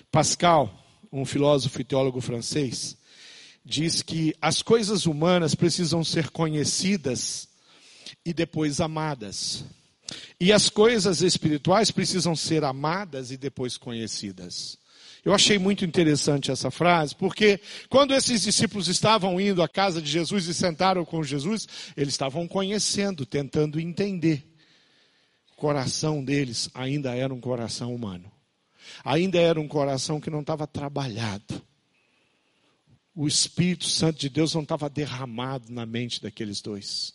Pascal, 0.09 0.73
um 1.11 1.25
filósofo 1.25 1.79
e 1.79 1.83
teólogo 1.83 2.21
francês, 2.21 2.97
diz 3.63 4.01
que 4.01 4.33
as 4.41 4.61
coisas 4.61 5.05
humanas 5.05 5.53
precisam 5.53 6.03
ser 6.03 6.29
conhecidas 6.29 7.47
e 8.25 8.33
depois 8.33 8.79
amadas. 8.79 9.65
E 10.39 10.51
as 10.51 10.69
coisas 10.69 11.21
espirituais 11.21 11.91
precisam 11.91 12.35
ser 12.35 12.63
amadas 12.63 13.31
e 13.31 13.37
depois 13.37 13.77
conhecidas. 13.77 14.77
Eu 15.23 15.33
achei 15.33 15.57
muito 15.57 15.85
interessante 15.85 16.51
essa 16.51 16.69
frase, 16.69 17.15
porque 17.15 17.59
quando 17.89 18.13
esses 18.13 18.41
discípulos 18.41 18.89
estavam 18.89 19.39
indo 19.39 19.63
à 19.63 19.69
casa 19.69 20.01
de 20.01 20.09
Jesus 20.09 20.47
e 20.47 20.53
sentaram 20.53 21.05
com 21.05 21.23
Jesus, 21.23 21.65
eles 21.95 22.13
estavam 22.13 22.45
conhecendo, 22.45 23.25
tentando 23.25 23.79
entender. 23.79 24.45
O 25.53 25.55
coração 25.55 26.23
deles 26.23 26.69
ainda 26.73 27.15
era 27.15 27.33
um 27.33 27.39
coração 27.39 27.95
humano. 27.95 28.29
Ainda 29.05 29.39
era 29.39 29.61
um 29.61 29.67
coração 29.67 30.19
que 30.19 30.29
não 30.29 30.41
estava 30.41 30.67
trabalhado. 30.67 31.61
O 33.15 33.25
Espírito 33.25 33.85
Santo 33.85 34.19
de 34.19 34.27
Deus 34.27 34.53
não 34.53 34.63
estava 34.63 34.89
derramado 34.89 35.71
na 35.71 35.85
mente 35.85 36.21
daqueles 36.21 36.61
dois. 36.61 37.13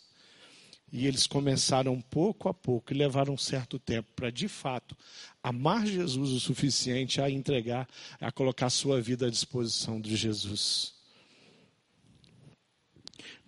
E 0.91 1.05
eles 1.05 1.27
começaram 1.27 2.01
pouco 2.01 2.49
a 2.49 2.53
pouco 2.53 2.91
e 2.91 2.97
levaram 2.97 3.33
um 3.33 3.37
certo 3.37 3.77
tempo 3.77 4.09
para, 4.15 4.31
de 4.31 4.47
fato, 4.47 4.97
amar 5.43 5.85
Jesus 5.85 6.31
o 6.31 6.39
suficiente 6.39 7.21
a 7.21 7.29
entregar, 7.29 7.87
a 8.19 8.31
colocar 8.31 8.69
sua 8.69 8.99
vida 8.99 9.27
à 9.27 9.29
disposição 9.29 10.01
de 10.01 10.15
Jesus. 10.15 10.93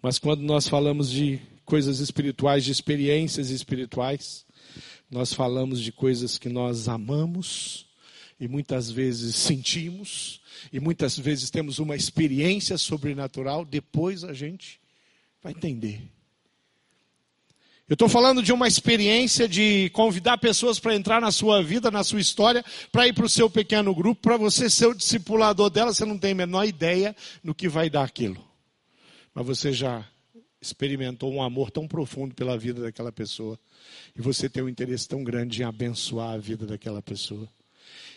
Mas 0.02 0.20
quando 0.20 0.42
nós 0.42 0.68
falamos 0.68 1.10
de 1.10 1.40
coisas 1.66 2.00
espirituais, 2.00 2.64
de 2.64 2.72
experiências 2.72 3.50
espirituais, 3.50 4.46
nós 5.10 5.34
falamos 5.34 5.82
de 5.82 5.92
coisas 5.92 6.38
que 6.38 6.50
nós 6.50 6.88
amamos 6.88 7.88
e 8.40 8.48
muitas 8.48 8.90
vezes 8.90 9.36
sentimos 9.36 10.42
e 10.72 10.80
muitas 10.80 11.18
vezes 11.18 11.50
temos 11.50 11.80
uma 11.80 11.96
experiência 11.96 12.78
sobrenatural, 12.78 13.66
depois 13.66 14.24
a 14.24 14.34
gente 14.34 14.80
vai 15.42 15.54
entender 15.54 16.02
eu 17.92 17.96
estou 17.96 18.08
falando 18.08 18.42
de 18.42 18.54
uma 18.54 18.70
experiência 18.70 19.50
de 19.50 19.90
convidar 19.90 20.38
pessoas 20.38 20.80
para 20.80 20.96
entrar 20.96 21.20
na 21.20 21.30
sua 21.30 21.62
vida, 21.62 21.92
na 21.92 22.06
sua 22.06 22.22
história, 22.22 22.64
para 22.90 23.06
ir 23.06 23.12
para 23.12 23.26
o 23.26 23.30
seu 23.30 23.50
pequeno 23.50 23.94
grupo, 23.94 24.22
para 24.22 24.38
você 24.38 24.70
ser 24.70 24.86
o 24.86 24.94
discipulador 24.94 25.70
dela, 25.70 25.94
você 25.94 26.06
não 26.06 26.18
tem 26.18 26.32
a 26.32 26.36
menor 26.36 26.64
ideia 26.64 27.14
no 27.44 27.54
que 27.54 27.68
vai 27.68 27.90
dar 27.90 28.04
aquilo. 28.04 28.42
Mas 29.36 29.46
você 29.46 29.74
já 29.74 30.08
experimentou 30.62 31.34
um 31.34 31.44
amor 31.44 31.70
tão 31.70 31.86
profundo 31.86 32.34
pela 32.34 32.58
vida 32.58 32.82
daquela 32.82 33.12
pessoa. 33.12 33.60
E 34.18 34.22
você 34.22 34.48
tem 34.48 34.64
um 34.64 34.70
interesse 34.70 35.06
tão 35.06 35.22
grande 35.22 35.62
em 35.62 35.66
abençoar 35.66 36.36
a 36.36 36.38
vida 36.38 36.66
daquela 36.66 37.02
pessoa. 37.02 37.46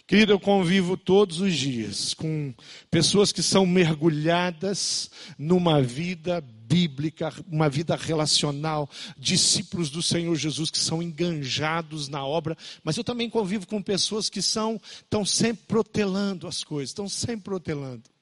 Querido, 0.06 0.32
eu 0.32 0.40
convivo 0.40 0.98
todos 0.98 1.40
os 1.40 1.54
dias 1.54 2.12
com 2.12 2.52
pessoas 2.90 3.32
que 3.32 3.42
são 3.42 3.64
mergulhadas 3.64 5.10
numa 5.38 5.80
vida 5.80 6.42
bíblica, 6.42 7.32
uma 7.50 7.70
vida 7.70 7.96
relacional, 7.96 8.88
discípulos 9.16 9.88
do 9.88 10.02
Senhor 10.02 10.34
Jesus 10.36 10.70
que 10.70 10.78
são 10.78 11.02
enganjados 11.02 12.08
na 12.08 12.24
obra, 12.24 12.56
mas 12.82 12.98
eu 12.98 13.04
também 13.04 13.30
convivo 13.30 13.66
com 13.66 13.80
pessoas 13.80 14.28
que 14.28 14.42
são 14.42 14.78
estão 15.00 15.24
sempre 15.24 15.64
protelando 15.66 16.46
as 16.46 16.62
coisas, 16.62 16.90
estão 16.90 17.08
sempre 17.08 17.44
protelando. 17.44 18.13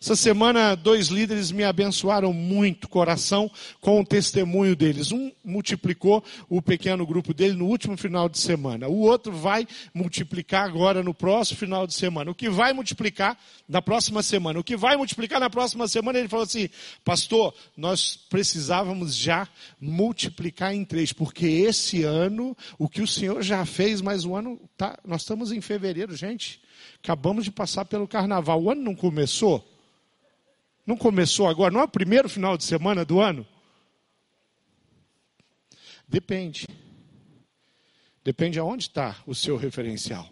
Essa 0.00 0.16
semana, 0.16 0.74
dois 0.74 1.08
líderes 1.08 1.50
me 1.50 1.64
abençoaram 1.64 2.32
muito 2.32 2.88
coração 2.88 3.50
com 3.80 4.00
o 4.00 4.04
testemunho 4.04 4.74
deles. 4.76 5.12
Um 5.12 5.30
multiplicou 5.44 6.24
o 6.48 6.60
pequeno 6.60 7.06
grupo 7.06 7.32
dele 7.32 7.54
no 7.54 7.66
último 7.66 7.96
final 7.96 8.28
de 8.28 8.38
semana. 8.38 8.88
O 8.88 9.00
outro 9.00 9.32
vai 9.32 9.66
multiplicar 9.94 10.64
agora 10.64 11.02
no 11.02 11.14
próximo 11.14 11.58
final 11.58 11.86
de 11.86 11.94
semana. 11.94 12.30
O 12.30 12.34
que 12.34 12.48
vai 12.48 12.72
multiplicar 12.72 13.38
na 13.68 13.80
próxima 13.80 14.22
semana? 14.22 14.60
O 14.60 14.64
que 14.64 14.76
vai 14.76 14.96
multiplicar 14.96 15.40
na 15.40 15.50
próxima 15.50 15.86
semana? 15.88 16.18
Ele 16.18 16.28
falou 16.28 16.44
assim: 16.44 16.68
Pastor, 17.04 17.54
nós 17.76 18.16
precisávamos 18.28 19.14
já 19.14 19.48
multiplicar 19.80 20.74
em 20.74 20.84
três, 20.84 21.12
porque 21.12 21.46
esse 21.46 22.02
ano, 22.02 22.56
o 22.78 22.88
que 22.88 23.02
o 23.02 23.06
Senhor 23.06 23.42
já 23.42 23.64
fez, 23.64 24.00
mas 24.00 24.24
o 24.24 24.34
ano, 24.34 24.60
tá, 24.76 24.98
nós 25.04 25.22
estamos 25.22 25.52
em 25.52 25.60
fevereiro, 25.60 26.14
gente. 26.16 26.60
Acabamos 27.06 27.44
de 27.44 27.52
passar 27.52 27.84
pelo 27.84 28.08
carnaval. 28.08 28.60
O 28.60 28.68
ano 28.68 28.82
não 28.82 28.96
começou? 28.96 29.64
Não 30.84 30.96
começou 30.96 31.46
agora? 31.46 31.72
Não 31.72 31.80
é 31.80 31.84
o 31.84 31.88
primeiro 31.88 32.28
final 32.28 32.58
de 32.58 32.64
semana 32.64 33.04
do 33.04 33.20
ano? 33.20 33.46
Depende. 36.08 36.66
Depende 38.24 38.58
aonde 38.58 38.88
está 38.88 39.22
o 39.24 39.36
seu 39.36 39.56
referencial. 39.56 40.28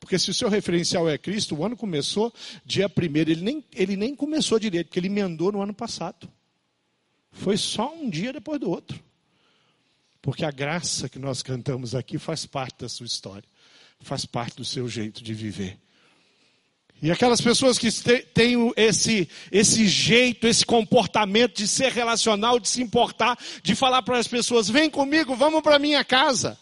Porque 0.00 0.18
se 0.18 0.30
o 0.30 0.34
seu 0.34 0.48
referencial 0.48 1.08
é 1.08 1.16
Cristo, 1.16 1.54
o 1.54 1.64
ano 1.64 1.76
começou 1.76 2.34
dia 2.64 2.88
primeiro. 2.88 3.30
Ele 3.30 3.42
nem, 3.42 3.64
ele 3.72 3.94
nem 3.94 4.12
começou 4.12 4.58
direito, 4.58 4.88
porque 4.88 4.98
ele 4.98 5.06
emendou 5.06 5.52
no 5.52 5.62
ano 5.62 5.72
passado. 5.72 6.28
Foi 7.30 7.56
só 7.56 7.94
um 7.94 8.10
dia 8.10 8.32
depois 8.32 8.58
do 8.58 8.68
outro. 8.68 9.00
Porque 10.20 10.44
a 10.44 10.50
graça 10.50 11.08
que 11.08 11.20
nós 11.20 11.40
cantamos 11.40 11.94
aqui 11.94 12.18
faz 12.18 12.46
parte 12.46 12.80
da 12.80 12.88
sua 12.88 13.06
história, 13.06 13.48
faz 14.00 14.26
parte 14.26 14.56
do 14.56 14.64
seu 14.64 14.88
jeito 14.88 15.22
de 15.22 15.32
viver. 15.32 15.78
E 17.02 17.10
aquelas 17.10 17.40
pessoas 17.40 17.78
que 17.78 17.90
têm 18.34 18.72
esse, 18.76 19.28
esse 19.50 19.88
jeito, 19.88 20.46
esse 20.46 20.66
comportamento 20.66 21.56
de 21.56 21.66
ser 21.66 21.92
relacional, 21.92 22.60
de 22.60 22.68
se 22.68 22.82
importar, 22.82 23.38
de 23.62 23.74
falar 23.74 24.02
para 24.02 24.18
as 24.18 24.28
pessoas: 24.28 24.68
vem 24.68 24.90
comigo, 24.90 25.34
vamos 25.34 25.62
para 25.62 25.78
minha 25.78 26.04
casa. 26.04 26.58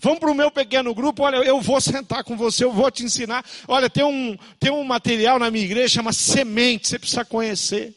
Vamos 0.00 0.18
para 0.18 0.30
o 0.30 0.34
meu 0.34 0.50
pequeno 0.50 0.94
grupo, 0.94 1.22
olha, 1.22 1.36
eu 1.36 1.60
vou 1.60 1.78
sentar 1.82 2.24
com 2.24 2.36
você, 2.36 2.64
eu 2.64 2.72
vou 2.72 2.90
te 2.90 3.04
ensinar. 3.04 3.44
Olha, 3.68 3.88
tem 3.88 4.02
um, 4.02 4.36
tem 4.58 4.72
um 4.72 4.82
material 4.82 5.38
na 5.38 5.50
minha 5.50 5.64
igreja, 5.64 5.94
chama 5.94 6.12
semente, 6.12 6.88
você 6.88 6.98
precisa 6.98 7.24
conhecer. 7.24 7.94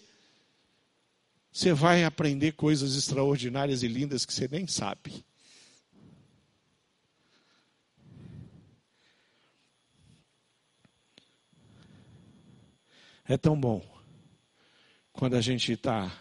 Você 1.51 1.71
vai 1.71 2.03
aprender 2.03 2.53
coisas 2.53 2.95
extraordinárias 2.95 3.83
e 3.83 3.87
lindas 3.87 4.25
que 4.25 4.33
você 4.33 4.47
nem 4.51 4.67
sabe. 4.67 5.23
É 13.27 13.37
tão 13.37 13.59
bom 13.59 13.81
quando 15.13 15.35
a 15.35 15.41
gente 15.41 15.71
está 15.71 16.11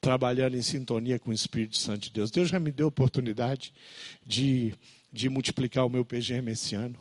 trabalhando 0.00 0.56
em 0.56 0.62
sintonia 0.62 1.18
com 1.18 1.30
o 1.30 1.34
Espírito 1.34 1.76
Santo 1.76 2.02
de 2.02 2.10
Deus. 2.10 2.30
Deus 2.30 2.48
já 2.48 2.60
me 2.60 2.70
deu 2.70 2.86
a 2.86 2.88
oportunidade 2.88 3.72
de, 4.24 4.74
de 5.12 5.28
multiplicar 5.28 5.86
o 5.86 5.88
meu 5.88 6.04
PGM 6.04 6.50
esse 6.50 6.74
ano. 6.74 6.96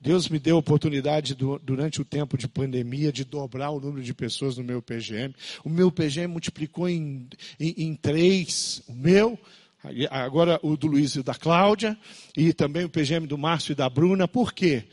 Deus 0.00 0.28
me 0.28 0.38
deu 0.38 0.56
a 0.56 0.58
oportunidade 0.58 1.34
do, 1.34 1.58
durante 1.58 2.00
o 2.00 2.04
tempo 2.04 2.36
de 2.36 2.46
pandemia 2.46 3.10
de 3.10 3.24
dobrar 3.24 3.70
o 3.70 3.80
número 3.80 4.02
de 4.02 4.12
pessoas 4.12 4.58
no 4.58 4.64
meu 4.64 4.82
PGM. 4.82 5.34
O 5.64 5.70
meu 5.70 5.90
PGM 5.90 6.26
multiplicou 6.26 6.88
em, 6.88 7.28
em, 7.58 7.74
em 7.78 7.94
três. 7.94 8.82
O 8.86 8.92
meu, 8.92 9.38
agora 10.10 10.58
o 10.62 10.76
do 10.76 10.86
Luiz 10.86 11.12
e 11.12 11.20
o 11.20 11.24
da 11.24 11.34
Cláudia, 11.34 11.98
e 12.36 12.52
também 12.52 12.84
o 12.84 12.90
PGM 12.90 13.26
do 13.26 13.38
Márcio 13.38 13.72
e 13.72 13.74
da 13.74 13.88
Bruna. 13.88 14.28
Por 14.28 14.52
quê? 14.52 14.84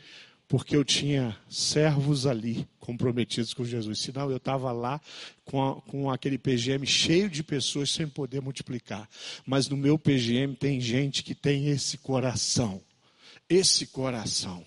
Porque 0.52 0.76
eu 0.76 0.84
tinha 0.84 1.34
servos 1.48 2.26
ali 2.26 2.68
comprometidos 2.78 3.54
com 3.54 3.64
Jesus. 3.64 4.00
Senão 4.00 4.30
eu 4.30 4.36
estava 4.36 4.70
lá 4.70 5.00
com, 5.46 5.66
a, 5.66 5.80
com 5.80 6.10
aquele 6.10 6.36
PGM 6.36 6.86
cheio 6.86 7.30
de 7.30 7.42
pessoas 7.42 7.88
sem 7.90 8.06
poder 8.06 8.42
multiplicar. 8.42 9.08
Mas 9.46 9.66
no 9.66 9.78
meu 9.78 9.98
PGM 9.98 10.54
tem 10.54 10.78
gente 10.78 11.22
que 11.22 11.34
tem 11.34 11.68
esse 11.68 11.96
coração. 11.96 12.82
Esse 13.48 13.86
coração. 13.86 14.62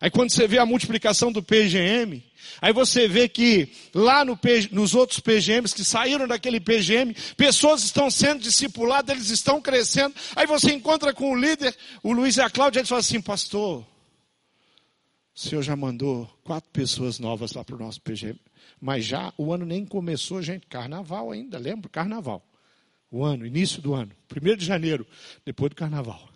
Aí 0.00 0.10
quando 0.10 0.30
você 0.30 0.48
vê 0.48 0.56
a 0.56 0.64
multiplicação 0.64 1.30
do 1.30 1.42
PGM, 1.42 2.24
aí 2.62 2.72
você 2.72 3.06
vê 3.06 3.28
que 3.28 3.68
lá 3.94 4.24
no, 4.24 4.40
nos 4.70 4.94
outros 4.94 5.20
PGMs 5.20 5.74
que 5.74 5.84
saíram 5.84 6.26
daquele 6.26 6.60
PGM, 6.60 7.14
pessoas 7.36 7.84
estão 7.84 8.10
sendo 8.10 8.40
discipuladas, 8.40 9.14
eles 9.14 9.28
estão 9.28 9.60
crescendo. 9.60 10.14
Aí 10.34 10.46
você 10.46 10.72
encontra 10.72 11.12
com 11.12 11.30
o 11.30 11.36
líder, 11.36 11.76
o 12.02 12.10
Luiz 12.10 12.38
e 12.38 12.40
a 12.40 12.48
Cláudia, 12.48 12.80
eles 12.80 12.88
falam 12.88 13.00
assim, 13.00 13.20
pastor, 13.20 13.86
o 15.34 15.38
senhor 15.38 15.62
já 15.62 15.74
mandou 15.74 16.26
quatro 16.44 16.70
pessoas 16.70 17.18
novas 17.18 17.52
lá 17.52 17.64
para 17.64 17.74
o 17.74 17.78
nosso 17.78 18.00
PGM. 18.00 18.40
Mas 18.80 19.04
já 19.04 19.32
o 19.36 19.52
ano 19.52 19.66
nem 19.66 19.84
começou, 19.84 20.40
gente. 20.40 20.66
Carnaval 20.66 21.32
ainda, 21.32 21.58
lembra? 21.58 21.88
Carnaval. 21.88 22.46
O 23.10 23.24
ano, 23.24 23.44
início 23.44 23.82
do 23.82 23.94
ano. 23.94 24.12
Primeiro 24.28 24.58
de 24.58 24.64
janeiro, 24.64 25.06
depois 25.44 25.70
do 25.70 25.76
carnaval. 25.76 26.28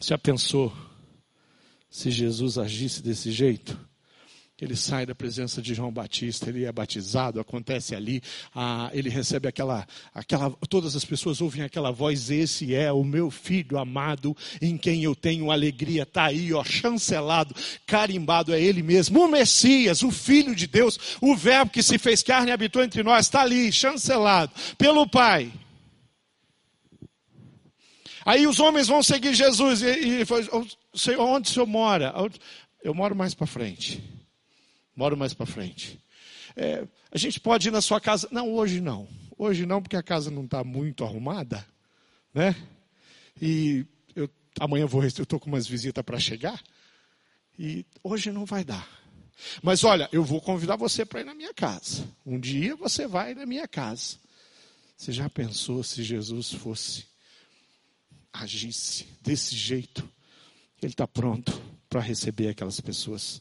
Já 0.00 0.18
pensou 0.18 0.72
se 1.90 2.10
Jesus 2.10 2.58
agisse 2.58 3.02
desse 3.02 3.30
jeito? 3.30 3.87
Ele 4.60 4.74
sai 4.74 5.06
da 5.06 5.14
presença 5.14 5.62
de 5.62 5.72
João 5.72 5.92
Batista, 5.92 6.48
ele 6.48 6.64
é 6.64 6.72
batizado, 6.72 7.38
acontece 7.38 7.94
ali, 7.94 8.20
ah, 8.52 8.90
ele 8.92 9.08
recebe 9.08 9.46
aquela, 9.46 9.86
aquela, 10.12 10.50
todas 10.68 10.96
as 10.96 11.04
pessoas 11.04 11.40
ouvem 11.40 11.62
aquela 11.62 11.92
voz, 11.92 12.28
esse 12.28 12.74
é 12.74 12.90
o 12.90 13.04
meu 13.04 13.30
filho 13.30 13.78
amado, 13.78 14.36
em 14.60 14.76
quem 14.76 15.04
eu 15.04 15.14
tenho 15.14 15.52
alegria, 15.52 16.02
está 16.02 16.24
aí, 16.24 16.52
ó, 16.52 16.64
chancelado, 16.64 17.54
carimbado, 17.86 18.52
é 18.52 18.60
ele 18.60 18.82
mesmo, 18.82 19.24
o 19.24 19.28
Messias, 19.28 20.02
o 20.02 20.10
Filho 20.10 20.56
de 20.56 20.66
Deus, 20.66 20.98
o 21.20 21.36
verbo 21.36 21.70
que 21.70 21.82
se 21.82 21.96
fez 21.96 22.24
carne 22.24 22.50
e 22.50 22.52
habitou 22.52 22.82
entre 22.82 23.04
nós, 23.04 23.26
está 23.26 23.42
ali, 23.42 23.70
chancelado, 23.70 24.50
pelo 24.76 25.08
Pai. 25.08 25.52
Aí 28.26 28.44
os 28.44 28.58
homens 28.58 28.88
vão 28.88 29.04
seguir 29.04 29.34
Jesus 29.34 29.82
e, 29.82 30.20
e 30.20 31.16
onde 31.16 31.48
o 31.48 31.52
senhor 31.52 31.66
mora? 31.66 32.12
Eu 32.82 32.92
moro 32.92 33.14
mais 33.14 33.34
para 33.34 33.46
frente. 33.46 34.17
Moro 34.98 35.16
mais 35.16 35.32
para 35.32 35.46
frente. 35.46 35.96
É, 36.56 36.84
a 37.12 37.16
gente 37.16 37.38
pode 37.38 37.68
ir 37.68 37.70
na 37.70 37.80
sua 37.80 38.00
casa. 38.00 38.26
Não, 38.32 38.52
hoje 38.52 38.80
não. 38.80 39.06
Hoje 39.38 39.64
não, 39.64 39.80
porque 39.80 39.94
a 39.94 40.02
casa 40.02 40.28
não 40.28 40.44
está 40.44 40.64
muito 40.64 41.04
arrumada. 41.04 41.64
Né? 42.34 42.52
E 43.40 43.86
eu, 44.16 44.28
amanhã 44.58 44.86
vou, 44.86 45.04
eu 45.04 45.06
estou 45.06 45.38
com 45.38 45.46
umas 45.46 45.68
visitas 45.68 46.04
para 46.04 46.18
chegar. 46.18 46.60
E 47.56 47.86
hoje 48.02 48.32
não 48.32 48.44
vai 48.44 48.64
dar. 48.64 48.88
Mas 49.62 49.84
olha, 49.84 50.08
eu 50.10 50.24
vou 50.24 50.40
convidar 50.40 50.74
você 50.74 51.06
para 51.06 51.20
ir 51.20 51.24
na 51.24 51.34
minha 51.34 51.54
casa. 51.54 52.04
Um 52.26 52.40
dia 52.40 52.74
você 52.74 53.06
vai 53.06 53.36
na 53.36 53.46
minha 53.46 53.68
casa. 53.68 54.16
Você 54.96 55.12
já 55.12 55.30
pensou 55.30 55.84
se 55.84 56.02
Jesus 56.02 56.52
fosse 56.54 57.06
agisse 58.32 59.06
desse 59.22 59.54
jeito, 59.54 60.08
ele 60.82 60.92
está 60.92 61.06
pronto 61.06 61.62
para 61.88 62.00
receber 62.00 62.48
aquelas 62.48 62.80
pessoas. 62.80 63.40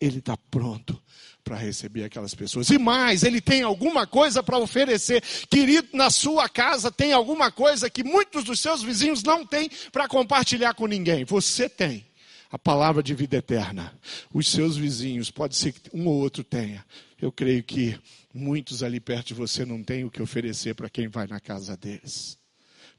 Ele 0.00 0.18
está 0.18 0.36
pronto 0.36 1.00
para 1.42 1.56
receber 1.56 2.04
aquelas 2.04 2.34
pessoas. 2.34 2.70
E 2.70 2.78
mais, 2.78 3.22
ele 3.22 3.40
tem 3.40 3.62
alguma 3.62 4.06
coisa 4.06 4.42
para 4.42 4.58
oferecer. 4.58 5.22
Querido, 5.50 5.88
na 5.92 6.10
sua 6.10 6.48
casa 6.48 6.90
tem 6.90 7.12
alguma 7.12 7.52
coisa 7.52 7.90
que 7.90 8.02
muitos 8.02 8.44
dos 8.44 8.60
seus 8.60 8.82
vizinhos 8.82 9.22
não 9.22 9.46
têm 9.46 9.70
para 9.92 10.08
compartilhar 10.08 10.74
com 10.74 10.86
ninguém. 10.86 11.24
Você 11.24 11.68
tem 11.68 12.06
a 12.50 12.58
palavra 12.58 13.02
de 13.02 13.14
vida 13.14 13.36
eterna. 13.36 13.92
Os 14.32 14.48
seus 14.48 14.76
vizinhos, 14.76 15.30
pode 15.30 15.56
ser 15.56 15.72
que 15.72 15.90
um 15.92 16.06
ou 16.06 16.14
outro 16.14 16.42
tenha. 16.42 16.84
Eu 17.20 17.30
creio 17.30 17.62
que 17.62 17.98
muitos 18.32 18.82
ali 18.82 19.00
perto 19.00 19.28
de 19.28 19.34
você 19.34 19.64
não 19.64 19.82
têm 19.82 20.04
o 20.04 20.10
que 20.10 20.22
oferecer 20.22 20.74
para 20.74 20.88
quem 20.88 21.08
vai 21.08 21.26
na 21.26 21.40
casa 21.40 21.76
deles. 21.76 22.38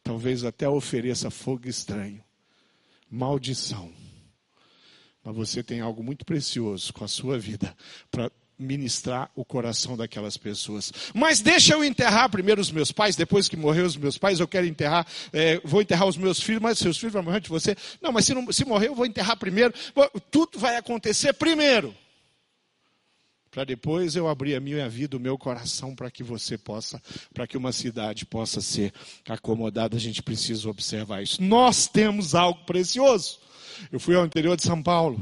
Talvez 0.04 0.44
até 0.44 0.70
ofereça 0.70 1.32
fogo 1.32 1.68
estranho, 1.68 2.24
maldição. 3.10 3.92
Mas 5.26 5.36
você 5.36 5.64
tem 5.64 5.82
algo 5.82 6.04
muito 6.04 6.24
precioso 6.24 6.94
com 6.94 7.04
a 7.04 7.08
sua 7.08 7.40
vida 7.40 7.76
para 8.12 8.32
ministrar 8.58 9.30
o 9.36 9.44
coração 9.44 9.98
daquelas 9.98 10.38
pessoas. 10.38 10.94
Mas 11.14 11.42
deixa 11.42 11.74
eu 11.74 11.84
enterrar 11.84 12.30
primeiro 12.30 12.62
os 12.62 12.72
meus 12.72 12.92
pais, 12.92 13.16
depois 13.16 13.50
que 13.50 13.58
morrer 13.58 13.82
os 13.82 13.98
meus 13.98 14.18
pais, 14.18 14.40
eu 14.40 14.48
quero 14.48 14.66
enterrar, 14.66 15.06
é, 15.34 15.60
vou 15.66 15.82
enterrar 15.82 16.08
os 16.08 16.16
meus 16.16 16.40
filhos, 16.40 16.62
mas 16.62 16.78
seus 16.78 16.98
filhos 16.98 17.12
vão 17.12 17.24
morrer 17.24 17.42
de 17.42 17.50
você. 17.50 17.76
Não, 18.02 18.14
mas 18.14 18.24
se, 18.26 18.34
não, 18.34 18.50
se 18.54 18.64
morrer, 18.64 18.88
eu 18.88 18.96
vou 18.96 19.06
enterrar 19.06 19.36
primeiro. 19.36 19.74
Tudo 20.32 20.58
vai 20.58 20.78
acontecer 20.78 21.34
primeiro 21.34 21.94
para 23.52 23.64
depois 23.64 24.18
eu 24.18 24.28
abrir 24.28 24.54
a 24.54 24.60
minha 24.60 24.90
vida, 24.90 25.16
o 25.16 25.20
meu 25.20 25.38
coração, 25.38 25.96
para 25.96 26.12
que 26.12 26.22
você 26.22 26.58
possa, 26.58 27.02
para 27.34 27.48
que 27.48 27.56
uma 27.56 27.72
cidade 27.72 28.26
possa 28.26 28.60
ser 28.60 28.94
acomodada. 29.30 29.96
A 29.96 30.00
gente 30.00 30.22
precisa 30.22 30.70
observar 30.70 31.24
isso. 31.24 31.42
Nós 31.42 31.88
temos 31.88 32.36
algo 32.36 32.66
precioso. 32.66 33.40
Eu 33.92 34.00
fui 34.00 34.16
ao 34.16 34.26
interior 34.26 34.56
de 34.56 34.64
São 34.64 34.82
Paulo. 34.82 35.22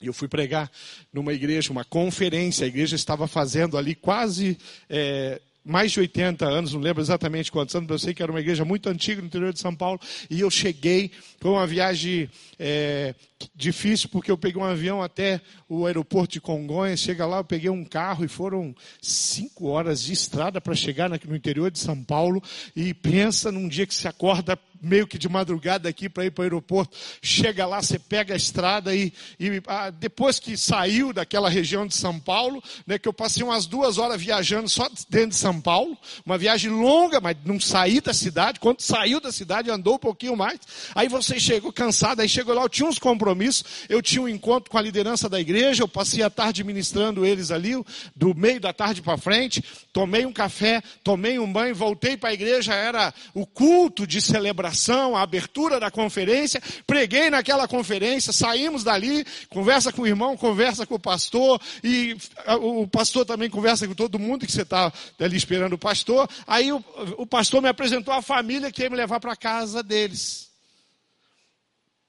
E 0.00 0.06
eu 0.06 0.12
fui 0.12 0.26
pregar 0.26 0.70
numa 1.12 1.32
igreja, 1.32 1.70
uma 1.70 1.84
conferência. 1.84 2.64
A 2.64 2.68
igreja 2.68 2.96
estava 2.96 3.28
fazendo 3.28 3.78
ali 3.78 3.94
quase 3.94 4.58
é, 4.90 5.40
mais 5.64 5.92
de 5.92 6.00
80 6.00 6.44
anos, 6.44 6.72
não 6.72 6.80
lembro 6.80 7.00
exatamente 7.00 7.52
quantos 7.52 7.74
anos, 7.74 7.88
mas 7.88 8.02
eu 8.02 8.06
sei 8.06 8.14
que 8.14 8.22
era 8.22 8.32
uma 8.32 8.40
igreja 8.40 8.64
muito 8.64 8.88
antiga 8.88 9.20
no 9.20 9.28
interior 9.28 9.52
de 9.52 9.60
São 9.60 9.74
Paulo. 9.74 10.00
E 10.28 10.40
eu 10.40 10.50
cheguei, 10.50 11.10
foi 11.40 11.52
uma 11.52 11.66
viagem 11.66 12.28
é, 12.58 13.14
difícil, 13.54 14.08
porque 14.08 14.30
eu 14.30 14.36
peguei 14.36 14.60
um 14.60 14.64
avião 14.64 15.00
até 15.00 15.40
o 15.68 15.86
aeroporto 15.86 16.32
de 16.32 16.40
Congonhas. 16.40 16.98
Chega 16.98 17.24
lá, 17.24 17.38
eu 17.38 17.44
peguei 17.44 17.70
um 17.70 17.84
carro 17.84 18.24
e 18.24 18.28
foram 18.28 18.74
cinco 19.00 19.68
horas 19.68 20.02
de 20.02 20.12
estrada 20.12 20.60
para 20.60 20.74
chegar 20.74 21.08
no 21.08 21.36
interior 21.36 21.70
de 21.70 21.78
São 21.78 22.02
Paulo. 22.02 22.42
E 22.74 22.92
pensa 22.92 23.52
num 23.52 23.68
dia 23.68 23.86
que 23.86 23.94
se 23.94 24.08
acorda 24.08 24.58
meio 24.82 25.06
que 25.06 25.16
de 25.16 25.28
madrugada 25.28 25.88
aqui 25.88 26.08
para 26.08 26.24
ir 26.24 26.32
para 26.32 26.42
o 26.42 26.44
aeroporto. 26.44 26.96
Chega 27.22 27.64
lá, 27.64 27.80
você 27.80 27.98
pega 27.98 28.34
a 28.34 28.36
estrada 28.36 28.94
e, 28.94 29.12
e 29.38 29.62
ah, 29.68 29.90
depois 29.90 30.40
que 30.40 30.56
saiu 30.56 31.12
daquela 31.12 31.48
região 31.48 31.86
de 31.86 31.94
São 31.94 32.18
Paulo, 32.18 32.62
né, 32.84 32.98
que 32.98 33.08
eu 33.08 33.12
passei 33.12 33.44
umas 33.44 33.64
duas 33.66 33.96
horas 33.96 34.20
viajando 34.20 34.68
só 34.68 34.90
dentro 35.08 35.30
de 35.30 35.36
São 35.36 35.60
Paulo, 35.60 35.96
uma 36.26 36.36
viagem 36.36 36.70
longa, 36.70 37.20
mas 37.20 37.36
não 37.44 37.60
saí 37.60 38.00
da 38.00 38.12
cidade. 38.12 38.58
Quando 38.58 38.80
saiu 38.80 39.20
da 39.20 39.30
cidade, 39.30 39.70
andou 39.70 39.94
um 39.94 39.98
pouquinho 39.98 40.36
mais. 40.36 40.58
Aí 40.94 41.08
você 41.08 41.38
chegou 41.38 41.72
cansado, 41.72 42.20
aí 42.20 42.28
chegou 42.28 42.54
lá, 42.54 42.62
eu 42.62 42.68
tinha 42.68 42.88
uns 42.88 42.98
compromissos, 42.98 43.64
eu 43.88 44.02
tinha 44.02 44.22
um 44.22 44.28
encontro 44.28 44.68
com 44.68 44.78
a 44.78 44.82
liderança 44.82 45.28
da 45.28 45.40
igreja, 45.40 45.84
eu 45.84 45.88
passei 45.88 46.22
a 46.22 46.30
tarde 46.30 46.64
ministrando 46.64 47.24
eles 47.24 47.52
ali, 47.52 47.72
do 48.16 48.34
meio 48.34 48.60
da 48.60 48.72
tarde 48.72 49.00
para 49.00 49.16
frente, 49.16 49.62
tomei 49.92 50.26
um 50.26 50.32
café, 50.32 50.82
tomei 51.04 51.38
um 51.38 51.50
banho, 51.50 51.74
voltei 51.74 52.16
para 52.16 52.30
a 52.30 52.34
igreja, 52.34 52.74
era 52.74 53.14
o 53.32 53.46
culto 53.46 54.06
de 54.06 54.20
celebração 54.20 54.71
a 55.14 55.22
abertura 55.22 55.78
da 55.78 55.90
conferência, 55.90 56.60
preguei 56.86 57.30
naquela 57.30 57.68
conferência, 57.68 58.32
saímos 58.32 58.84
dali, 58.84 59.24
conversa 59.48 59.92
com 59.92 60.02
o 60.02 60.06
irmão, 60.06 60.36
conversa 60.36 60.86
com 60.86 60.94
o 60.94 61.00
pastor, 61.00 61.60
e 61.82 62.16
o 62.60 62.86
pastor 62.86 63.24
também 63.24 63.50
conversa 63.50 63.86
com 63.86 63.94
todo 63.94 64.18
mundo 64.18 64.46
que 64.46 64.52
você 64.52 64.62
está 64.62 64.92
ali 65.20 65.36
esperando 65.36 65.74
o 65.74 65.78
pastor. 65.78 66.28
Aí 66.46 66.72
o, 66.72 66.84
o 67.18 67.26
pastor 67.26 67.62
me 67.62 67.68
apresentou 67.68 68.12
a 68.14 68.22
família 68.22 68.70
que 68.70 68.82
ia 68.82 68.90
me 68.90 68.96
levar 68.96 69.20
para 69.20 69.36
casa 69.36 69.82
deles. 69.82 70.50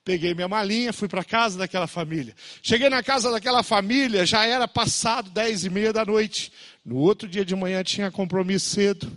Peguei 0.05 0.33
minha 0.33 0.49
malinha, 0.49 0.91
fui 0.91 1.07
para 1.07 1.23
casa 1.23 1.57
daquela 1.57 1.87
família. 1.87 2.35
Cheguei 2.61 2.89
na 2.89 3.01
casa 3.01 3.31
daquela 3.31 3.63
família, 3.63 4.25
já 4.25 4.45
era 4.45 4.67
passado 4.67 5.29
dez 5.29 5.63
e 5.63 5.69
meia 5.69 5.93
da 5.93 6.03
noite. 6.03 6.51
No 6.83 6.97
outro 6.97 7.27
dia 7.27 7.45
de 7.45 7.55
manhã 7.55 7.81
tinha 7.83 8.11
compromisso 8.11 8.69
cedo. 8.69 9.09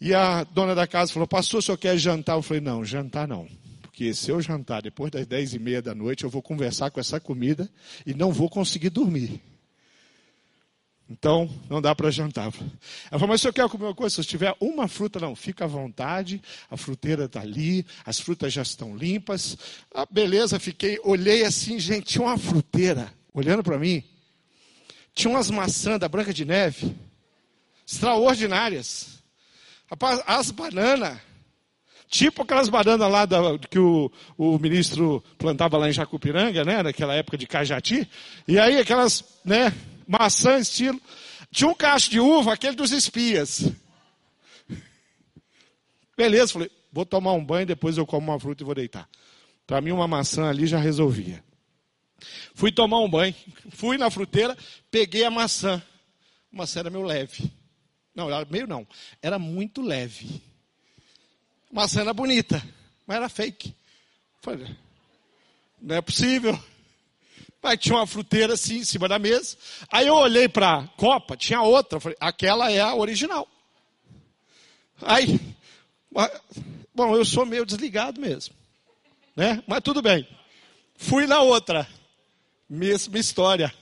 E 0.00 0.12
a 0.12 0.44
dona 0.44 0.74
da 0.74 0.86
casa 0.86 1.12
falou, 1.12 1.26
pastor, 1.26 1.60
o 1.60 1.62
senhor 1.62 1.78
quer 1.78 1.96
jantar? 1.96 2.36
Eu 2.36 2.42
falei, 2.42 2.60
não, 2.60 2.84
jantar 2.84 3.28
não. 3.28 3.48
Porque 3.82 4.12
se 4.12 4.30
eu 4.30 4.40
jantar 4.42 4.82
depois 4.82 5.10
das 5.10 5.26
dez 5.26 5.54
e 5.54 5.58
meia 5.58 5.80
da 5.80 5.94
noite, 5.94 6.24
eu 6.24 6.30
vou 6.30 6.42
conversar 6.42 6.90
com 6.90 6.98
essa 6.98 7.20
comida 7.20 7.70
e 8.04 8.12
não 8.12 8.32
vou 8.32 8.50
conseguir 8.50 8.90
dormir. 8.90 9.40
Então, 11.08 11.48
não 11.68 11.82
dá 11.82 11.94
para 11.94 12.10
jantar. 12.10 12.44
Ela 12.44 13.20
falou, 13.20 13.28
mas 13.28 13.40
o 13.40 13.42
senhor 13.42 13.52
quer 13.52 13.68
comer 13.68 13.84
uma 13.84 13.94
coisa? 13.94 14.16
Se 14.16 14.28
tiver 14.28 14.54
uma 14.58 14.88
fruta, 14.88 15.20
não, 15.20 15.36
fica 15.36 15.64
à 15.64 15.68
vontade, 15.68 16.42
a 16.70 16.76
fruteira 16.76 17.26
está 17.26 17.40
ali, 17.40 17.84
as 18.04 18.18
frutas 18.18 18.52
já 18.52 18.62
estão 18.62 18.96
limpas. 18.96 19.56
Ah, 19.94 20.06
beleza, 20.10 20.58
fiquei, 20.58 20.98
olhei 21.04 21.44
assim, 21.44 21.78
gente, 21.78 22.06
tinha 22.06 22.24
uma 22.24 22.38
fruteira, 22.38 23.12
olhando 23.34 23.62
para 23.62 23.78
mim, 23.78 24.02
tinha 25.14 25.30
umas 25.30 25.50
maçãs 25.50 26.00
da 26.00 26.08
Branca 26.08 26.32
de 26.32 26.44
Neve, 26.44 26.96
extraordinárias. 27.86 29.13
Rapaz, 29.90 30.22
as 30.26 30.50
bananas, 30.50 31.18
tipo 32.08 32.42
aquelas 32.42 32.68
bananas 32.68 33.10
lá 33.10 33.26
da, 33.26 33.58
que 33.58 33.78
o, 33.78 34.10
o 34.36 34.58
ministro 34.58 35.22
plantava 35.38 35.76
lá 35.76 35.88
em 35.88 35.92
Jacupiranga, 35.92 36.64
né, 36.64 36.82
naquela 36.82 37.14
época 37.14 37.36
de 37.36 37.46
Cajati, 37.46 38.08
e 38.48 38.58
aí 38.58 38.78
aquelas, 38.78 39.24
né, 39.44 39.72
maçã 40.06 40.58
estilo. 40.58 41.00
Tinha 41.50 41.68
um 41.68 41.74
cacho 41.74 42.10
de 42.10 42.18
uva, 42.18 42.52
aquele 42.52 42.74
dos 42.74 42.90
espias. 42.90 43.70
Beleza, 46.16 46.52
falei, 46.52 46.70
vou 46.92 47.04
tomar 47.04 47.32
um 47.32 47.44
banho, 47.44 47.66
depois 47.66 47.96
eu 47.96 48.06
como 48.06 48.30
uma 48.30 48.40
fruta 48.40 48.62
e 48.62 48.66
vou 48.66 48.74
deitar. 48.74 49.08
Para 49.66 49.80
mim, 49.80 49.92
uma 49.92 50.06
maçã 50.08 50.48
ali 50.48 50.66
já 50.66 50.78
resolvia. 50.78 51.42
Fui 52.54 52.70
tomar 52.70 53.00
um 53.00 53.08
banho, 53.08 53.34
fui 53.70 53.98
na 53.98 54.10
fruteira, 54.10 54.56
peguei 54.90 55.24
a 55.24 55.30
maçã. 55.30 55.82
A 56.52 56.56
maçã 56.56 56.80
era 56.80 56.90
meio 56.90 57.04
leve. 57.04 57.50
Não, 58.14 58.30
era 58.30 58.46
meio 58.48 58.66
não. 58.66 58.86
Era 59.20 59.38
muito 59.38 59.82
leve. 59.82 60.40
maçã 61.72 62.00
era 62.00 62.14
bonita, 62.14 62.62
mas 63.06 63.16
era 63.16 63.28
fake. 63.28 63.74
Falei, 64.40 64.76
não 65.80 65.96
é 65.96 66.00
possível. 66.00 66.58
Aí 67.62 67.78
tinha 67.78 67.96
uma 67.96 68.06
fruteira 68.06 68.54
assim 68.54 68.76
em 68.76 68.84
cima 68.84 69.08
da 69.08 69.18
mesa. 69.18 69.56
Aí 69.90 70.06
eu 70.06 70.14
olhei 70.14 70.48
para 70.48 70.80
a 70.80 70.88
copa, 70.88 71.36
tinha 71.36 71.62
outra. 71.62 71.98
Falei, 71.98 72.16
aquela 72.20 72.70
é 72.70 72.80
a 72.80 72.94
original. 72.94 73.48
Aí, 75.00 75.40
bom, 76.94 77.16
eu 77.16 77.24
sou 77.24 77.46
meio 77.46 77.64
desligado 77.64 78.20
mesmo. 78.20 78.54
Né? 79.34 79.62
Mas 79.66 79.80
tudo 79.80 80.02
bem. 80.02 80.28
Fui 80.96 81.26
na 81.26 81.40
outra. 81.40 81.88
Mesma 82.68 83.18
história. 83.18 83.74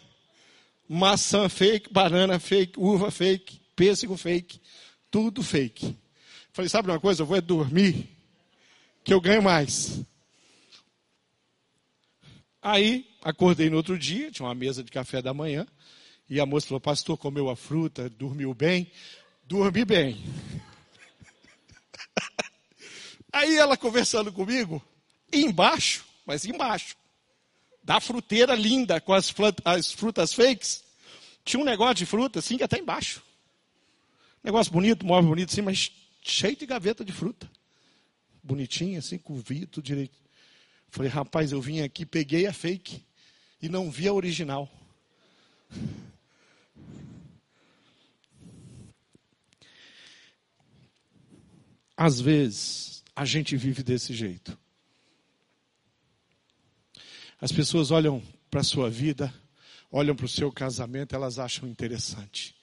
Maçã 0.88 1.49
fake, 1.49 1.92
banana 1.92 2.38
fake, 2.38 2.79
uva 2.79 3.11
fake, 3.11 3.62
pêssego 3.74 4.16
fake. 4.16 4.61
Tudo 5.11 5.42
fake. 5.42 5.96
Falei, 6.52 6.68
sabe 6.68 6.90
uma 6.90 7.00
coisa? 7.00 7.22
Eu 7.22 7.26
vou 7.26 7.37
é 7.37 7.40
dormir, 7.40 8.08
que 9.02 9.12
eu 9.12 9.20
ganho 9.20 9.42
mais. 9.42 10.02
Aí, 12.61 13.08
acordei 13.22 13.68
no 13.68 13.76
outro 13.76 13.98
dia, 13.98 14.30
tinha 14.30 14.46
uma 14.46 14.54
mesa 14.54 14.85
de 14.85 14.90
café 14.90 15.20
da 15.20 15.35
manhã, 15.35 15.66
e 16.28 16.38
a 16.38 16.46
moça 16.46 16.68
falou, 16.68 16.80
pastor, 16.80 17.18
comeu 17.18 17.50
a 17.50 17.56
fruta, 17.56 18.08
dormiu 18.08 18.54
bem? 18.54 18.90
Dormi 19.44 19.85
bem. 19.85 20.22
Aí 23.32 23.56
ela 23.56 23.76
conversando 23.76 24.32
comigo, 24.32 24.82
embaixo, 25.32 26.04
mas 26.24 26.44
embaixo, 26.44 26.94
da 27.82 27.98
fruteira 27.98 28.54
linda 28.54 29.00
com 29.00 29.12
as, 29.12 29.35
as 29.64 29.92
frutas 29.92 30.32
fakes, 30.32 30.85
tinha 31.44 31.61
um 31.61 31.64
negócio 31.64 31.96
de 31.96 32.06
fruta 32.06 32.38
assim 32.38 32.56
que 32.56 32.62
até 32.62 32.78
embaixo. 32.78 33.22
Negócio 34.42 34.72
bonito, 34.72 35.07
móvel 35.07 35.31
bonito 35.31 35.50
assim, 35.50 35.62
mas 35.62 35.92
cheio 36.20 36.57
de 36.57 36.66
gaveta 36.66 37.05
de 37.05 37.12
fruta. 37.12 37.50
Bonitinho 38.42 38.98
assim, 38.98 39.18
com 39.18 39.35
vidro, 39.37 39.68
tudo 39.68 39.85
direito. 39.85 40.18
Falei, 40.88 41.11
rapaz, 41.11 41.52
eu 41.52 41.61
vim 41.61 41.81
aqui, 41.81 42.05
peguei 42.05 42.46
a 42.46 42.52
fake 42.52 43.02
e 43.61 43.68
não 43.68 43.90
vi 43.90 44.09
a 44.09 44.12
original. 44.12 44.68
Às 51.96 52.20
vezes, 52.20 53.05
a 53.14 53.24
gente 53.24 53.57
vive 53.57 53.83
desse 53.83 54.12
jeito. 54.12 54.59
As 57.40 57.52
pessoas 57.52 57.90
olham 57.90 58.22
para 58.50 58.61
a 58.61 58.64
sua 58.64 58.90
vida, 58.90 59.33
olham 59.90 60.14
para 60.14 60.26
o 60.26 60.28
seu 60.28 60.50
casamento, 60.50 61.14
elas 61.14 61.38
acham 61.38 61.68
interessante. 61.68 62.55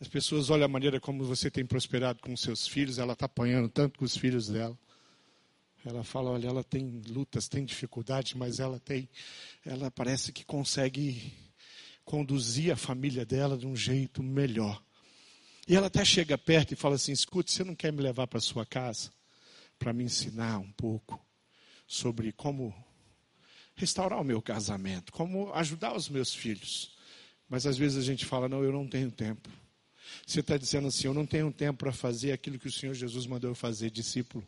As 0.00 0.08
pessoas 0.08 0.50
olham 0.50 0.66
a 0.66 0.68
maneira 0.68 1.00
como 1.00 1.24
você 1.24 1.50
tem 1.50 1.64
prosperado 1.64 2.20
com 2.20 2.36
seus 2.36 2.66
filhos, 2.66 2.98
ela 2.98 3.14
está 3.14 3.26
apanhando 3.26 3.68
tanto 3.68 3.98
com 3.98 4.04
os 4.04 4.16
filhos 4.16 4.48
dela. 4.48 4.78
Ela 5.84 6.04
fala, 6.04 6.30
olha, 6.30 6.48
ela 6.48 6.64
tem 6.64 7.00
lutas, 7.08 7.48
tem 7.48 7.64
dificuldades, 7.64 8.34
mas 8.34 8.58
ela 8.58 8.78
tem, 8.80 9.08
ela 9.64 9.90
parece 9.90 10.32
que 10.32 10.44
consegue 10.44 11.32
conduzir 12.04 12.72
a 12.72 12.76
família 12.76 13.24
dela 13.24 13.56
de 13.56 13.66
um 13.66 13.74
jeito 13.74 14.22
melhor. 14.22 14.82
E 15.66 15.74
ela 15.74 15.88
até 15.88 16.04
chega 16.04 16.36
perto 16.36 16.72
e 16.72 16.76
fala 16.76 16.94
assim: 16.94 17.12
escute, 17.12 17.50
você 17.50 17.64
não 17.64 17.74
quer 17.74 17.92
me 17.92 18.00
levar 18.00 18.26
para 18.26 18.40
sua 18.40 18.64
casa 18.64 19.10
para 19.78 19.92
me 19.92 20.04
ensinar 20.04 20.58
um 20.58 20.72
pouco 20.72 21.20
sobre 21.86 22.32
como 22.32 22.74
restaurar 23.74 24.20
o 24.20 24.24
meu 24.24 24.40
casamento, 24.40 25.12
como 25.12 25.52
ajudar 25.52 25.94
os 25.94 26.08
meus 26.08 26.34
filhos? 26.34 26.96
Mas 27.48 27.66
às 27.66 27.76
vezes 27.76 27.98
a 27.98 28.06
gente 28.06 28.24
fala: 28.24 28.48
não, 28.48 28.62
eu 28.62 28.72
não 28.72 28.86
tenho 28.86 29.10
tempo. 29.10 29.50
Você 30.26 30.40
está 30.40 30.56
dizendo 30.56 30.88
assim: 30.88 31.06
eu 31.06 31.14
não 31.14 31.26
tenho 31.26 31.52
tempo 31.52 31.78
para 31.78 31.92
fazer 31.92 32.32
aquilo 32.32 32.58
que 32.58 32.68
o 32.68 32.72
Senhor 32.72 32.94
Jesus 32.94 33.26
mandou 33.26 33.50
eu 33.50 33.54
fazer, 33.54 33.90
discípulo. 33.90 34.46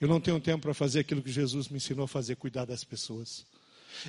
Eu 0.00 0.08
não 0.08 0.20
tenho 0.20 0.40
tempo 0.40 0.62
para 0.62 0.74
fazer 0.74 1.00
aquilo 1.00 1.22
que 1.22 1.32
Jesus 1.32 1.68
me 1.68 1.78
ensinou 1.78 2.04
a 2.04 2.08
fazer, 2.08 2.36
cuidar 2.36 2.66
das 2.66 2.84
pessoas. 2.84 3.46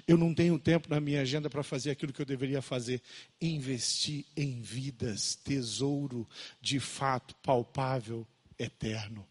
Eu 0.05 0.17
não 0.17 0.33
tenho 0.33 0.59
tempo 0.59 0.89
na 0.89 0.99
minha 0.99 1.21
agenda 1.21 1.49
para 1.49 1.63
fazer 1.63 1.91
aquilo 1.91 2.11
que 2.11 2.21
eu 2.21 2.25
deveria 2.25 2.61
fazer, 2.61 3.01
investir 3.39 4.25
em 4.35 4.61
vidas, 4.61 5.35
tesouro 5.35 6.27
de 6.59 6.79
fato 6.79 7.33
palpável, 7.35 8.27
eterno. 8.59 9.25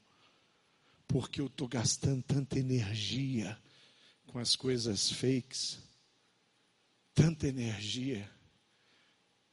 Porque 1.06 1.40
eu 1.40 1.46
estou 1.46 1.68
gastando 1.68 2.22
tanta 2.22 2.58
energia 2.58 3.56
com 4.26 4.38
as 4.38 4.56
coisas 4.56 5.10
fakes, 5.10 5.78
tanta 7.14 7.46
energia. 7.46 8.28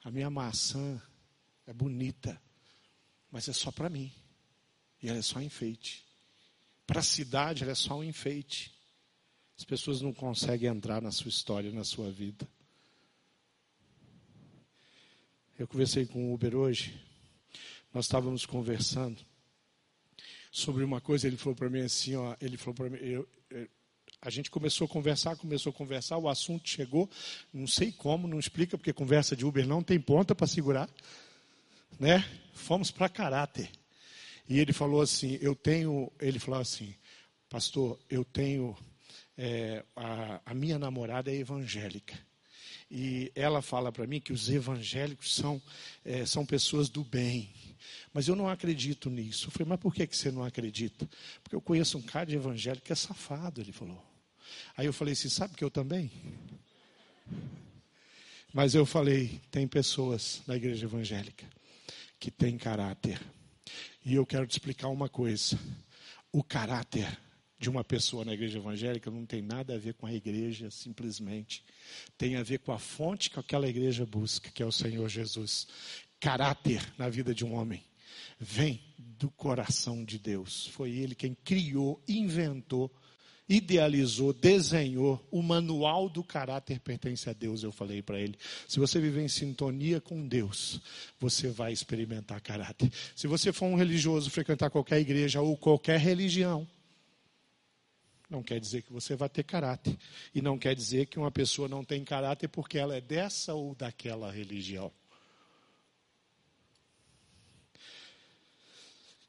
A 0.03 0.11
minha 0.11 0.29
maçã 0.29 1.01
é 1.65 1.73
bonita, 1.73 2.41
mas 3.31 3.47
é 3.47 3.53
só 3.53 3.71
para 3.71 3.89
mim. 3.89 4.11
E 5.01 5.09
ela 5.09 5.19
é 5.19 5.21
só 5.21 5.41
enfeite. 5.41 6.05
Para 6.85 6.99
a 6.99 7.03
cidade, 7.03 7.63
ela 7.63 7.71
é 7.71 7.75
só 7.75 7.97
um 7.97 8.03
enfeite. 8.03 8.73
As 9.57 9.63
pessoas 9.63 10.01
não 10.01 10.13
conseguem 10.13 10.69
entrar 10.69 11.01
na 11.01 11.11
sua 11.11 11.29
história, 11.29 11.71
na 11.71 11.83
sua 11.83 12.11
vida. 12.11 12.47
Eu 15.57 15.67
conversei 15.67 16.05
com 16.05 16.31
o 16.31 16.33
Uber 16.33 16.55
hoje. 16.55 16.99
Nós 17.93 18.05
estávamos 18.05 18.45
conversando 18.45 19.23
sobre 20.51 20.83
uma 20.83 20.99
coisa. 20.99 21.27
Ele 21.27 21.37
falou 21.37 21.55
para 21.55 21.69
mim 21.69 21.81
assim, 21.81 22.15
ó, 22.15 22.35
ele 22.41 22.57
falou 22.57 22.73
para 22.73 22.89
mim, 22.89 22.97
eu, 22.97 23.27
eu, 23.49 23.69
a 24.21 24.29
gente 24.29 24.49
começou 24.49 24.85
a 24.85 24.87
conversar, 24.87 25.35
começou 25.35 25.69
a 25.69 25.73
conversar, 25.73 26.17
o 26.17 26.29
assunto 26.29 26.69
chegou, 26.69 27.09
não 27.51 27.67
sei 27.67 27.91
como, 27.91 28.27
não 28.27 28.39
explica 28.39 28.77
porque 28.77 28.93
conversa 28.93 29.35
de 29.35 29.45
Uber 29.45 29.67
não 29.67 29.83
tem 29.83 29.99
ponta 29.99 30.33
para 30.33 30.47
segurar, 30.47 30.89
né? 31.99 32.23
Fomos 32.53 32.91
para 32.91 33.09
caráter. 33.09 33.69
E 34.47 34.59
ele 34.59 34.73
falou 34.73 35.01
assim: 35.01 35.37
Eu 35.41 35.55
tenho. 35.55 36.11
Ele 36.19 36.39
falou 36.39 36.59
assim, 36.59 36.93
Pastor, 37.49 37.99
eu 38.09 38.23
tenho. 38.23 38.75
É, 39.37 39.83
a, 39.95 40.41
a 40.45 40.53
minha 40.53 40.77
namorada 40.77 41.31
é 41.31 41.35
evangélica. 41.35 42.17
E 42.89 43.31
ela 43.33 43.61
fala 43.61 43.91
para 43.91 44.05
mim 44.05 44.19
que 44.19 44.31
os 44.31 44.49
evangélicos 44.49 45.33
são, 45.33 45.59
é, 46.05 46.25
são 46.25 46.45
pessoas 46.45 46.89
do 46.89 47.03
bem. 47.03 47.51
Mas 48.13 48.27
eu 48.27 48.35
não 48.35 48.47
acredito 48.47 49.09
nisso. 49.09 49.47
Eu 49.47 49.51
falei, 49.51 49.67
mas 49.67 49.79
por 49.79 49.95
que, 49.95 50.05
que 50.05 50.15
você 50.15 50.31
não 50.31 50.43
acredita? 50.43 51.09
Porque 51.41 51.55
eu 51.55 51.61
conheço 51.61 51.97
um 51.97 52.01
cara 52.03 52.27
de 52.27 52.35
evangélico 52.35 52.85
que 52.85 52.93
é 52.93 52.95
safado, 52.95 53.59
ele 53.59 53.71
falou. 53.71 53.99
Aí 54.77 54.85
eu 54.85 54.93
falei 54.93 55.13
assim, 55.13 55.29
sabe 55.29 55.55
que 55.55 55.63
eu 55.63 55.71
também? 55.71 56.11
Mas 58.53 58.75
eu 58.75 58.85
falei, 58.85 59.41
tem 59.49 59.67
pessoas 59.67 60.43
na 60.45 60.55
igreja 60.55 60.85
evangélica 60.85 61.47
que 62.23 62.31
têm 62.31 62.57
caráter. 62.57 63.19
E 64.05 64.15
eu 64.15 64.25
quero 64.25 64.47
te 64.47 64.51
explicar 64.51 64.87
uma 64.87 65.09
coisa. 65.09 65.59
O 66.31 66.41
caráter 66.41 67.19
de 67.59 67.69
uma 67.69 67.83
pessoa 67.83 68.23
na 68.23 68.33
igreja 68.33 68.59
evangélica 68.59 69.11
não 69.11 69.25
tem 69.25 69.41
nada 69.41 69.75
a 69.75 69.77
ver 69.77 69.95
com 69.95 70.05
a 70.05 70.13
igreja, 70.13 70.71
simplesmente. 70.71 71.65
Tem 72.17 72.37
a 72.37 72.43
ver 72.43 72.59
com 72.59 72.71
a 72.71 72.79
fonte 72.79 73.29
que 73.29 73.37
aquela 73.37 73.67
igreja 73.67 74.05
busca, 74.05 74.49
que 74.51 74.63
é 74.63 74.65
o 74.65 74.71
Senhor 74.71 75.09
Jesus. 75.09 75.67
Caráter 76.17 76.93
na 76.97 77.09
vida 77.09 77.35
de 77.35 77.43
um 77.43 77.55
homem 77.55 77.83
vem 78.39 78.81
do 78.97 79.29
coração 79.29 80.05
de 80.05 80.17
Deus. 80.17 80.67
Foi 80.67 80.91
ele 80.91 81.15
quem 81.15 81.35
criou, 81.35 82.01
inventou 82.07 82.89
idealizou, 83.53 84.33
desenhou, 84.33 85.23
o 85.29 85.41
manual 85.41 86.09
do 86.09 86.23
caráter 86.23 86.79
pertence 86.79 87.29
a 87.29 87.33
Deus, 87.33 87.61
eu 87.61 87.71
falei 87.71 88.01
para 88.01 88.19
ele. 88.19 88.35
Se 88.67 88.79
você 88.79 88.99
viver 88.99 89.21
em 89.21 89.27
sintonia 89.27 90.01
com 90.01 90.27
Deus, 90.27 90.81
você 91.19 91.49
vai 91.49 91.71
experimentar 91.71 92.41
caráter. 92.41 92.91
Se 93.15 93.27
você 93.27 93.53
for 93.53 93.65
um 93.67 93.75
religioso, 93.75 94.31
frequentar 94.31 94.71
qualquer 94.71 94.99
igreja 94.99 95.39
ou 95.39 95.55
qualquer 95.55 95.99
religião, 95.99 96.67
não 98.27 98.41
quer 98.41 98.59
dizer 98.59 98.81
que 98.81 98.91
você 98.91 99.15
vai 99.15 99.29
ter 99.29 99.43
caráter. 99.43 99.95
E 100.33 100.41
não 100.41 100.57
quer 100.57 100.73
dizer 100.73 101.05
que 101.05 101.19
uma 101.19 101.29
pessoa 101.29 101.67
não 101.67 101.83
tem 101.83 102.03
caráter 102.03 102.47
porque 102.47 102.79
ela 102.79 102.95
é 102.95 103.01
dessa 103.01 103.53
ou 103.53 103.75
daquela 103.75 104.31
religião. 104.31 104.91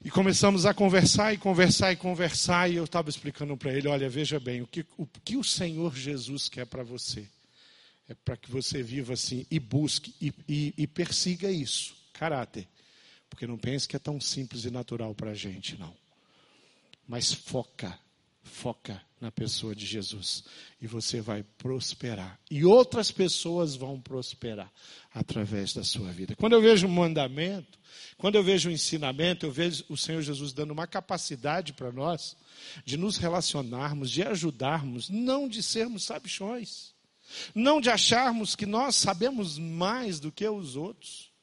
E 0.05 0.11
começamos 0.11 0.67
a 0.67 0.75
conversar 0.75 1.33
e 1.33 1.39
conversar 1.39 1.91
e 1.91 1.97
conversar, 1.97 2.71
e 2.71 2.77
eu 2.77 2.85
estava 2.85 3.09
explicando 3.09 3.57
para 3.57 3.73
ele: 3.73 3.89
olha, 3.89 4.07
veja 4.07 4.39
bem, 4.39 4.61
o 4.61 4.67
que 4.67 4.85
o, 4.99 5.07
que 5.07 5.35
o 5.35 5.43
Senhor 5.43 5.97
Jesus 5.97 6.47
quer 6.47 6.67
para 6.67 6.83
você 6.83 7.27
é 8.07 8.15
para 8.15 8.37
que 8.37 8.51
você 8.51 8.83
viva 8.83 9.15
assim 9.15 9.47
e 9.51 9.59
busque 9.59 10.15
e, 10.21 10.31
e, 10.47 10.75
e, 10.77 10.87
persiga 10.87 11.51
isso, 11.51 11.97
caráter. 12.13 12.69
Porque 13.31 13.47
não 13.47 13.57
pense 13.57 13.89
que 13.89 13.97
é 13.97 13.99
tão 13.99 14.21
simples 14.21 14.67
e 14.67 14.71
natural 14.71 15.15
para 15.15 15.31
a 15.31 15.35
gente, 15.35 15.79
não. 15.79 15.97
Mas 17.09 17.33
foca, 17.33 17.99
foca 18.45 19.03
na 19.21 19.33
pessoa 19.33 19.75
de 19.75 19.87
Jesus 19.87 20.45
e 20.81 20.87
você 20.87 21.21
vai 21.21 21.43
prosperar. 21.43 22.39
E 22.51 22.65
outras 22.65 23.11
pessoas 23.11 23.75
vão 23.75 23.99
prosperar 23.99 24.71
através 25.13 25.73
da 25.73 25.83
sua 25.83 26.13
vida. 26.13 26.37
Quando 26.37 26.53
eu 26.53 26.61
vejo 26.61 26.87
um 26.87 26.91
mandamento, 26.91 27.79
quando 28.19 28.35
eu 28.37 28.45
vejo 28.45 28.69
um 28.69 28.73
ensinamento, 28.73 29.47
eu 29.47 29.51
vejo 29.51 29.85
o 29.89 29.97
Senhor 29.97 30.21
Jesus 30.21 30.53
dando 30.53 30.73
uma 30.73 30.87
capacidade 30.87 31.73
para 31.73 31.91
nós 31.91 32.37
de 32.85 32.97
nos 32.97 33.17
relacionarmos, 33.17 34.11
de 34.11 34.23
ajudarmos, 34.23 35.09
não 35.09 35.49
de 35.49 35.63
sermos 35.63 36.05
sabichões, 36.05 36.93
não 37.55 37.81
de 37.81 37.89
acharmos 37.89 38.55
que 38.55 38.67
nós 38.67 38.95
sabemos 38.95 39.59
mais 39.59 40.21
do 40.21 40.31
que 40.31 40.47
os 40.47 40.77
outros. 40.77 41.34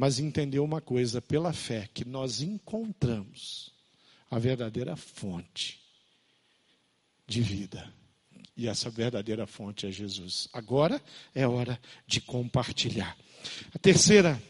Mas 0.00 0.18
entendeu 0.18 0.64
uma 0.64 0.80
coisa 0.80 1.20
pela 1.20 1.52
fé 1.52 1.86
que 1.92 2.06
nós 2.06 2.40
encontramos 2.40 3.70
a 4.30 4.38
verdadeira 4.38 4.96
fonte 4.96 5.78
de 7.26 7.42
vida. 7.42 7.92
E 8.56 8.66
essa 8.66 8.88
verdadeira 8.88 9.46
fonte 9.46 9.86
é 9.86 9.90
Jesus. 9.90 10.48
Agora 10.54 11.02
é 11.34 11.46
hora 11.46 11.78
de 12.06 12.18
compartilhar. 12.18 13.14
A 13.74 13.78
terceira 13.78 14.42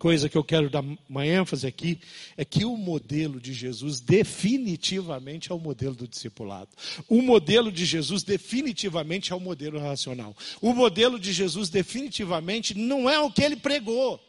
coisa 0.00 0.28
que 0.28 0.36
eu 0.36 0.42
quero 0.42 0.68
dar 0.68 0.82
uma 1.08 1.24
ênfase 1.24 1.64
aqui 1.64 2.00
é 2.36 2.44
que 2.44 2.64
o 2.64 2.76
modelo 2.76 3.40
de 3.40 3.52
Jesus 3.52 4.00
definitivamente 4.00 5.52
é 5.52 5.54
o 5.54 5.60
modelo 5.60 5.94
do 5.94 6.08
discipulado. 6.08 6.70
O 7.08 7.22
modelo 7.22 7.70
de 7.70 7.84
Jesus 7.84 8.24
definitivamente 8.24 9.32
é 9.32 9.36
o 9.36 9.40
modelo 9.40 9.78
racional. 9.78 10.36
O 10.60 10.72
modelo 10.72 11.20
de 11.20 11.32
Jesus 11.32 11.68
definitivamente 11.68 12.76
não 12.76 13.08
é 13.08 13.20
o 13.20 13.30
que 13.30 13.44
ele 13.44 13.54
pregou. 13.54 14.25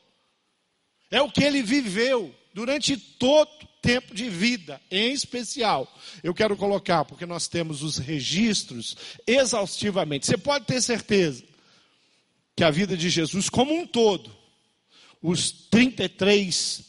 É 1.09 1.21
o 1.21 1.31
que 1.31 1.43
ele 1.43 1.61
viveu 1.61 2.33
durante 2.53 2.97
todo 2.97 3.49
o 3.63 3.67
tempo 3.81 4.13
de 4.13 4.29
vida, 4.29 4.81
em 4.89 5.11
especial. 5.11 5.91
Eu 6.23 6.33
quero 6.33 6.57
colocar, 6.57 7.05
porque 7.05 7.25
nós 7.25 7.47
temos 7.47 7.83
os 7.83 7.97
registros 7.97 8.97
exaustivamente. 9.25 10.25
Você 10.25 10.37
pode 10.37 10.65
ter 10.65 10.81
certeza 10.81 11.43
que 12.55 12.63
a 12.63 12.71
vida 12.71 12.97
de 12.97 13.09
Jesus, 13.09 13.49
como 13.49 13.73
um 13.73 13.85
todo, 13.85 14.35
os 15.21 15.51
33 15.51 16.83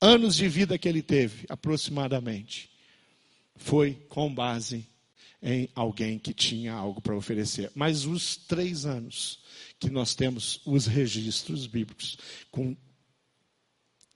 anos 0.00 0.36
de 0.36 0.48
vida 0.48 0.78
que 0.78 0.88
ele 0.88 1.02
teve, 1.02 1.46
aproximadamente, 1.48 2.70
foi 3.56 3.94
com 4.08 4.32
base 4.32 4.86
em 5.42 5.68
alguém 5.74 6.18
que 6.18 6.34
tinha 6.34 6.72
algo 6.72 7.00
para 7.00 7.16
oferecer. 7.16 7.70
Mas 7.74 8.04
os 8.04 8.36
três 8.36 8.84
anos 8.84 9.40
que 9.78 9.88
nós 9.88 10.14
temos 10.14 10.60
os 10.66 10.86
registros 10.86 11.66
bíblicos, 11.66 12.18
com 12.50 12.76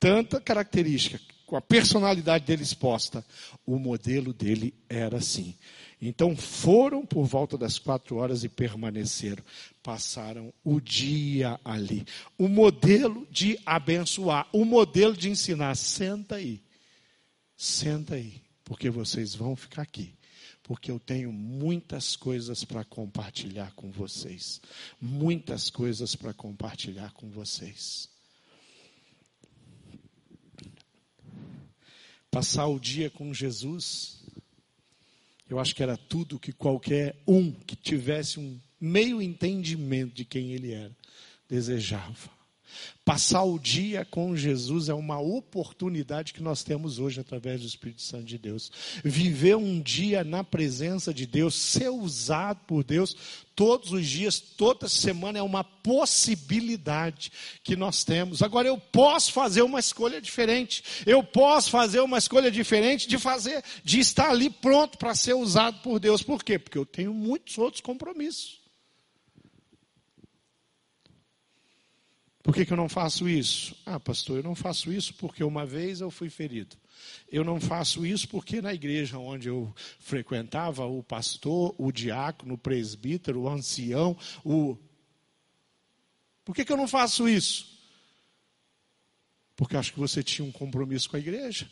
tanta 0.04 0.38
característica, 0.38 1.18
com 1.46 1.56
a 1.56 1.62
personalidade 1.62 2.44
dele 2.44 2.62
exposta, 2.62 3.24
o 3.64 3.78
modelo 3.78 4.34
dele 4.34 4.74
era 4.86 5.16
assim. 5.16 5.54
Então 5.98 6.36
foram 6.36 7.06
por 7.06 7.24
volta 7.24 7.56
das 7.56 7.78
quatro 7.78 8.16
horas 8.16 8.44
e 8.44 8.48
permaneceram. 8.50 9.42
Passaram 9.82 10.52
o 10.62 10.78
dia 10.78 11.58
ali. 11.64 12.04
O 12.36 12.48
modelo 12.48 13.26
de 13.30 13.58
abençoar, 13.64 14.46
o 14.52 14.66
modelo 14.66 15.16
de 15.16 15.30
ensinar. 15.30 15.74
Senta 15.74 16.34
aí. 16.34 16.62
Senta 17.56 18.16
aí, 18.16 18.42
porque 18.62 18.90
vocês 18.90 19.34
vão 19.34 19.56
ficar 19.56 19.80
aqui. 19.80 20.12
Porque 20.62 20.90
eu 20.90 21.00
tenho 21.00 21.32
muitas 21.32 22.14
coisas 22.14 22.62
para 22.62 22.84
compartilhar 22.84 23.72
com 23.72 23.90
vocês. 23.90 24.60
Muitas 25.00 25.70
coisas 25.70 26.14
para 26.14 26.34
compartilhar 26.34 27.10
com 27.12 27.30
vocês. 27.30 28.12
Passar 32.34 32.66
o 32.66 32.80
dia 32.80 33.08
com 33.08 33.32
Jesus 33.32 34.24
eu 35.48 35.60
acho 35.60 35.74
que 35.74 35.82
era 35.84 35.96
tudo 35.96 36.38
que 36.40 36.52
qualquer 36.52 37.14
um 37.28 37.52
que 37.52 37.76
tivesse 37.76 38.40
um 38.40 38.58
meio 38.80 39.22
entendimento 39.22 40.14
de 40.14 40.24
quem 40.24 40.52
ele 40.52 40.72
era 40.72 40.90
desejava. 41.48 42.33
Passar 43.04 43.42
o 43.42 43.58
dia 43.58 44.04
com 44.04 44.36
Jesus 44.36 44.88
é 44.88 44.94
uma 44.94 45.20
oportunidade 45.20 46.32
que 46.32 46.42
nós 46.42 46.62
temos 46.62 46.98
hoje 46.98 47.20
através 47.20 47.60
do 47.60 47.66
Espírito 47.66 48.02
Santo 48.02 48.24
de 48.24 48.38
Deus. 48.38 48.72
Viver 49.04 49.56
um 49.56 49.80
dia 49.80 50.24
na 50.24 50.42
presença 50.42 51.12
de 51.12 51.26
Deus, 51.26 51.54
ser 51.54 51.90
usado 51.90 52.60
por 52.66 52.82
Deus 52.82 53.16
todos 53.54 53.92
os 53.92 54.06
dias, 54.06 54.40
toda 54.40 54.88
semana 54.88 55.38
é 55.38 55.42
uma 55.42 55.62
possibilidade 55.62 57.30
que 57.62 57.76
nós 57.76 58.04
temos. 58.04 58.42
Agora 58.42 58.68
eu 58.68 58.78
posso 58.78 59.32
fazer 59.32 59.62
uma 59.62 59.80
escolha 59.80 60.20
diferente. 60.20 60.82
Eu 61.06 61.22
posso 61.22 61.70
fazer 61.70 62.00
uma 62.00 62.18
escolha 62.18 62.50
diferente 62.50 63.08
de 63.08 63.18
fazer, 63.18 63.62
de 63.82 64.00
estar 64.00 64.30
ali 64.30 64.50
pronto 64.50 64.98
para 64.98 65.14
ser 65.14 65.34
usado 65.34 65.80
por 65.80 66.00
Deus. 66.00 66.22
Por 66.22 66.42
quê? 66.42 66.58
Porque 66.58 66.78
eu 66.78 66.86
tenho 66.86 67.14
muitos 67.14 67.58
outros 67.58 67.80
compromissos. 67.80 68.63
Por 72.44 72.52
que, 72.52 72.66
que 72.66 72.74
eu 72.74 72.76
não 72.76 72.90
faço 72.90 73.26
isso? 73.26 73.74
Ah, 73.86 73.98
pastor, 73.98 74.36
eu 74.36 74.42
não 74.42 74.54
faço 74.54 74.92
isso 74.92 75.14
porque 75.14 75.42
uma 75.42 75.64
vez 75.64 76.02
eu 76.02 76.10
fui 76.10 76.28
ferido. 76.28 76.76
Eu 77.32 77.42
não 77.42 77.58
faço 77.58 78.04
isso 78.04 78.28
porque 78.28 78.60
na 78.60 78.74
igreja 78.74 79.18
onde 79.18 79.48
eu 79.48 79.74
frequentava, 79.98 80.84
o 80.84 81.02
pastor, 81.02 81.74
o 81.78 81.90
diácono, 81.90 82.52
o 82.52 82.58
presbítero, 82.58 83.40
o 83.40 83.48
ancião, 83.48 84.14
o. 84.44 84.76
Por 86.44 86.54
que, 86.54 86.66
que 86.66 86.72
eu 86.72 86.76
não 86.76 86.86
faço 86.86 87.26
isso? 87.26 87.80
Porque 89.56 89.74
acho 89.74 89.94
que 89.94 89.98
você 89.98 90.22
tinha 90.22 90.46
um 90.46 90.52
compromisso 90.52 91.08
com 91.08 91.16
a 91.16 91.20
igreja. 91.20 91.66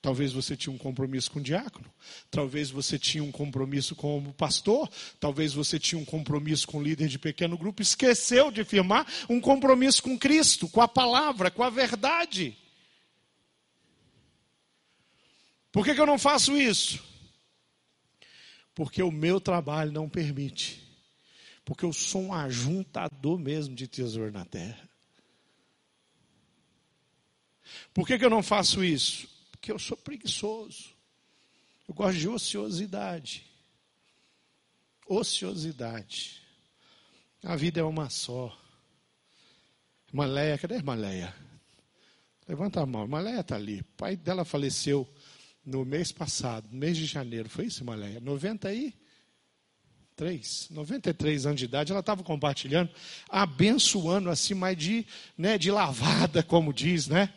Talvez 0.00 0.32
você 0.32 0.56
tinha 0.56 0.72
um 0.72 0.78
compromisso 0.78 1.28
com 1.30 1.40
o 1.40 1.42
diácono, 1.42 1.92
talvez 2.30 2.70
você 2.70 2.96
tinha 2.96 3.22
um 3.22 3.32
compromisso 3.32 3.96
com 3.96 4.18
o 4.18 4.32
pastor, 4.32 4.88
talvez 5.18 5.52
você 5.52 5.76
tinha 5.76 6.00
um 6.00 6.04
compromisso 6.04 6.68
com 6.68 6.78
o 6.78 6.82
líder 6.82 7.08
de 7.08 7.18
pequeno 7.18 7.58
grupo, 7.58 7.82
esqueceu 7.82 8.52
de 8.52 8.62
firmar 8.62 9.06
um 9.28 9.40
compromisso 9.40 10.00
com 10.00 10.16
Cristo, 10.16 10.68
com 10.68 10.80
a 10.80 10.86
palavra, 10.86 11.50
com 11.50 11.64
a 11.64 11.70
verdade. 11.70 12.56
Por 15.72 15.84
que, 15.84 15.94
que 15.94 16.00
eu 16.00 16.06
não 16.06 16.18
faço 16.18 16.56
isso? 16.56 17.04
Porque 18.72 19.02
o 19.02 19.10
meu 19.10 19.40
trabalho 19.40 19.90
não 19.90 20.08
permite. 20.08 20.80
Porque 21.64 21.84
eu 21.84 21.92
sou 21.92 22.22
um 22.22 22.32
ajuntador 22.32 23.36
mesmo 23.36 23.74
de 23.74 23.88
tesouro 23.88 24.30
na 24.30 24.44
terra. 24.44 24.88
Por 27.92 28.06
que, 28.06 28.16
que 28.16 28.24
eu 28.24 28.30
não 28.30 28.42
faço 28.42 28.84
isso? 28.84 29.37
Porque 29.58 29.72
eu 29.72 29.78
sou 29.78 29.96
preguiçoso. 29.96 30.90
Eu 31.88 31.94
gosto 31.94 32.18
de 32.18 32.28
ociosidade. 32.28 33.44
Ociosidade. 35.06 36.40
A 37.42 37.56
vida 37.56 37.80
é 37.80 37.82
uma 37.82 38.08
só. 38.08 38.56
Maleia, 40.12 40.56
cadê 40.58 40.76
a? 40.76 41.34
Levanta 42.48 42.80
a 42.80 42.86
mão. 42.86 43.06
Maleia 43.06 43.40
está 43.40 43.56
ali. 43.56 43.80
O 43.80 43.84
pai 43.96 44.16
dela 44.16 44.44
faleceu 44.44 45.06
no 45.64 45.84
mês 45.84 46.12
passado, 46.12 46.68
no 46.70 46.78
mês 46.78 46.96
de 46.96 47.04
janeiro. 47.04 47.48
Foi 47.48 47.66
isso, 47.66 47.84
Maleia? 47.84 48.20
93, 48.20 50.70
93 50.70 51.46
anos 51.46 51.58
de 51.58 51.64
idade. 51.66 51.92
Ela 51.92 52.00
estava 52.00 52.22
compartilhando, 52.22 52.90
abençoando 53.28 54.30
assim, 54.30 54.54
mais 54.54 54.78
de, 54.78 55.06
né, 55.36 55.58
de 55.58 55.70
lavada, 55.70 56.42
como 56.42 56.72
diz, 56.72 57.08
né? 57.08 57.34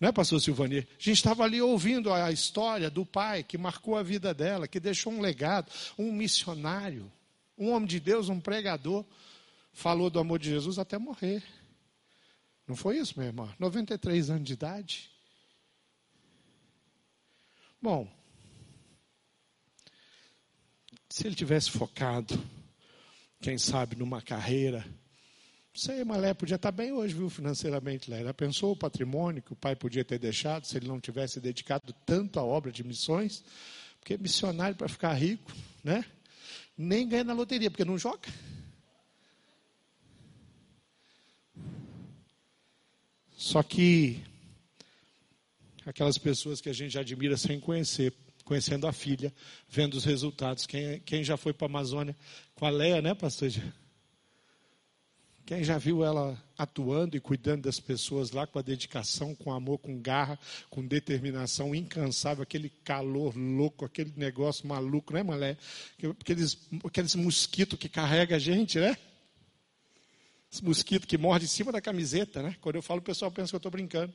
Não 0.00 0.08
é, 0.08 0.12
pastor 0.12 0.40
Silvani? 0.40 0.78
A 0.78 0.82
gente 0.98 1.12
estava 1.12 1.44
ali 1.44 1.60
ouvindo 1.60 2.10
a 2.10 2.32
história 2.32 2.88
do 2.88 3.04
pai 3.04 3.44
que 3.44 3.58
marcou 3.58 3.98
a 3.98 4.02
vida 4.02 4.32
dela, 4.32 4.66
que 4.66 4.80
deixou 4.80 5.12
um 5.12 5.20
legado, 5.20 5.70
um 5.98 6.10
missionário, 6.10 7.12
um 7.58 7.70
homem 7.70 7.86
de 7.86 8.00
Deus, 8.00 8.30
um 8.30 8.40
pregador, 8.40 9.04
falou 9.74 10.08
do 10.08 10.18
amor 10.18 10.38
de 10.38 10.48
Jesus 10.48 10.78
até 10.78 10.96
morrer. 10.96 11.44
Não 12.66 12.74
foi 12.74 12.96
isso, 12.96 13.18
meu 13.18 13.26
irmão? 13.26 13.52
93 13.58 14.30
anos 14.30 14.44
de 14.44 14.54
idade. 14.54 15.10
Bom, 17.82 18.10
se 21.10 21.26
ele 21.26 21.34
tivesse 21.34 21.70
focado, 21.70 22.42
quem 23.42 23.58
sabe, 23.58 23.96
numa 23.96 24.22
carreira 24.22 24.82
sei, 25.80 26.04
mas 26.04 26.20
podia 26.34 26.56
estar 26.56 26.70
bem 26.70 26.92
hoje, 26.92 27.14
viu, 27.14 27.30
financeiramente. 27.30 28.10
Lé. 28.10 28.22
Já 28.22 28.34
pensou 28.34 28.72
o 28.72 28.76
patrimônio 28.76 29.42
que 29.42 29.52
o 29.52 29.56
pai 29.56 29.74
podia 29.74 30.04
ter 30.04 30.18
deixado 30.18 30.66
se 30.66 30.76
ele 30.76 30.86
não 30.86 31.00
tivesse 31.00 31.40
dedicado 31.40 31.94
tanto 32.04 32.38
à 32.38 32.44
obra 32.44 32.70
de 32.70 32.84
missões? 32.84 33.42
Porque 33.98 34.18
missionário 34.18 34.76
para 34.76 34.88
ficar 34.88 35.14
rico, 35.14 35.50
né? 35.82 36.04
Nem 36.76 37.08
ganha 37.08 37.24
na 37.24 37.32
loteria, 37.32 37.70
porque 37.70 37.84
não 37.84 37.96
joga. 37.96 38.28
Só 43.36 43.62
que 43.62 44.22
aquelas 45.86 46.18
pessoas 46.18 46.60
que 46.60 46.68
a 46.68 46.74
gente 46.74 46.98
admira 46.98 47.38
sem 47.38 47.58
conhecer, 47.58 48.12
conhecendo 48.44 48.86
a 48.86 48.92
filha, 48.92 49.32
vendo 49.66 49.94
os 49.94 50.04
resultados. 50.04 50.66
Quem, 50.66 51.00
quem 51.00 51.24
já 51.24 51.38
foi 51.38 51.54
para 51.54 51.66
a 51.66 51.70
Amazônia 51.70 52.14
com 52.54 52.66
a 52.66 52.70
Leia, 52.70 53.00
né, 53.00 53.14
pastor? 53.14 53.50
Quem 55.50 55.64
já 55.64 55.78
viu 55.78 56.04
ela 56.04 56.40
atuando 56.56 57.16
e 57.16 57.20
cuidando 57.20 57.62
das 57.62 57.80
pessoas 57.80 58.30
lá 58.30 58.46
com 58.46 58.60
a 58.60 58.62
dedicação, 58.62 59.34
com 59.34 59.52
amor, 59.52 59.78
com 59.78 60.00
garra, 60.00 60.38
com 60.70 60.86
determinação 60.86 61.74
incansável, 61.74 62.44
aquele 62.44 62.70
calor 62.84 63.36
louco, 63.36 63.84
aquele 63.84 64.12
negócio 64.16 64.64
maluco, 64.68 65.12
né, 65.12 65.24
Malé? 65.24 65.56
Aqueles, 66.20 66.56
aqueles 66.84 67.16
mosquitos 67.16 67.76
que 67.76 67.88
carrega 67.88 68.36
a 68.36 68.38
gente, 68.38 68.78
né? 68.78 68.96
Esse 70.52 70.62
mosquito 70.62 71.04
que 71.04 71.18
morde 71.18 71.46
em 71.46 71.48
cima 71.48 71.72
da 71.72 71.80
camiseta, 71.80 72.44
né? 72.44 72.54
Quando 72.60 72.76
eu 72.76 72.82
falo, 72.82 73.00
o 73.00 73.02
pessoal 73.02 73.28
pensa 73.32 73.50
que 73.50 73.56
eu 73.56 73.58
estou 73.58 73.72
brincando, 73.72 74.14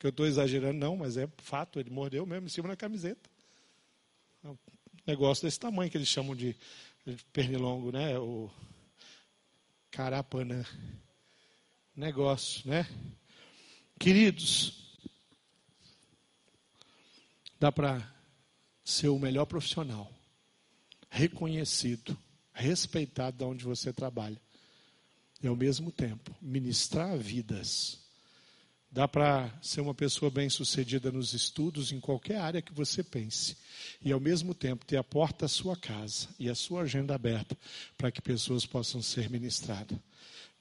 que 0.00 0.06
eu 0.06 0.10
estou 0.10 0.26
exagerando. 0.26 0.80
Não, 0.80 0.96
mas 0.96 1.16
é 1.16 1.28
fato, 1.38 1.78
ele 1.78 1.90
mordeu 1.90 2.26
mesmo 2.26 2.46
em 2.46 2.50
cima 2.50 2.66
da 2.66 2.74
camiseta. 2.74 3.30
É 4.42 4.48
um 4.48 4.58
negócio 5.06 5.44
desse 5.44 5.60
tamanho 5.60 5.88
que 5.88 5.96
eles 5.96 6.08
chamam 6.08 6.34
de, 6.34 6.56
de 7.06 7.24
pernilongo, 7.32 7.92
né? 7.92 8.18
O, 8.18 8.50
Carapanã. 9.92 10.64
Negócio, 11.94 12.66
né? 12.68 12.88
Queridos, 14.00 14.98
dá 17.60 17.70
para 17.70 18.02
ser 18.82 19.08
o 19.08 19.18
melhor 19.18 19.44
profissional, 19.44 20.10
reconhecido, 21.10 22.18
respeitado 22.54 23.36
de 23.36 23.44
onde 23.44 23.64
você 23.66 23.92
trabalha, 23.92 24.40
e 25.42 25.46
ao 25.46 25.54
mesmo 25.54 25.92
tempo 25.92 26.34
ministrar 26.40 27.16
vidas. 27.18 28.01
Dá 28.92 29.08
para 29.08 29.50
ser 29.62 29.80
uma 29.80 29.94
pessoa 29.94 30.30
bem-sucedida 30.30 31.10
nos 31.10 31.32
estudos, 31.32 31.92
em 31.92 31.98
qualquer 31.98 32.36
área 32.36 32.60
que 32.60 32.74
você 32.74 33.02
pense, 33.02 33.56
e 34.04 34.12
ao 34.12 34.20
mesmo 34.20 34.52
tempo 34.52 34.84
ter 34.84 34.98
a 34.98 35.02
porta 35.02 35.46
da 35.46 35.48
sua 35.48 35.74
casa 35.74 36.28
e 36.38 36.50
a 36.50 36.54
sua 36.54 36.82
agenda 36.82 37.14
aberta 37.14 37.56
para 37.96 38.12
que 38.12 38.20
pessoas 38.20 38.66
possam 38.66 39.00
ser 39.00 39.30
ministradas. 39.30 39.98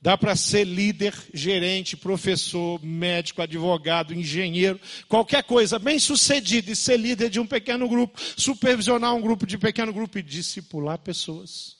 Dá 0.01 0.17
para 0.17 0.33
ser 0.37 0.63
líder, 0.63 1.13
gerente, 1.33 1.97
professor, 1.97 2.81
médico, 2.81 3.41
advogado, 3.41 4.13
engenheiro, 4.13 4.79
qualquer 5.09 5.43
coisa, 5.43 5.77
bem 5.77 5.99
sucedido 5.99 6.71
e 6.71 6.75
ser 6.75 6.97
líder 6.97 7.29
de 7.29 7.37
um 7.37 7.45
pequeno 7.45 7.87
grupo, 7.89 8.17
supervisionar 8.37 9.13
um 9.13 9.21
grupo 9.21 9.45
de 9.45 9.57
pequeno 9.57 9.91
grupo 9.91 10.17
e 10.17 10.23
discipular 10.23 10.97
pessoas. 10.99 11.75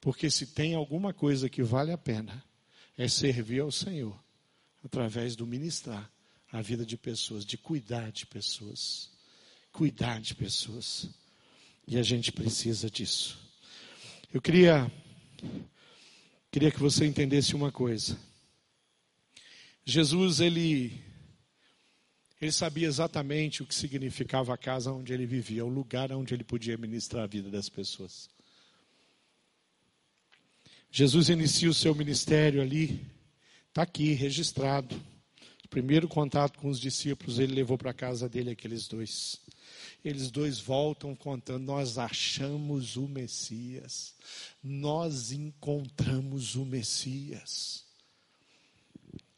Porque 0.00 0.30
se 0.30 0.46
tem 0.46 0.74
alguma 0.74 1.12
coisa 1.12 1.50
que 1.50 1.62
vale 1.62 1.92
a 1.92 1.98
pena, 1.98 2.42
é 2.96 3.06
servir 3.06 3.60
ao 3.60 3.70
Senhor 3.70 4.18
através 4.84 5.36
do 5.36 5.46
ministrar 5.46 6.10
a 6.50 6.60
vida 6.60 6.84
de 6.84 6.96
pessoas, 6.96 7.44
de 7.44 7.56
cuidar 7.56 8.12
de 8.12 8.26
pessoas. 8.26 9.10
Cuidar 9.72 10.20
de 10.20 10.34
pessoas. 10.34 11.08
E 11.86 11.98
a 11.98 12.02
gente 12.02 12.30
precisa 12.30 12.90
disso. 12.90 13.38
Eu 14.32 14.40
queria 14.40 14.90
Queria 16.52 16.70
que 16.70 16.78
você 16.78 17.06
entendesse 17.06 17.56
uma 17.56 17.72
coisa. 17.72 18.18
Jesus, 19.86 20.38
ele, 20.38 21.02
ele 22.38 22.52
sabia 22.52 22.86
exatamente 22.86 23.62
o 23.62 23.66
que 23.66 23.74
significava 23.74 24.52
a 24.52 24.58
casa 24.58 24.92
onde 24.92 25.14
ele 25.14 25.24
vivia, 25.24 25.64
o 25.64 25.68
lugar 25.70 26.12
onde 26.12 26.34
ele 26.34 26.44
podia 26.44 26.76
ministrar 26.76 27.24
a 27.24 27.26
vida 27.26 27.50
das 27.50 27.70
pessoas. 27.70 28.28
Jesus 30.90 31.30
inicia 31.30 31.70
o 31.70 31.74
seu 31.74 31.94
ministério 31.94 32.60
ali, 32.60 33.00
está 33.72 33.82
aqui 33.82 34.12
registrado. 34.12 34.94
O 35.64 35.68
primeiro 35.68 36.06
contato 36.06 36.58
com 36.58 36.68
os 36.68 36.78
discípulos, 36.78 37.38
ele 37.38 37.54
levou 37.54 37.78
para 37.78 37.94
casa 37.94 38.28
dele 38.28 38.50
aqueles 38.50 38.86
dois. 38.86 39.40
Eles 40.04 40.30
dois 40.30 40.60
voltam 40.60 41.16
contando: 41.16 41.64
Nós 41.64 41.96
achamos 41.96 42.96
o 42.96 43.08
Messias, 43.08 44.14
nós 44.62 45.32
encontramos 45.32 46.54
o 46.54 46.66
Messias. 46.66 47.84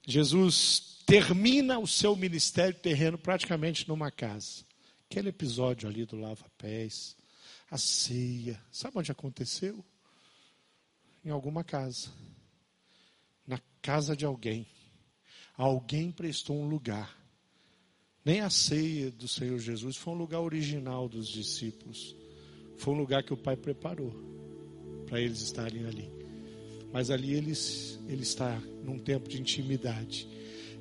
Jesus 0.05 0.99
termina 1.07 1.79
o 1.79 1.87
seu 1.87 2.17
ministério 2.17 2.79
terreno 2.79 3.17
praticamente 3.17 3.89
numa 3.89 4.11
casa. 4.11 4.65
Aquele 5.09 5.29
episódio 5.29 5.89
ali 5.89 6.05
do 6.05 6.17
lava-pés, 6.17 7.17
a 7.71 7.79
ceia, 7.79 8.61
sabe 8.73 8.99
onde 8.99 9.13
aconteceu? 9.13 9.85
Em 11.25 11.31
alguma 11.31 11.63
casa. 11.63 12.11
Na 13.47 13.61
casa 13.81 14.17
de 14.17 14.25
alguém. 14.25 14.67
Alguém 15.57 16.11
prestou 16.11 16.57
um 16.57 16.69
lugar 16.69 17.25
nem 18.25 18.41
a 18.41 18.49
ceia 18.49 19.11
do 19.11 19.29
Senhor 19.29 19.59
Jesus 19.59 19.97
foi 19.97 20.15
um 20.15 20.17
lugar 20.17 20.41
original 20.41 21.09
dos 21.09 21.29
discípulos. 21.29 22.17
Foi 22.79 22.95
um 22.95 22.97
lugar 22.97 23.23
que 23.23 23.35
o 23.35 23.37
Pai 23.37 23.55
preparou 23.55 24.15
para 25.07 25.21
eles 25.21 25.43
estarem 25.43 25.85
ali. 25.85 26.11
Mas 26.91 27.11
ali 27.11 27.35
eles, 27.35 28.01
ele 28.09 28.23
está 28.23 28.59
num 28.83 28.99
tempo 28.99 29.29
de 29.29 29.39
intimidade, 29.39 30.27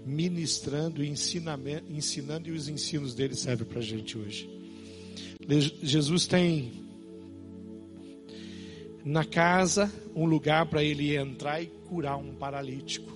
ministrando 0.06 1.04
e 1.04 1.10
ensinando, 1.10 2.48
e 2.48 2.52
os 2.52 2.70
ensinos 2.70 3.14
dele 3.14 3.36
servem 3.36 3.68
para 3.68 3.80
a 3.80 3.84
gente 3.84 4.18
hoje. 4.18 4.50
Jesus 5.82 6.26
tem 6.26 6.72
na 9.04 9.26
casa 9.26 9.92
um 10.16 10.26
lugar 10.26 10.66
para 10.66 10.84
ele 10.84 11.16
entrar 11.16 11.62
e 11.62 11.68
curar 11.88 12.18
um 12.18 12.34
paralítico, 12.34 13.12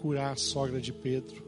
curar 0.00 0.32
a 0.32 0.36
sogra 0.36 0.80
de 0.80 0.92
Pedro 0.92 1.44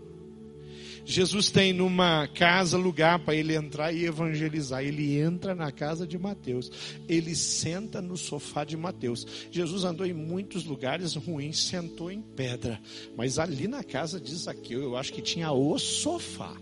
Jesus 1.09 1.51
tem 1.53 1.73
numa 1.73 2.27
casa 2.27 2.77
lugar 2.77 3.21
para 3.21 3.37
ele 3.37 3.55
entrar 3.55 3.93
e 3.93 4.05
evangelizar. 4.05 4.83
Ele 4.83 5.17
entra 5.17 5.55
na 5.55 5.71
casa 5.71 6.05
de 6.05 6.19
Mateus. 6.19 6.69
Ele 7.09 7.33
senta 7.37 8.03
no 8.03 8.17
sofá 8.17 8.65
de 8.65 8.77
Mateus. 8.77 9.25
Jesus 9.53 9.85
andou 9.85 10.05
em 10.05 10.13
muitos 10.13 10.65
lugares 10.65 11.15
ruins, 11.15 11.63
sentou 11.63 12.11
em 12.11 12.21
pedra. 12.21 12.81
Mas 13.17 13.39
ali 13.39 13.69
na 13.69 13.85
casa 13.85 14.19
de 14.19 14.35
Zaqueu, 14.35 14.83
eu 14.83 14.97
acho 14.97 15.13
que 15.13 15.23
tinha 15.23 15.53
o 15.53 15.79
sofá. 15.79 16.57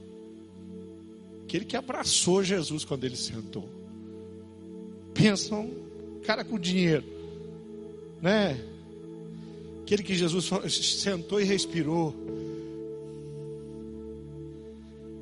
Aquele 1.45 1.65
que 1.65 1.77
abraçou 1.77 2.45
Jesus 2.45 2.85
quando 2.85 3.05
ele 3.05 3.17
sentou. 3.17 3.67
Pensa 5.15 5.55
um 5.55 5.84
cara 6.25 6.45
com 6.45 6.59
dinheiro, 6.59 7.05
né? 8.21 8.59
Aquele 9.83 10.03
que 10.03 10.15
Jesus 10.15 10.51
sentou 10.71 11.41
e 11.41 11.45
respirou 11.45 12.15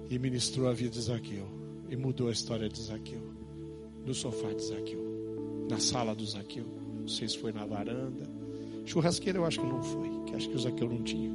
e 0.08 0.18
ministrou 0.18 0.68
a 0.68 0.72
vida 0.72 0.90
de 0.90 1.00
Zaqueu 1.00 1.46
e 1.90 1.96
mudou 1.96 2.28
a 2.28 2.32
história 2.32 2.68
de 2.68 2.80
Zaqueu. 2.80 3.20
No 4.06 4.14
sofá 4.14 4.52
de 4.52 4.62
Zaqueu, 4.62 5.66
na 5.68 5.78
sala 5.78 6.14
do 6.14 6.24
Zaqueu. 6.24 6.64
Não 7.00 7.08
sei 7.08 7.28
se 7.28 7.38
foi 7.38 7.52
na 7.52 7.66
varanda. 7.66 8.28
Churrasqueira 8.84 9.38
eu 9.38 9.44
acho 9.44 9.60
que 9.60 9.66
não 9.66 9.82
foi, 9.82 10.08
que 10.26 10.34
acho 10.36 10.48
que 10.48 10.56
o 10.56 10.58
Zaqueu 10.58 10.88
não 10.88 11.02
tinha. 11.02 11.30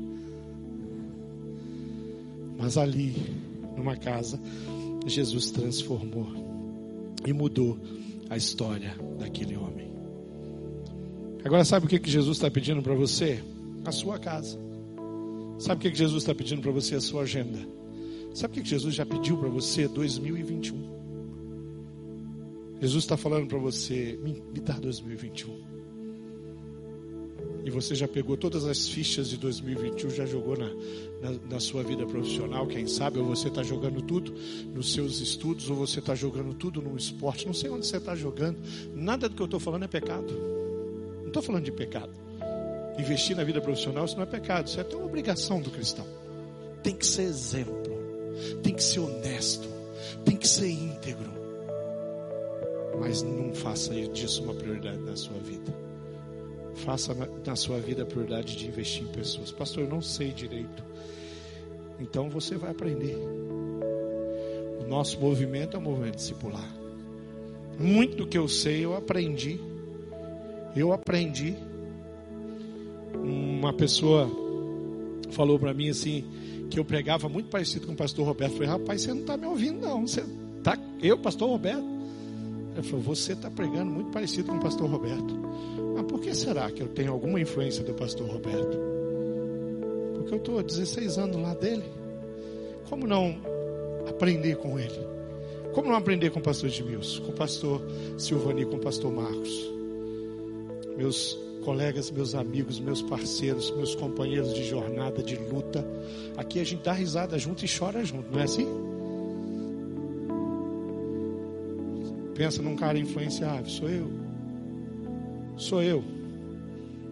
Mas 2.57 2.77
ali, 2.77 3.15
numa 3.75 3.95
casa, 3.95 4.39
Jesus 5.05 5.51
transformou 5.51 6.27
e 7.25 7.33
mudou 7.33 7.77
a 8.29 8.37
história 8.37 8.95
daquele 9.19 9.55
homem. 9.55 9.91
Agora, 11.43 11.63
sabe 11.63 11.85
o 11.85 11.89
que, 11.89 11.99
que 11.99 12.09
Jesus 12.09 12.37
está 12.37 12.51
pedindo 12.51 12.81
para 12.81 12.93
você? 12.93 13.41
A 13.85 13.91
sua 13.91 14.19
casa. 14.19 14.59
Sabe 15.59 15.79
o 15.79 15.81
que, 15.81 15.91
que 15.91 15.97
Jesus 15.97 16.23
está 16.23 16.35
pedindo 16.35 16.61
para 16.61 16.71
você? 16.71 16.95
A 16.95 17.01
sua 17.01 17.23
agenda. 17.23 17.59
Sabe 18.33 18.59
o 18.59 18.63
que 18.63 18.69
Jesus 18.69 18.93
já 18.93 19.05
pediu 19.05 19.37
para 19.37 19.49
você 19.49 19.87
2021? 19.87 20.97
Jesus 22.79 23.03
está 23.03 23.17
falando 23.17 23.47
para 23.47 23.57
você, 23.57 24.19
me, 24.21 24.33
me 24.53 24.59
dá 24.59 24.73
2021. 24.73 25.76
E 27.67 27.69
você 27.69 27.93
já 27.93 28.07
pegou 28.07 28.37
todas 28.37 28.65
as 28.65 28.87
fichas 28.87 29.29
de 29.29 29.37
2021, 29.37 30.09
já 30.09 30.25
jogou 30.25 30.57
na, 30.57 30.69
na, 31.21 31.37
na 31.51 31.59
sua 31.59 31.83
vida 31.83 32.05
profissional, 32.05 32.65
quem 32.65 32.87
sabe, 32.87 33.19
ou 33.19 33.25
você 33.25 33.49
está 33.49 33.61
jogando 33.61 34.01
tudo 34.01 34.33
nos 34.73 34.93
seus 34.93 35.19
estudos, 35.19 35.69
ou 35.69 35.75
você 35.75 35.99
está 35.99 36.15
jogando 36.15 36.53
tudo 36.53 36.81
no 36.81 36.95
esporte. 36.95 37.45
Não 37.45 37.53
sei 37.53 37.69
onde 37.69 37.85
você 37.85 37.97
está 37.97 38.15
jogando. 38.15 38.57
Nada 38.95 39.27
do 39.27 39.35
que 39.35 39.41
eu 39.41 39.45
estou 39.45 39.59
falando 39.59 39.83
é 39.83 39.87
pecado. 39.87 40.33
Não 41.19 41.27
estou 41.27 41.43
falando 41.43 41.65
de 41.65 41.71
pecado. 41.73 42.13
Investir 42.97 43.35
na 43.35 43.43
vida 43.43 43.59
profissional, 43.59 44.05
isso 44.05 44.15
não 44.15 44.23
é 44.23 44.25
pecado, 44.25 44.67
isso 44.67 44.79
é 44.79 44.81
até 44.81 44.95
uma 44.95 45.05
obrigação 45.05 45.61
do 45.61 45.69
cristão. 45.69 46.07
Tem 46.81 46.95
que 46.95 47.05
ser 47.05 47.23
exemplo 47.23 47.97
tem 48.61 48.73
que 48.73 48.83
ser 48.83 48.99
honesto, 48.99 49.67
tem 50.23 50.35
que 50.35 50.47
ser 50.47 50.69
íntegro. 50.69 51.31
Mas 52.99 53.21
não 53.21 53.53
faça 53.53 53.93
disso 53.93 54.43
uma 54.43 54.53
prioridade 54.53 54.99
na 54.99 55.15
sua 55.15 55.37
vida. 55.39 55.86
Faça 56.77 57.15
na, 57.45 57.55
sua 57.55 57.79
vida 57.79 58.03
a 58.03 58.05
prioridade 58.05 58.55
de 58.55 58.67
investir 58.67 59.03
em 59.03 59.07
pessoas. 59.07 59.51
Pastor, 59.51 59.83
eu 59.83 59.89
não 59.89 60.01
sei 60.01 60.31
direito. 60.31 60.83
Então 61.99 62.29
você 62.29 62.55
vai 62.55 62.71
aprender. 62.71 63.17
O 64.79 64.87
nosso 64.87 65.19
movimento 65.19 65.75
é 65.75 65.79
um 65.79 65.83
movimento 65.83 66.15
discipular. 66.15 66.67
Muito 67.79 68.17
do 68.17 68.27
que 68.27 68.37
eu 68.37 68.47
sei 68.47 68.85
eu 68.85 68.95
aprendi. 68.95 69.59
Eu 70.75 70.93
aprendi. 70.93 71.55
Uma 73.13 73.73
pessoa 73.73 74.29
falou 75.31 75.59
para 75.59 75.73
mim 75.73 75.89
assim: 75.89 76.23
que 76.69 76.79
eu 76.79 76.85
pregava 76.85 77.27
muito 77.27 77.49
parecido 77.49 77.87
com 77.87 77.93
o 77.93 77.95
pastor 77.95 78.25
Roberto. 78.25 78.51
Eu 78.51 78.57
falei, 78.57 78.69
rapaz, 78.69 79.01
você 79.01 79.13
não 79.13 79.21
está 79.21 79.37
me 79.37 79.45
ouvindo, 79.45 79.81
não. 79.81 80.05
Você 80.05 80.23
tá, 80.63 80.77
eu, 81.01 81.17
pastor 81.17 81.49
Roberto? 81.49 81.96
Ele 82.77 82.87
falou, 82.87 83.03
você 83.03 83.33
está 83.33 83.49
pregando 83.49 83.91
muito 83.91 84.11
parecido 84.11 84.49
com 84.49 84.57
o 84.57 84.59
pastor 84.59 84.87
Roberto. 84.87 85.33
Mas 85.95 86.05
por 86.05 86.21
que 86.21 86.33
será 86.35 86.69
que 86.69 86.81
eu 86.83 86.87
tenho 86.87 87.11
alguma 87.11 87.41
influência 87.41 87.83
do 87.83 87.93
pastor 87.93 88.29
Roberto? 88.29 88.77
Porque 90.13 90.33
eu 90.35 90.37
estou 90.37 90.59
há 90.59 90.61
16 90.61 91.17
anos 91.17 91.37
lá 91.37 91.55
dele. 91.55 91.83
Como 92.87 93.07
não 93.07 93.35
aprender 94.07 94.57
com 94.57 94.79
ele? 94.79 95.07
Como 95.73 95.89
não 95.89 95.95
aprender 95.95 96.29
com 96.29 96.39
o 96.39 96.43
pastor 96.43 96.69
Edmilson, 96.69 97.23
com 97.23 97.31
o 97.31 97.35
pastor 97.35 97.81
Silvani, 98.17 98.65
com 98.65 98.75
o 98.75 98.79
pastor 98.79 99.11
Marcos? 99.11 99.71
Meus 100.95 101.37
colegas, 101.63 102.11
meus 102.11 102.35
amigos, 102.35 102.79
meus 102.79 103.01
parceiros, 103.01 103.71
meus 103.71 103.95
companheiros 103.95 104.53
de 104.53 104.63
jornada, 104.63 105.23
de 105.23 105.35
luta. 105.35 105.85
Aqui 106.37 106.59
a 106.59 106.63
gente 106.63 106.83
dá 106.83 106.93
risada 106.93 107.37
junto 107.39 107.65
e 107.65 107.67
chora 107.67 108.05
junto, 108.05 108.31
não 108.31 108.39
é 108.39 108.43
assim? 108.43 108.67
Pensa 112.37 112.61
num 112.61 112.75
cara 112.75 112.99
influenciável, 112.99 113.65
sou 113.65 113.89
eu. 113.89 114.11
Sou 115.57 115.81
eu. 115.81 116.03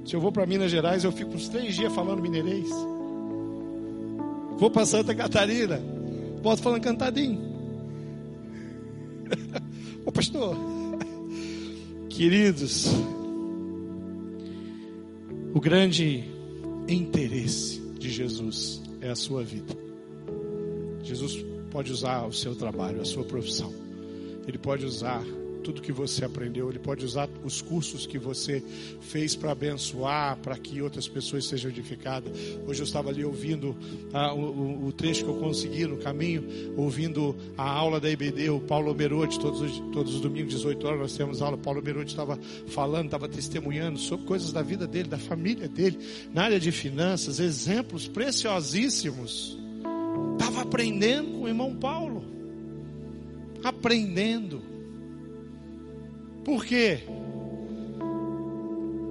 Se 0.06 0.16
eu 0.16 0.22
vou 0.22 0.32
para 0.32 0.46
Minas 0.46 0.70
Gerais, 0.70 1.04
eu 1.04 1.12
fico 1.12 1.34
uns 1.34 1.50
três 1.50 1.74
dias 1.74 1.92
falando 1.96 2.22
mineirês. 2.22 2.70
Vou 4.60 4.70
para 4.70 4.86
Santa 4.86 5.16
Catarina. 5.16 5.82
Posso 6.44 6.62
falar 6.62 6.80
cantadinho. 6.80 7.42
Ô 10.06 10.12
pastor, 10.12 10.56
queridos, 12.08 12.86
o 15.56 15.60
grande 15.60 16.24
interesse 16.88 17.82
de 17.98 18.12
Jesus 18.12 18.80
é 19.02 19.10
a 19.10 19.16
sua 19.16 19.44
vida. 19.44 19.76
Jesus 21.02 21.44
pode 21.72 21.92
usar 21.92 22.28
o 22.28 22.32
seu 22.32 22.56
trabalho, 22.56 23.02
a 23.02 23.06
sua 23.06 23.24
profissão. 23.24 23.85
Ele 24.48 24.58
pode 24.58 24.86
usar 24.86 25.24
tudo 25.66 25.82
que 25.82 25.92
você 25.92 26.24
aprendeu, 26.24 26.70
Ele 26.70 26.78
pode 26.78 27.04
usar 27.04 27.28
os 27.44 27.60
cursos 27.60 28.06
que 28.06 28.20
você 28.20 28.64
fez 29.02 29.36
para 29.36 29.52
abençoar, 29.52 30.38
para 30.38 30.56
que 30.60 30.80
outras 30.80 31.08
pessoas 31.08 31.46
sejam 31.46 31.72
edificadas. 31.72 32.32
Hoje 32.68 32.82
eu 32.82 32.86
estava 32.86 33.10
ali 33.10 33.26
ouvindo 33.26 33.76
ah, 34.14 34.32
o, 34.32 34.86
o, 34.86 34.92
trecho 34.92 35.24
que 35.24 35.30
eu 35.30 35.38
consegui 35.38 35.88
no 35.88 35.98
caminho, 35.98 36.44
ouvindo 36.78 37.36
a 37.58 37.68
aula 37.68 38.00
da 38.00 38.08
IBD, 38.12 38.52
o 38.52 38.60
Paulo 38.60 38.94
Merotti, 38.94 39.40
todos 39.40 39.60
os, 39.60 39.80
todos 39.92 40.14
os 40.14 40.22
domingos, 40.22 40.54
18 40.54 40.86
horas, 40.86 41.00
nós 41.00 41.18
temos 41.18 41.42
aula. 41.42 41.58
Paulo 41.58 41.82
Merotti 41.82 42.12
estava 42.12 42.38
falando, 42.68 43.06
estava 43.06 43.28
testemunhando 43.28 43.98
sobre 43.98 44.28
coisas 44.28 44.54
da 44.54 44.62
vida 44.62 44.86
dele, 44.86 45.10
da 45.10 45.18
família 45.18 45.68
dele, 45.68 45.98
na 46.32 46.44
área 46.44 46.60
de 46.60 46.72
finanças, 46.72 47.40
exemplos 47.40 48.08
preciosíssimos. 48.08 49.58
Estava 50.34 50.62
aprendendo 50.62 51.32
com 51.32 51.46
o 51.46 51.48
irmão 51.48 51.76
Paulo. 51.76 52.35
Aprendendo. 53.66 54.62
Por 56.44 56.64
quê? 56.64 57.00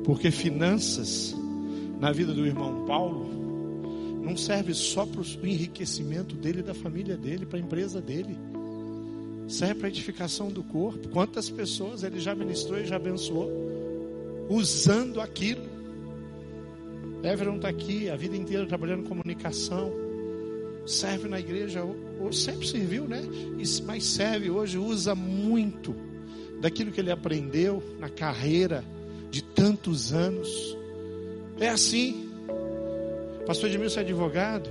Porque 0.04 0.30
finanças 0.30 1.34
na 1.98 2.12
vida 2.12 2.32
do 2.32 2.46
irmão 2.46 2.84
Paulo 2.86 3.26
não 4.22 4.36
serve 4.36 4.72
só 4.72 5.04
para 5.04 5.20
o 5.20 5.24
enriquecimento 5.46 6.36
dele 6.36 6.62
da 6.62 6.72
família 6.72 7.16
dele, 7.16 7.44
para 7.44 7.58
a 7.58 7.62
empresa 7.62 8.00
dele. 8.00 8.38
Serve 9.48 9.74
para 9.74 9.88
a 9.88 9.90
edificação 9.90 10.52
do 10.52 10.62
corpo. 10.62 11.08
Quantas 11.08 11.50
pessoas 11.50 12.04
ele 12.04 12.20
já 12.20 12.32
ministrou 12.32 12.78
e 12.78 12.86
já 12.86 12.94
abençoou 12.94 13.50
usando 14.48 15.20
aquilo. 15.20 15.64
Everton 17.24 17.56
está 17.56 17.70
aqui 17.70 18.08
a 18.08 18.14
vida 18.14 18.36
inteira 18.36 18.64
trabalhando 18.66 19.08
comunicação. 19.08 19.92
Serve 20.86 21.28
na 21.28 21.40
igreja, 21.40 21.82
hoje 22.24 22.40
sempre 22.40 22.66
serviu, 22.66 23.04
né? 23.04 23.22
Mas 23.84 24.04
serve 24.04 24.50
hoje, 24.50 24.78
usa 24.78 25.14
muito 25.14 25.94
daquilo 26.60 26.90
que 26.90 27.00
ele 27.00 27.10
aprendeu 27.10 27.82
na 27.98 28.08
carreira 28.08 28.84
de 29.30 29.42
tantos 29.42 30.12
anos. 30.12 30.76
É 31.60 31.68
assim. 31.68 32.30
Pastor 33.46 33.68
Edmilson 33.68 34.00
é 34.00 34.02
advogado, 34.02 34.70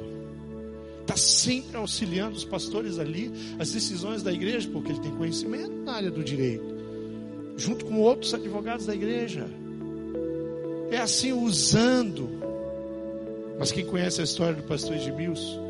está 1.01 1.15
sempre 1.15 1.77
auxiliando 1.77 2.35
os 2.35 2.43
pastores 2.43 2.97
ali, 2.97 3.31
as 3.59 3.71
decisões 3.71 4.23
da 4.23 4.33
igreja, 4.33 4.67
porque 4.73 4.91
ele 4.91 4.99
tem 4.99 5.11
conhecimento 5.11 5.71
na 5.85 5.93
área 5.93 6.09
do 6.09 6.23
direito, 6.23 6.65
junto 7.55 7.85
com 7.85 7.99
outros 7.99 8.33
advogados 8.33 8.87
da 8.87 8.95
igreja. 8.95 9.45
É 10.89 10.97
assim 10.97 11.33
usando. 11.33 12.27
Mas 13.59 13.71
quem 13.71 13.85
conhece 13.85 14.21
a 14.21 14.23
história 14.23 14.55
do 14.55 14.63
pastor 14.63 14.95
Edmilson 14.95 15.62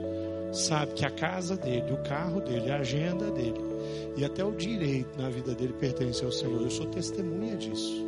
sabe 0.58 0.94
que 0.94 1.06
a 1.06 1.10
casa 1.10 1.56
dele, 1.56 1.92
o 1.92 1.98
carro 2.04 2.40
dele, 2.42 2.72
a 2.72 2.78
agenda 2.78 3.30
dele 3.32 3.74
e 4.16 4.24
até 4.24 4.44
o 4.44 4.52
direito 4.52 5.18
na 5.18 5.30
vida 5.30 5.54
dele 5.56 5.74
pertence 5.74 6.24
ao 6.24 6.32
Senhor. 6.32 6.62
Eu 6.62 6.70
sou 6.70 6.86
testemunha 6.88 7.56
disso. 7.58 8.06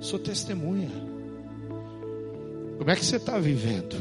Sou 0.00 0.18
testemunha. 0.18 0.90
Como 2.78 2.90
é 2.90 2.96
que 2.96 3.04
você 3.04 3.16
está 3.16 3.38
vivendo? 3.38 3.96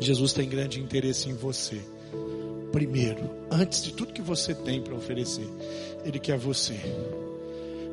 Jesus 0.00 0.32
tem 0.32 0.48
grande 0.48 0.80
interesse 0.80 1.28
em 1.28 1.34
você. 1.34 1.80
Primeiro, 2.72 3.30
antes 3.50 3.82
de 3.82 3.92
tudo 3.92 4.12
que 4.12 4.22
você 4.22 4.54
tem 4.54 4.82
para 4.82 4.94
oferecer, 4.94 5.48
Ele 6.04 6.18
quer 6.18 6.38
você. 6.38 6.74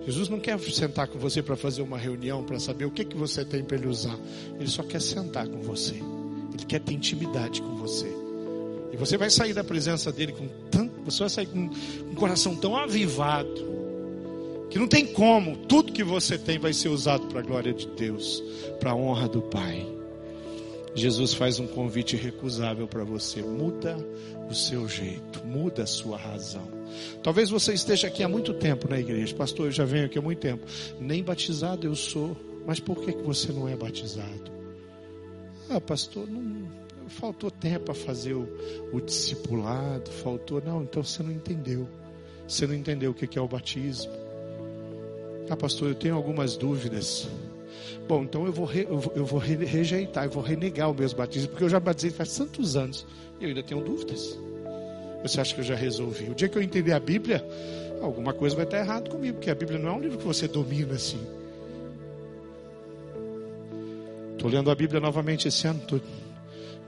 Jesus 0.06 0.28
não 0.28 0.40
quer 0.40 0.60
sentar 0.60 1.08
com 1.08 1.18
você 1.18 1.42
para 1.42 1.56
fazer 1.56 1.82
uma 1.82 1.98
reunião 1.98 2.44
para 2.44 2.60
saber 2.60 2.86
o 2.86 2.92
que, 2.92 3.06
que 3.06 3.16
você 3.16 3.46
tem 3.46 3.64
para 3.64 3.78
Ele 3.78 3.88
usar. 3.88 4.18
Ele 4.60 4.68
só 4.68 4.84
quer 4.84 5.02
sentar 5.02 5.48
com 5.48 5.62
você. 5.62 5.96
Ele 6.54 6.66
quer 6.68 6.80
ter 6.80 6.94
intimidade 6.94 7.62
com 7.62 7.76
você. 7.76 8.23
E 8.94 8.96
você 8.96 9.18
vai 9.18 9.30
sair 9.30 9.54
da 9.54 9.64
presença 9.64 10.12
dele 10.12 10.32
com 10.32 10.48
tanto 10.70 10.94
você 11.04 11.20
vai 11.20 11.30
sair 11.30 11.48
com 11.48 11.70
um 12.10 12.16
coração 12.16 12.56
tão 12.56 12.76
avivado 12.76 13.74
que 14.70 14.80
não 14.80 14.88
tem 14.88 15.06
como, 15.06 15.56
tudo 15.68 15.92
que 15.92 16.04
você 16.04 16.38
tem 16.38 16.58
vai 16.58 16.74
ser 16.74 16.90
usado 16.90 17.28
para 17.28 17.42
a 17.42 17.44
glória 17.44 17.74
de 17.74 17.88
Deus, 17.90 18.44
para 18.80 18.92
a 18.92 18.96
honra 18.96 19.28
do 19.28 19.42
Pai. 19.42 19.86
Jesus 20.96 21.34
faz 21.34 21.60
um 21.60 21.68
convite 21.68 22.16
recusável 22.16 22.88
para 22.88 23.04
você. 23.04 23.42
Muda 23.42 23.96
o 24.50 24.54
seu 24.54 24.88
jeito, 24.88 25.46
muda 25.46 25.84
a 25.84 25.88
sua 25.88 26.18
razão. 26.18 26.68
Talvez 27.22 27.50
você 27.50 27.74
esteja 27.74 28.08
aqui 28.08 28.24
há 28.24 28.28
muito 28.28 28.54
tempo 28.54 28.88
na 28.90 29.00
igreja, 29.00 29.36
pastor. 29.36 29.68
Eu 29.68 29.72
já 29.72 29.86
venho 29.86 30.06
aqui 30.06 30.18
há 30.18 30.22
muito 30.22 30.40
tempo. 30.40 30.66
Nem 31.00 31.24
batizado 31.24 31.86
eu 31.86 31.96
sou, 31.96 32.36
mas 32.66 32.80
por 32.80 33.00
que, 33.02 33.14
que 33.14 33.24
você 33.24 33.52
não 33.52 33.68
é 33.68 33.76
batizado? 33.76 34.52
Ah, 35.70 35.82
pastor, 35.82 36.28
não, 36.28 36.68
faltou 37.10 37.50
tempo 37.52 37.86
para 37.86 37.94
fazer 37.94 38.34
o, 38.34 38.48
o 38.92 39.02
discipulado, 39.02 40.10
faltou. 40.10 40.62
Não, 40.62 40.84
então 40.84 41.04
você 41.04 41.24
não 41.24 41.32
entendeu. 41.32 41.88
Você 42.48 42.68
não 42.68 42.76
entendeu 42.76 43.12
o 43.12 43.14
que 43.14 43.38
é 43.38 43.42
o 43.42 43.48
batismo. 43.48 44.12
Ah, 45.50 45.58
pastor, 45.58 45.90
eu 45.90 45.96
tenho 45.96 46.16
algumas 46.16 46.56
dúvidas. 46.56 47.28
Bom, 48.08 48.24
então 48.24 48.46
eu 48.46 48.52
vou, 48.52 48.66
re, 48.66 48.88
eu 48.90 49.26
vou 49.26 49.40
rejeitar, 49.40 50.26
eu 50.26 50.30
vou 50.30 50.44
renegar 50.44 50.90
o 50.90 50.94
meus 50.94 51.14
batismos, 51.14 51.50
porque 51.50 51.64
eu 51.64 51.70
já 51.70 51.80
batizei 51.80 52.12
faz 52.12 52.36
tantos 52.36 52.76
anos 52.76 53.06
e 53.40 53.44
eu 53.44 53.50
ainda 53.50 53.64
tenho 53.64 53.82
dúvidas. 53.82 54.38
Você 55.22 55.40
acha 55.40 55.56
que 55.56 55.62
eu 55.62 55.66
já 55.66 55.76
resolvi? 55.76 56.30
O 56.30 56.36
dia 56.36 56.50
que 56.50 56.58
eu 56.58 56.62
entender 56.62 56.92
a 56.92 57.00
Bíblia, 57.00 57.46
alguma 58.02 58.34
coisa 58.34 58.56
vai 58.56 58.66
estar 58.66 58.78
errado 58.78 59.10
comigo, 59.10 59.36
porque 59.36 59.50
a 59.50 59.56
Bíblia 59.56 59.80
não 59.80 59.90
é 59.90 59.92
um 59.94 60.00
livro 60.02 60.18
que 60.18 60.26
você 60.26 60.48
domina 60.48 60.96
assim. 60.96 61.22
Estou 64.34 64.50
lendo 64.50 64.70
a 64.70 64.76
Bíblia 64.76 65.00
novamente 65.00 65.48
esse 65.48 65.66
ano, 65.66 65.80
estou 65.82 66.02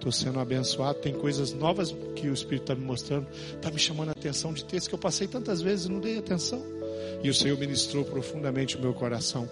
Estou 0.05 0.11
sendo 0.11 0.39
abençoado. 0.39 0.99
Tem 0.99 1.11
coisas 1.11 1.51
novas 1.51 1.91
que 2.15 2.29
o 2.29 2.33
Espírito 2.33 2.61
está 2.61 2.75
me 2.75 2.85
mostrando. 2.85 3.25
Está 3.55 3.71
me 3.71 3.79
chamando 3.79 4.09
a 4.09 4.11
atenção 4.11 4.53
de 4.53 4.63
textos 4.63 4.87
que 4.87 4.93
eu 4.93 4.99
passei 4.99 5.27
tantas 5.27 5.63
vezes 5.63 5.87
e 5.87 5.91
não 5.91 5.99
dei 5.99 6.19
atenção. 6.19 6.61
E 7.23 7.29
o 7.29 7.33
Senhor 7.33 7.57
ministrou 7.57 8.05
profundamente 8.05 8.77
o 8.77 8.79
meu 8.79 8.93
coração. 8.93 9.49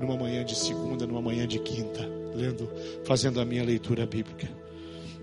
Numa 0.00 0.16
manhã 0.16 0.44
de 0.44 0.56
segunda, 0.56 1.06
numa 1.06 1.22
manhã 1.22 1.46
de 1.46 1.60
quinta. 1.60 2.04
Lendo, 2.34 2.68
fazendo 3.04 3.40
a 3.40 3.44
minha 3.44 3.62
leitura 3.62 4.04
bíblica. 4.04 4.50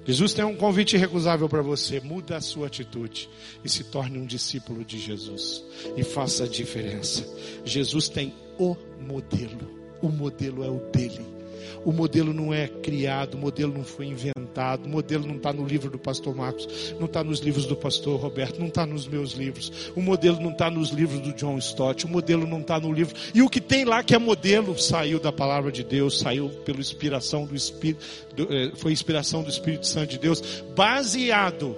Jesus 0.06 0.32
tem 0.32 0.46
um 0.46 0.56
convite 0.56 0.96
irrecusável 0.96 1.50
para 1.50 1.62
você. 1.62 2.00
Muda 2.00 2.38
a 2.38 2.42
sua 2.42 2.68
atitude 2.68 3.30
e 3.66 3.70
se 3.70 3.84
torne 3.84 4.18
um 4.18 4.26
discípulo 4.26 4.86
de 4.86 4.98
Jesus. 4.98 5.66
E 5.98 6.04
faça 6.06 6.46
a 6.46 6.48
diferença. 6.48 7.28
Jesus 7.66 8.08
tem 8.08 8.34
o 8.58 8.78
modelo. 9.02 9.70
O 10.02 10.08
modelo 10.08 10.64
é 10.64 10.70
o 10.70 10.80
dele. 10.94 11.41
O 11.86 11.92
modelo 11.92 12.34
não 12.34 12.54
é 12.54 12.68
criado, 12.68 13.36
o 13.36 13.38
modelo 13.38 13.74
não 13.74 13.84
foi 13.84 14.06
inventado, 14.08 14.86
o 14.86 14.90
modelo 14.90 15.28
não 15.28 15.36
está 15.36 15.52
no 15.52 15.66
livro 15.66 15.90
do 15.90 15.98
pastor 15.98 16.36
Marcos, 16.36 16.96
não 17.00 17.06
está 17.06 17.24
nos 17.24 17.40
livros 17.40 17.66
do 17.66 17.76
pastor 17.76 18.20
Roberto, 18.20 18.60
não 18.60 18.68
está 18.68 18.86
nos 18.86 19.08
meus 19.08 19.32
livros, 19.32 19.92
o 19.96 20.02
modelo 20.02 20.40
não 20.40 20.52
está 20.52 20.70
nos 20.70 20.90
livros 20.90 21.20
do 21.20 21.34
John 21.34 21.58
Stott, 21.58 22.06
o 22.06 22.10
modelo 22.10 22.48
não 22.48 22.62
está 22.62 22.80
no 22.80 22.92
livro. 22.92 23.16
E 23.34 23.42
o 23.42 23.50
que 23.50 23.62
tem 23.62 23.86
lá 23.86 24.04
que 24.04 24.16
é 24.16 24.20
modelo 24.20 24.78
saiu 24.78 25.20
da 25.20 25.32
palavra 25.32 25.72
de 25.72 25.84
Deus, 25.84 26.20
saiu 26.20 26.50
pela 26.66 26.80
inspiração 26.80 27.46
do 27.46 27.56
Espírito, 27.56 28.04
eh, 28.38 28.72
foi 28.76 28.92
inspiração 28.92 29.44
do 29.44 29.50
Espírito 29.50 29.88
Santo 29.88 30.12
de 30.12 30.20
Deus, 30.20 30.64
baseado 30.76 31.76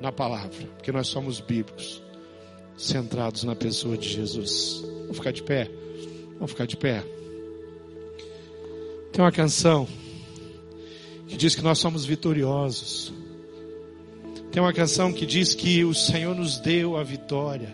na 0.00 0.12
palavra, 0.12 0.66
porque 0.76 0.92
nós 0.92 1.06
somos 1.06 1.40
bíblicos, 1.40 2.02
centrados 2.76 3.44
na 3.44 3.56
pessoa 3.56 3.96
de 3.96 4.08
Jesus. 4.08 4.82
Vamos 5.02 5.16
ficar 5.16 5.32
de 5.32 5.42
pé? 5.42 5.70
Vamos 6.34 6.50
ficar 6.50 6.66
de 6.66 6.76
pé. 6.76 7.02
Tem 9.14 9.24
uma 9.24 9.30
canção 9.30 9.86
que 11.28 11.36
diz 11.36 11.54
que 11.54 11.62
nós 11.62 11.78
somos 11.78 12.04
vitoriosos. 12.04 13.12
Tem 14.50 14.60
uma 14.60 14.72
canção 14.72 15.12
que 15.12 15.24
diz 15.24 15.54
que 15.54 15.84
o 15.84 15.94
Senhor 15.94 16.34
nos 16.34 16.58
deu 16.58 16.96
a 16.96 17.04
vitória. 17.04 17.72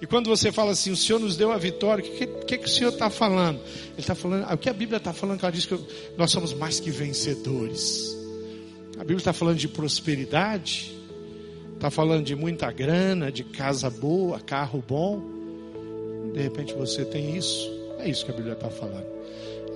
E 0.00 0.06
quando 0.06 0.30
você 0.30 0.50
fala 0.50 0.72
assim, 0.72 0.90
o 0.90 0.96
Senhor 0.96 1.18
nos 1.18 1.36
deu 1.36 1.52
a 1.52 1.58
vitória, 1.58 2.02
o 2.02 2.08
que, 2.08 2.26
que, 2.26 2.56
que, 2.56 2.64
o 2.64 2.70
Senhor 2.70 2.88
está 2.90 3.10
falando? 3.10 3.60
Ele 3.60 3.98
está 3.98 4.14
falando, 4.14 4.50
o 4.50 4.56
que 4.56 4.70
a 4.70 4.72
Bíblia 4.72 4.96
está 4.96 5.12
falando, 5.12 5.40
que 5.40 5.44
ela 5.44 5.52
diz 5.52 5.66
que 5.66 5.78
nós 6.16 6.30
somos 6.30 6.54
mais 6.54 6.80
que 6.80 6.90
vencedores. 6.90 8.16
A 8.94 9.00
Bíblia 9.00 9.18
está 9.18 9.34
falando 9.34 9.58
de 9.58 9.68
prosperidade, 9.68 10.90
está 11.74 11.90
falando 11.90 12.24
de 12.24 12.34
muita 12.34 12.72
grana, 12.72 13.30
de 13.30 13.44
casa 13.44 13.90
boa, 13.90 14.40
carro 14.40 14.82
bom. 14.88 15.22
De 16.32 16.40
repente 16.40 16.72
você 16.72 17.04
tem 17.04 17.36
isso. 17.36 17.70
É 17.98 18.08
isso 18.08 18.24
que 18.24 18.30
a 18.30 18.34
Bíblia 18.34 18.54
está 18.54 18.70
falando. 18.70 19.16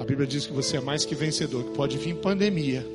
A 0.01 0.05
Bíblia 0.05 0.27
diz 0.27 0.47
que 0.47 0.53
você 0.55 0.79
é 0.79 0.81
mais 0.81 1.05
que 1.05 1.15
vencedor, 1.15 1.63
que 1.63 1.77
pode 1.77 1.99
vir 1.99 2.17
pandemia. 2.17 2.87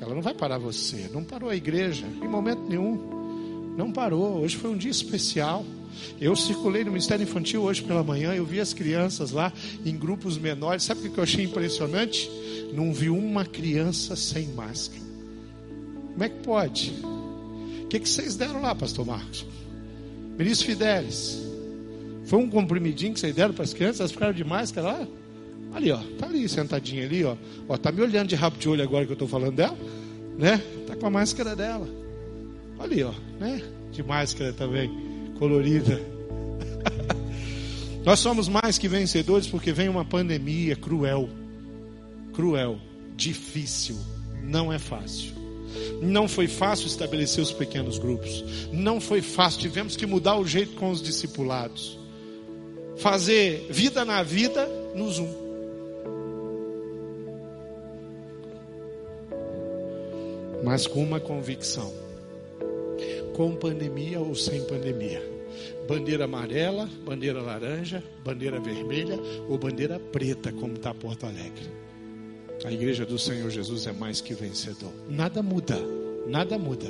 Ela 0.00 0.12
não 0.12 0.20
vai 0.20 0.34
parar 0.34 0.58
você. 0.58 1.08
Não 1.12 1.22
parou 1.22 1.48
a 1.48 1.54
igreja 1.54 2.04
em 2.20 2.26
momento 2.26 2.62
nenhum. 2.68 3.74
Não 3.76 3.92
parou. 3.92 4.40
Hoje 4.40 4.56
foi 4.56 4.68
um 4.68 4.76
dia 4.76 4.90
especial. 4.90 5.64
Eu 6.20 6.34
circulei 6.34 6.82
no 6.82 6.90
Ministério 6.90 7.22
Infantil 7.22 7.62
hoje 7.62 7.80
pela 7.80 8.02
manhã, 8.02 8.34
eu 8.34 8.44
vi 8.44 8.58
as 8.58 8.72
crianças 8.72 9.30
lá 9.30 9.52
em 9.86 9.96
grupos 9.96 10.36
menores. 10.36 10.82
Sabe 10.82 11.06
o 11.06 11.12
que 11.12 11.18
eu 11.18 11.22
achei 11.22 11.44
impressionante? 11.44 12.28
Não 12.74 12.92
vi 12.92 13.08
uma 13.08 13.44
criança 13.44 14.16
sem 14.16 14.48
máscara. 14.48 15.02
Como 16.12 16.24
é 16.24 16.28
que 16.28 16.42
pode? 16.42 16.92
O 17.84 17.86
que, 17.86 18.00
que 18.00 18.08
vocês 18.08 18.34
deram 18.34 18.60
lá, 18.60 18.74
pastor 18.74 19.06
Marcos? 19.06 19.46
Ministro 20.36 20.66
Fidelis. 20.66 21.38
Foi 22.24 22.40
um 22.40 22.50
comprimidinho 22.50 23.14
que 23.14 23.20
vocês 23.20 23.34
deram 23.34 23.54
para 23.54 23.62
as 23.62 23.72
crianças? 23.72 24.00
Elas 24.00 24.12
ficaram 24.12 24.32
de 24.32 24.42
máscara 24.42 24.88
lá? 24.88 25.08
Ali, 25.72 25.90
ó. 25.92 25.98
Tá 26.18 26.26
ali, 26.26 26.48
sentadinha 26.48 27.04
ali, 27.04 27.24
ó. 27.24 27.36
Ó, 27.68 27.76
tá 27.76 27.92
me 27.92 28.00
olhando 28.02 28.28
de 28.28 28.34
rabo 28.34 28.56
de 28.56 28.68
olho 28.68 28.82
agora 28.82 29.04
que 29.04 29.12
eu 29.12 29.14
estou 29.14 29.28
falando 29.28 29.56
dela, 29.56 29.76
né? 30.38 30.62
Tá 30.86 30.96
com 30.96 31.06
a 31.06 31.10
máscara 31.10 31.54
dela. 31.54 31.88
Ali, 32.78 33.02
ó, 33.02 33.12
né? 33.38 33.62
De 33.92 34.02
máscara 34.02 34.52
também, 34.52 34.90
colorida. 35.38 36.00
Nós 38.04 38.20
somos 38.20 38.48
mais 38.48 38.78
que 38.78 38.88
vencedores 38.88 39.46
porque 39.46 39.72
vem 39.72 39.88
uma 39.88 40.04
pandemia 40.04 40.76
cruel. 40.76 41.28
Cruel, 42.32 42.78
difícil, 43.16 43.96
não 44.42 44.72
é 44.72 44.78
fácil. 44.78 45.38
Não 46.00 46.28
foi 46.28 46.46
fácil 46.46 46.86
estabelecer 46.86 47.42
os 47.42 47.52
pequenos 47.52 47.98
grupos. 47.98 48.44
Não 48.72 49.00
foi 49.00 49.20
fácil, 49.20 49.60
tivemos 49.60 49.96
que 49.96 50.06
mudar 50.06 50.36
o 50.36 50.46
jeito 50.46 50.74
com 50.76 50.90
os 50.90 51.02
discipulados. 51.02 51.98
Fazer 52.96 53.66
vida 53.70 54.04
na 54.04 54.22
vida 54.22 54.66
no 54.94 55.10
Zoom. 55.10 55.47
Mas 60.62 60.86
com 60.86 61.02
uma 61.02 61.20
convicção: 61.20 61.92
com 63.34 63.54
pandemia 63.54 64.20
ou 64.20 64.34
sem 64.34 64.62
pandemia. 64.64 65.22
Bandeira 65.88 66.24
amarela, 66.24 66.88
bandeira 67.04 67.40
laranja, 67.40 68.04
bandeira 68.22 68.60
vermelha 68.60 69.18
ou 69.48 69.56
bandeira 69.56 69.98
preta, 69.98 70.52
como 70.52 70.74
está 70.74 70.92
Porto 70.92 71.24
Alegre. 71.24 71.66
A 72.64 72.72
igreja 72.72 73.06
do 73.06 73.18
Senhor 73.18 73.50
Jesus 73.50 73.86
é 73.86 73.92
mais 73.92 74.20
que 74.20 74.34
vencedor. 74.34 74.92
Nada 75.08 75.42
muda, 75.42 75.78
nada 76.26 76.58
muda. 76.58 76.86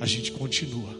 A 0.00 0.06
gente 0.06 0.32
continua. 0.32 0.90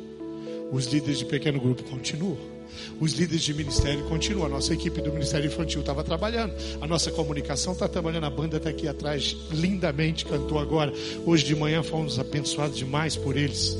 Os 0.72 0.86
líderes 0.86 1.18
de 1.18 1.26
pequeno 1.26 1.60
grupo 1.60 1.82
continuam. 1.84 2.57
Os 3.00 3.12
líderes 3.12 3.42
de 3.42 3.54
ministério 3.54 4.04
continuam. 4.04 4.46
A 4.46 4.48
nossa 4.48 4.74
equipe 4.74 5.00
do 5.00 5.12
Ministério 5.12 5.46
Infantil 5.46 5.80
estava 5.80 6.02
trabalhando. 6.04 6.54
A 6.80 6.86
nossa 6.86 7.10
comunicação 7.10 7.72
está 7.72 7.88
trabalhando. 7.88 8.24
A 8.24 8.30
banda 8.30 8.56
está 8.56 8.70
aqui 8.70 8.88
atrás, 8.88 9.36
lindamente 9.50 10.24
cantou 10.24 10.58
agora. 10.58 10.92
Hoje 11.24 11.44
de 11.44 11.54
manhã 11.54 11.82
fomos 11.82 12.18
abençoados 12.18 12.76
demais 12.76 13.16
por 13.16 13.36
eles. 13.36 13.76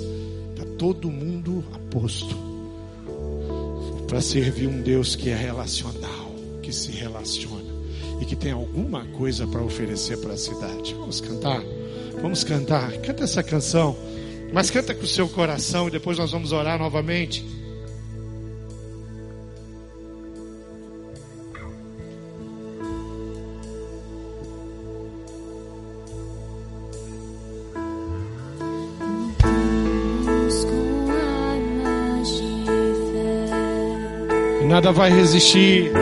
Está 0.55 0.65
todo 0.77 1.11
mundo 1.11 1.65
aposto 1.73 2.37
para 4.07 4.21
servir 4.21 4.67
um 4.67 4.81
Deus 4.81 5.15
que 5.15 5.29
é 5.29 5.37
relacional, 5.37 6.33
que 6.63 6.73
se 6.73 6.91
relaciona 6.93 7.69
e 8.21 8.25
que 8.25 8.35
tem 8.35 8.53
alguma 8.53 9.05
coisa 9.07 9.47
para 9.47 9.63
oferecer 9.63 10.19
para 10.19 10.33
a 10.33 10.37
cidade. 10.37 10.95
Vamos 10.95 11.21
cantar? 11.21 11.63
Vamos 12.21 12.43
cantar. 12.43 12.93
Canta 12.99 13.25
essa 13.25 13.43
canção. 13.43 13.97
Mas 14.53 14.71
canta 14.71 14.95
com 14.95 15.05
o 15.05 15.07
seu 15.07 15.29
coração 15.29 15.89
e 15.89 15.91
depois 15.91 16.19
nós 16.19 16.33
vamos 16.33 16.53
orar 16.53 16.79
novamente. 16.79 17.45
Vai 34.93 35.11
resistir. 35.11 35.93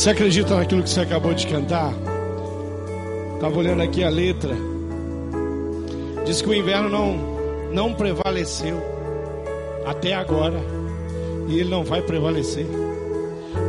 Você 0.00 0.08
acredita 0.08 0.56
naquilo 0.56 0.82
que 0.82 0.88
você 0.88 1.00
acabou 1.00 1.34
de 1.34 1.46
cantar? 1.46 1.92
Estava 3.34 3.58
olhando 3.58 3.82
aqui 3.82 4.02
a 4.02 4.08
letra. 4.08 4.56
Diz 6.24 6.40
que 6.40 6.48
o 6.48 6.54
inverno 6.54 6.88
não, 6.88 7.70
não 7.70 7.92
prevaleceu 7.92 8.82
até 9.84 10.14
agora. 10.14 10.58
E 11.48 11.60
ele 11.60 11.68
não 11.68 11.84
vai 11.84 12.00
prevalecer. 12.00 12.66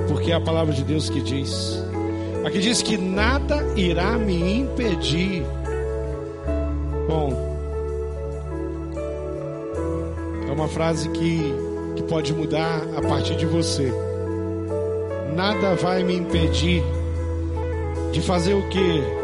Porque 0.08 0.32
é 0.32 0.36
a 0.36 0.40
palavra 0.40 0.74
de 0.74 0.86
Deus 0.86 1.10
que 1.10 1.20
diz. 1.20 1.84
Aqui 2.46 2.60
diz 2.60 2.82
que 2.82 2.98
nada 2.98 3.62
irá 3.76 4.18
me 4.18 4.62
impedir. 4.62 5.44
Bom, 7.10 7.60
é 10.48 10.52
uma 10.54 10.70
frase 10.70 11.10
que, 11.10 11.54
que 11.98 12.04
pode 12.04 12.34
mudar 12.34 12.84
a 12.96 13.02
partir 13.02 13.36
de 13.36 13.46
você 13.46 13.92
nada 15.42 15.74
vai 15.74 16.04
me 16.04 16.16
impedir 16.16 16.84
de 18.12 18.22
fazer 18.22 18.54
o 18.54 18.70
que? 18.70 19.22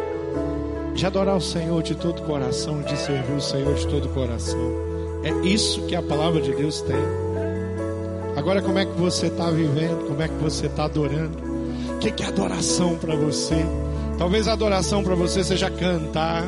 de 0.95 1.05
adorar 1.05 1.37
o 1.37 1.41
Senhor 1.41 1.83
de 1.83 1.93
todo 1.93 2.17
o 2.17 2.21
coração, 2.23 2.81
de 2.81 2.97
servir 2.97 3.33
o 3.33 3.39
Senhor 3.39 3.75
de 3.75 3.85
todo 3.85 4.05
o 4.05 4.09
coração. 4.09 4.59
É 5.23 5.29
isso 5.47 5.83
que 5.83 5.95
a 5.95 6.01
palavra 6.01 6.41
de 6.41 6.51
Deus 6.55 6.81
tem. 6.81 6.97
Agora, 8.35 8.63
como 8.63 8.79
é 8.79 8.85
que 8.85 8.93
você 8.93 9.27
está 9.27 9.51
vivendo? 9.51 10.07
Como 10.07 10.19
é 10.19 10.27
que 10.27 10.33
você 10.41 10.65
está 10.65 10.85
adorando? 10.85 11.37
O 11.93 11.99
que 11.99 12.23
é 12.23 12.25
adoração 12.25 12.97
para 12.97 13.15
você? 13.15 13.63
Talvez 14.17 14.47
a 14.47 14.53
adoração 14.53 15.03
para 15.03 15.13
você 15.13 15.43
seja 15.43 15.69
cantar. 15.69 16.43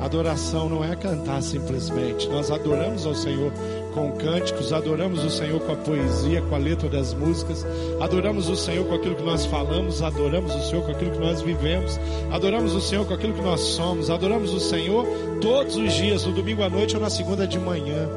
Adoração 0.00 0.70
não 0.70 0.82
é 0.82 0.96
cantar 0.96 1.42
simplesmente. 1.42 2.30
Nós 2.30 2.50
adoramos 2.50 3.04
ao 3.04 3.14
Senhor 3.14 3.52
com 3.90 4.12
cânticos, 4.12 4.72
adoramos 4.72 5.24
o 5.24 5.30
Senhor 5.30 5.60
com 5.60 5.72
a 5.72 5.76
poesia, 5.76 6.42
com 6.42 6.54
a 6.54 6.58
letra 6.58 6.88
das 6.88 7.14
músicas, 7.14 7.66
adoramos 8.00 8.48
o 8.48 8.56
Senhor 8.56 8.86
com 8.86 8.94
aquilo 8.94 9.14
que 9.14 9.22
nós 9.22 9.44
falamos, 9.46 10.02
adoramos 10.02 10.54
o 10.54 10.62
Senhor 10.68 10.84
com 10.84 10.92
aquilo 10.92 11.10
que 11.12 11.18
nós 11.18 11.42
vivemos, 11.42 11.98
adoramos 12.30 12.74
o 12.74 12.80
Senhor 12.80 13.04
com 13.06 13.14
aquilo 13.14 13.34
que 13.34 13.42
nós 13.42 13.60
somos, 13.60 14.10
adoramos 14.10 14.52
o 14.54 14.60
Senhor 14.60 15.06
todos 15.40 15.76
os 15.76 15.92
dias, 15.92 16.24
no 16.24 16.32
domingo 16.32 16.62
à 16.62 16.68
noite 16.68 16.96
ou 16.96 17.02
na 17.02 17.10
segunda 17.10 17.46
de 17.46 17.58
manhã, 17.58 18.08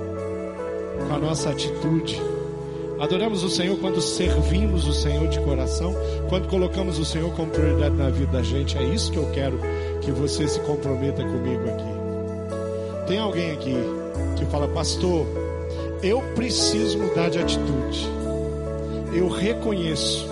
com 1.08 1.16
a 1.16 1.20
nossa 1.20 1.50
atitude. 1.50 2.22
Adoramos 3.00 3.44
o 3.44 3.50
Senhor 3.50 3.78
quando 3.80 4.00
servimos 4.02 4.88
o 4.88 4.94
Senhor 4.94 5.28
de 5.28 5.40
coração, 5.42 5.94
quando 6.30 6.48
colocamos 6.48 7.00
o 7.00 7.04
Senhor 7.04 7.34
como 7.34 7.52
prioridade 7.52 7.96
na 7.96 8.10
vida 8.10 8.32
da 8.32 8.44
gente. 8.44 8.78
É 8.78 8.84
isso 8.84 9.12
que 9.12 9.18
eu 9.18 9.30
quero 9.32 9.60
que 10.02 10.12
você 10.12 10.48
se 10.48 10.60
comprometa 10.62 11.22
comigo 11.22 11.64
aqui. 11.68 13.08
Tem 13.08 13.20
alguém 13.20 13.52
aqui 13.52 13.76
que 14.38 14.46
fala, 14.46 14.68
pastor, 14.70 15.26
eu 16.04 16.22
preciso 16.36 17.00
mudar 17.00 17.30
de 17.30 17.40
atitude. 17.40 18.10
Eu 19.14 19.30
reconheço. 19.30 20.28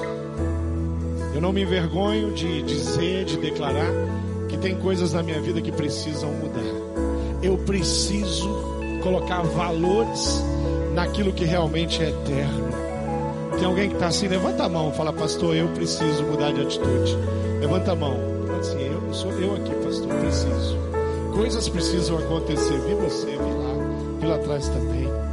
Eu 1.33 1.39
não 1.39 1.53
me 1.53 1.61
envergonho 1.61 2.33
de 2.33 2.61
dizer, 2.61 3.23
de 3.23 3.37
declarar 3.37 3.89
que 4.49 4.57
tem 4.57 4.75
coisas 4.75 5.13
na 5.13 5.23
minha 5.23 5.39
vida 5.41 5.61
que 5.61 5.71
precisam 5.71 6.29
mudar. 6.33 6.59
Eu 7.41 7.57
preciso 7.59 8.49
colocar 9.01 9.41
valores 9.43 10.43
naquilo 10.93 11.31
que 11.31 11.45
realmente 11.45 12.03
é 12.03 12.09
eterno. 12.09 12.69
Tem 13.57 13.65
alguém 13.65 13.87
que 13.87 13.95
está 13.95 14.07
assim, 14.07 14.27
levanta 14.27 14.65
a 14.65 14.69
mão, 14.69 14.91
fala, 14.91 15.13
pastor, 15.13 15.55
eu 15.55 15.69
preciso 15.69 16.23
mudar 16.25 16.51
de 16.51 16.61
atitude. 16.61 17.17
Levanta 17.61 17.93
a 17.93 17.95
mão. 17.95 18.17
Assim, 18.59 18.77
eu 18.77 19.13
sou 19.13 19.31
eu 19.31 19.55
aqui, 19.55 19.73
pastor, 19.85 20.09
preciso. 20.19 20.77
Coisas 21.33 21.69
precisam 21.69 22.17
acontecer. 22.17 22.77
Vi 22.81 22.93
você, 22.95 23.27
vi 23.27 23.37
lá, 23.37 24.19
vi 24.19 24.27
lá 24.27 24.35
atrás 24.35 24.67
também. 24.67 25.30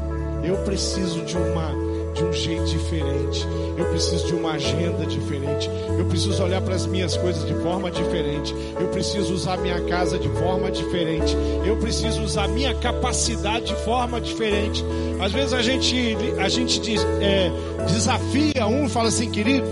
Eu 0.48 0.56
preciso 0.64 1.22
de 1.26 1.36
uma 1.36 1.76
de 2.14 2.24
um 2.24 2.32
jeito 2.32 2.64
diferente. 2.64 3.46
Eu 3.76 3.84
preciso 3.84 4.26
de 4.28 4.32
uma 4.32 4.52
agenda 4.52 5.04
diferente. 5.04 5.70
Eu 5.98 6.06
preciso 6.06 6.42
olhar 6.42 6.62
para 6.62 6.74
as 6.74 6.86
minhas 6.86 7.14
coisas 7.18 7.46
de 7.46 7.54
forma 7.62 7.90
diferente. 7.90 8.54
Eu 8.80 8.88
preciso 8.88 9.34
usar 9.34 9.58
minha 9.58 9.78
casa 9.82 10.18
de 10.18 10.28
forma 10.30 10.70
diferente. 10.70 11.36
Eu 11.66 11.76
preciso 11.76 12.22
usar 12.22 12.48
minha 12.48 12.74
capacidade 12.74 13.66
de 13.66 13.74
forma 13.84 14.18
diferente. 14.22 14.82
Às 15.20 15.32
vezes 15.32 15.52
a 15.52 15.60
gente 15.60 16.16
a 16.38 16.48
gente 16.48 16.80
diz, 16.80 17.04
é, 17.20 17.52
desafia 17.86 18.66
um, 18.66 18.88
fala 18.88 19.08
assim, 19.08 19.30
querido, 19.30 19.66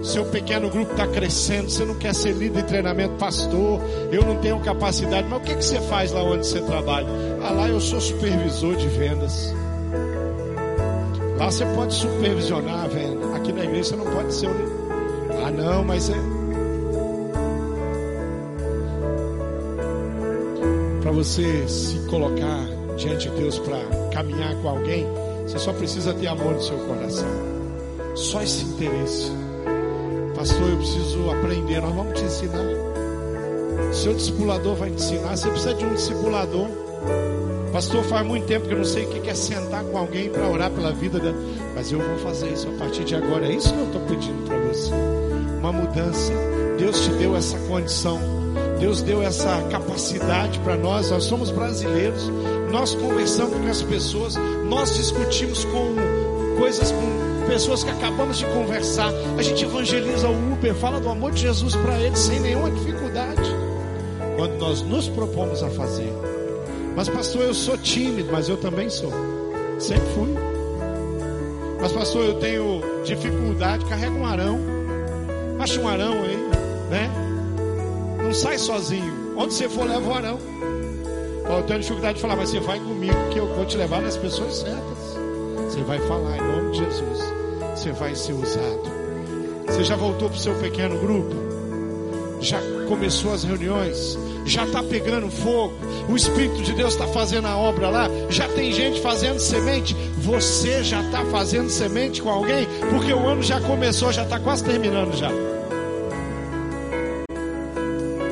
seu 0.00 0.24
pequeno 0.26 0.70
grupo 0.70 0.92
está 0.92 1.08
crescendo, 1.08 1.68
você 1.68 1.84
não 1.84 1.96
quer 1.96 2.14
ser 2.14 2.34
líder 2.34 2.62
de 2.62 2.68
treinamento, 2.68 3.14
pastor, 3.16 3.80
eu 4.12 4.24
não 4.24 4.36
tenho 4.36 4.60
capacidade, 4.60 5.26
mas 5.28 5.40
o 5.40 5.42
que, 5.42 5.56
que 5.56 5.64
você 5.64 5.80
faz 5.80 6.12
lá 6.12 6.22
onde 6.22 6.46
você 6.46 6.60
trabalha? 6.60 7.08
Ah, 7.42 7.50
lá 7.50 7.68
eu 7.68 7.80
sou 7.80 8.00
supervisor 8.00 8.76
de 8.76 8.86
vendas. 8.86 9.52
Lá 11.40 11.50
você 11.50 11.64
pode 11.64 11.94
supervisionar 11.94 12.84
a 12.84 12.86
venda. 12.86 13.34
Aqui 13.34 13.50
na 13.50 13.64
igreja 13.64 13.84
você 13.84 13.96
não 13.96 14.04
pode 14.04 14.34
ser 14.34 14.48
um. 14.48 15.42
Ah, 15.42 15.50
não, 15.50 15.82
mas 15.82 16.10
é. 16.10 16.14
Para 21.00 21.10
você 21.12 21.66
se 21.66 21.98
colocar 22.10 22.66
diante 22.98 23.30
de 23.30 23.36
Deus 23.36 23.58
para 23.58 23.78
caminhar 24.12 24.54
com 24.56 24.68
alguém, 24.68 25.06
você 25.46 25.58
só 25.58 25.72
precisa 25.72 26.12
ter 26.12 26.26
amor 26.26 26.52
no 26.52 26.62
seu 26.62 26.76
coração. 26.80 27.28
Só 28.14 28.42
esse 28.42 28.62
interesse. 28.66 29.32
Pastor, 30.36 30.68
eu 30.68 30.76
preciso 30.76 31.30
aprender. 31.30 31.80
Nós 31.80 31.94
vamos 31.94 32.18
te 32.18 32.24
ensinar. 32.26 33.94
Seu 33.94 34.12
discipulador 34.12 34.74
vai 34.74 34.90
te 34.90 34.96
ensinar. 34.96 35.34
Você 35.34 35.48
precisa 35.48 35.72
de 35.72 35.86
um 35.86 35.94
discipulador. 35.94 36.68
Pastor, 37.72 38.02
faz 38.04 38.26
muito 38.26 38.46
tempo 38.46 38.66
que 38.66 38.74
eu 38.74 38.78
não 38.78 38.84
sei 38.84 39.04
o 39.04 39.08
que 39.08 39.30
é 39.30 39.34
sentar 39.34 39.84
com 39.84 39.96
alguém 39.96 40.28
para 40.28 40.48
orar 40.48 40.70
pela 40.70 40.92
vida 40.92 41.20
dela. 41.20 41.36
Mas 41.74 41.92
eu 41.92 42.00
vou 42.00 42.18
fazer 42.18 42.48
isso 42.48 42.68
a 42.68 42.72
partir 42.72 43.04
de 43.04 43.14
agora. 43.14 43.46
É 43.46 43.52
isso 43.52 43.72
que 43.72 43.78
eu 43.78 43.86
estou 43.86 44.00
pedindo 44.02 44.44
para 44.44 44.58
você. 44.58 44.92
Uma 45.60 45.72
mudança. 45.72 46.32
Deus 46.76 47.00
te 47.00 47.10
deu 47.10 47.36
essa 47.36 47.56
condição. 47.68 48.18
Deus 48.80 49.02
deu 49.02 49.22
essa 49.22 49.62
capacidade 49.70 50.58
para 50.60 50.76
nós. 50.76 51.10
Nós 51.10 51.24
somos 51.24 51.50
brasileiros. 51.50 52.28
Nós 52.72 52.94
conversamos 52.94 53.56
com 53.56 53.68
as 53.68 53.82
pessoas. 53.82 54.34
Nós 54.68 54.96
discutimos 54.96 55.64
com 55.64 55.94
coisas 56.58 56.90
com 56.90 57.46
pessoas 57.46 57.84
que 57.84 57.90
acabamos 57.90 58.38
de 58.38 58.46
conversar. 58.46 59.12
A 59.38 59.42
gente 59.42 59.64
evangeliza 59.64 60.28
o 60.28 60.52
Uber, 60.52 60.74
fala 60.74 61.00
do 61.00 61.08
amor 61.08 61.30
de 61.32 61.42
Jesus 61.42 61.76
para 61.76 62.00
eles 62.00 62.18
sem 62.18 62.40
nenhuma 62.40 62.70
dificuldade. 62.70 63.48
Quando 64.36 64.58
nós 64.58 64.82
nos 64.82 65.08
propomos 65.08 65.62
a 65.62 65.70
fazer. 65.70 66.29
Mas, 67.00 67.08
pastor, 67.08 67.44
eu 67.44 67.54
sou 67.54 67.78
tímido, 67.78 68.30
mas 68.30 68.50
eu 68.50 68.58
também 68.58 68.90
sou. 68.90 69.10
Sempre 69.78 70.06
fui. 70.10 70.34
Mas, 71.80 71.92
pastor, 71.92 72.26
eu 72.26 72.34
tenho 72.34 72.82
dificuldade, 73.06 73.86
carrega 73.86 74.12
um 74.12 74.26
arão. 74.26 74.60
Acha 75.58 75.80
um 75.80 75.88
arão 75.88 76.12
aí, 76.12 76.36
né? 76.90 77.10
Não 78.22 78.34
sai 78.34 78.58
sozinho. 78.58 79.34
Onde 79.34 79.54
você 79.54 79.66
for, 79.66 79.88
leva 79.88 80.06
o 80.06 80.12
arão. 80.12 80.38
Eu 81.46 81.62
tenho 81.62 81.80
dificuldade 81.80 82.16
de 82.16 82.20
falar, 82.20 82.36
mas 82.36 82.50
você 82.50 82.60
vai 82.60 82.78
comigo 82.78 83.16
que 83.32 83.38
eu 83.38 83.46
vou 83.46 83.64
te 83.64 83.78
levar 83.78 84.02
nas 84.02 84.18
pessoas 84.18 84.56
certas. 84.56 85.16
Você 85.70 85.80
vai 85.80 85.98
falar 86.00 86.36
em 86.36 86.42
nome 86.42 86.72
de 86.72 86.84
Jesus. 86.84 87.18
Você 87.76 87.92
vai 87.92 88.14
ser 88.14 88.34
usado. 88.34 88.82
Você 89.68 89.84
já 89.84 89.96
voltou 89.96 90.28
para 90.28 90.36
o 90.36 90.38
seu 90.38 90.54
pequeno 90.56 90.98
grupo? 90.98 91.34
Já 92.42 92.60
começou 92.86 93.32
as 93.32 93.42
reuniões? 93.42 94.18
Já 94.44 94.64
está 94.64 94.82
pegando 94.82 95.30
fogo? 95.30 95.74
O 96.08 96.16
Espírito 96.16 96.62
de 96.62 96.72
Deus 96.72 96.94
está 96.94 97.06
fazendo 97.08 97.46
a 97.46 97.56
obra 97.56 97.88
lá? 97.88 98.08
Já 98.28 98.48
tem 98.48 98.72
gente 98.72 99.00
fazendo 99.00 99.38
semente? 99.38 99.94
Você 100.18 100.82
já 100.82 101.02
está 101.02 101.24
fazendo 101.26 101.68
semente 101.68 102.20
com 102.22 102.30
alguém? 102.30 102.66
Porque 102.90 103.12
o 103.12 103.26
ano 103.26 103.42
já 103.42 103.60
começou, 103.60 104.12
já 104.12 104.24
está 104.24 104.38
quase 104.40 104.64
terminando 104.64 105.14
já. 105.16 105.30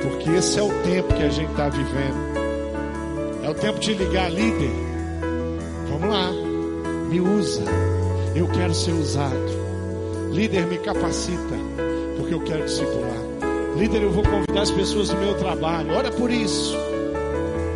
Porque 0.02 0.30
esse 0.30 0.58
é 0.58 0.62
o 0.62 0.70
tempo 0.82 1.14
que 1.14 1.22
a 1.22 1.28
gente 1.28 1.50
está 1.50 1.68
vivendo. 1.68 2.28
É 3.44 3.50
o 3.50 3.54
tempo 3.54 3.78
de 3.78 3.94
ligar 3.94 4.30
líder. 4.30 4.70
Vamos 5.88 6.10
lá, 6.14 6.30
me 7.08 7.20
usa. 7.20 7.62
Eu 8.34 8.46
quero 8.48 8.74
ser 8.74 8.92
usado. 8.92 9.58
Líder, 10.30 10.66
me 10.66 10.78
capacita, 10.78 11.56
porque 12.16 12.34
eu 12.34 12.40
quero 12.40 12.64
discipular. 12.64 13.17
Líder, 13.78 14.02
eu 14.02 14.10
vou 14.10 14.24
convidar 14.24 14.62
as 14.62 14.72
pessoas 14.72 15.08
do 15.08 15.16
meu 15.18 15.34
trabalho. 15.34 15.94
Ora 15.94 16.10
por 16.10 16.32
isso. 16.32 16.76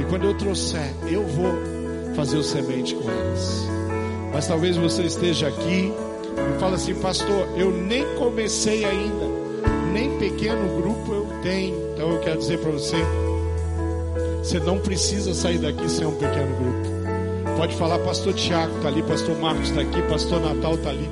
E 0.01 0.05
quando 0.07 0.25
eu 0.25 0.35
trouxer, 0.35 0.93
eu 1.07 1.25
vou 1.25 1.55
fazer 2.17 2.39
o 2.39 2.43
semente 2.43 2.93
com 2.97 3.09
elas. 3.09 3.69
Mas 4.35 4.49
talvez 4.49 4.77
você 4.77 5.03
esteja 5.03 5.47
aqui 5.47 5.93
e 5.95 6.59
fala 6.59 6.75
assim, 6.75 6.95
pastor, 6.97 7.47
eu 7.57 7.71
nem 7.71 8.05
comecei 8.17 8.85
ainda, 8.85 9.27
nem 9.93 10.19
pequeno 10.19 10.77
grupo 10.81 11.13
eu 11.13 11.27
tenho. 11.41 11.77
Então 11.95 12.11
eu 12.11 12.19
quero 12.19 12.39
dizer 12.39 12.59
para 12.59 12.73
você, 12.73 12.97
você 14.39 14.59
não 14.59 14.79
precisa 14.79 15.33
sair 15.33 15.59
daqui 15.59 15.89
sem 15.89 16.05
um 16.05 16.17
pequeno 16.17 16.57
grupo. 16.57 17.57
Pode 17.57 17.77
falar, 17.77 18.01
pastor 18.01 18.35
Tiago 18.35 18.77
está 18.77 18.89
ali, 18.89 19.03
pastor 19.05 19.39
Marcos 19.39 19.69
está 19.69 19.83
aqui, 19.83 20.03
pastor 20.09 20.41
Natal 20.41 20.75
está 20.75 20.91
ali, 20.91 21.09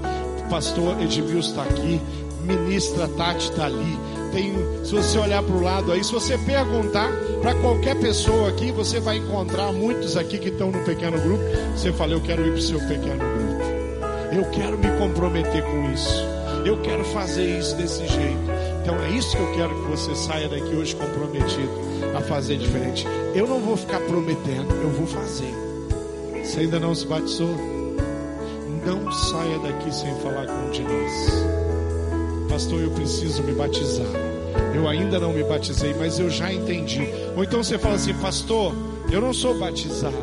pastor 0.51 1.01
Edmilson 1.01 1.51
está 1.51 1.62
aqui, 1.62 2.01
ministra 2.43 3.07
Tati 3.07 3.51
está 3.51 3.66
ali. 3.66 4.20
Tem, 4.33 4.55
se 4.85 4.93
você 4.93 5.18
olhar 5.18 5.43
para 5.43 5.55
o 5.55 5.61
lado 5.61 5.93
aí, 5.93 6.05
se 6.05 6.12
você 6.12 6.39
perguntar 6.39 7.11
para 7.41 7.55
qualquer 7.55 7.97
pessoa 7.97 8.49
aqui, 8.49 8.70
você 8.70 9.01
vai 9.01 9.16
encontrar 9.16 9.72
muitos 9.72 10.16
aqui 10.16 10.39
que 10.39 10.49
estão 10.49 10.70
no 10.70 10.85
pequeno 10.85 11.20
grupo. 11.20 11.43
Você 11.76 11.93
fala, 11.93 12.12
eu 12.12 12.20
quero 12.20 12.47
ir 12.47 12.51
para 12.51 12.59
o 12.59 12.62
seu 12.62 12.78
pequeno 12.81 13.18
grupo. 13.18 13.51
Eu 14.33 14.45
quero 14.53 14.78
me 14.78 14.91
comprometer 14.99 15.64
com 15.64 15.93
isso. 15.93 16.24
Eu 16.64 16.81
quero 16.83 17.05
fazer 17.07 17.59
isso 17.59 17.74
desse 17.76 18.07
jeito. 18.07 18.39
Então 18.83 18.95
é 19.03 19.11
isso 19.11 19.37
que 19.37 19.43
eu 19.43 19.53
quero 19.55 19.74
que 19.74 19.91
você 19.91 20.14
saia 20.14 20.49
daqui 20.49 20.74
hoje 20.74 20.95
comprometido 20.95 21.70
a 22.16 22.20
fazer 22.20 22.57
diferente. 22.57 23.07
Eu 23.35 23.47
não 23.47 23.61
vou 23.61 23.76
ficar 23.76 24.01
prometendo, 24.01 24.72
eu 24.83 24.91
vou 24.91 25.07
fazer. 25.07 25.53
Você 26.43 26.61
ainda 26.61 26.78
não 26.78 26.95
se 26.95 27.07
batizou? 27.07 27.55
Não 28.85 29.12
saia 29.12 29.59
daqui 29.59 29.95
sem 29.95 30.14
falar 30.20 30.47
com 30.47 30.66
um 30.66 30.70
de 30.70 30.83
nós. 30.83 31.59
Pastor, 32.51 32.80
eu 32.80 32.90
preciso 32.90 33.44
me 33.44 33.53
batizar. 33.53 34.07
Eu 34.74 34.88
ainda 34.88 35.20
não 35.20 35.32
me 35.32 35.44
batizei, 35.44 35.94
mas 35.94 36.18
eu 36.18 36.28
já 36.28 36.53
entendi. 36.53 37.09
Ou 37.36 37.44
então 37.44 37.62
você 37.62 37.78
fala 37.78 37.94
assim, 37.94 38.12
pastor, 38.14 38.74
eu 39.09 39.20
não 39.20 39.32
sou 39.32 39.57
batizado, 39.57 40.16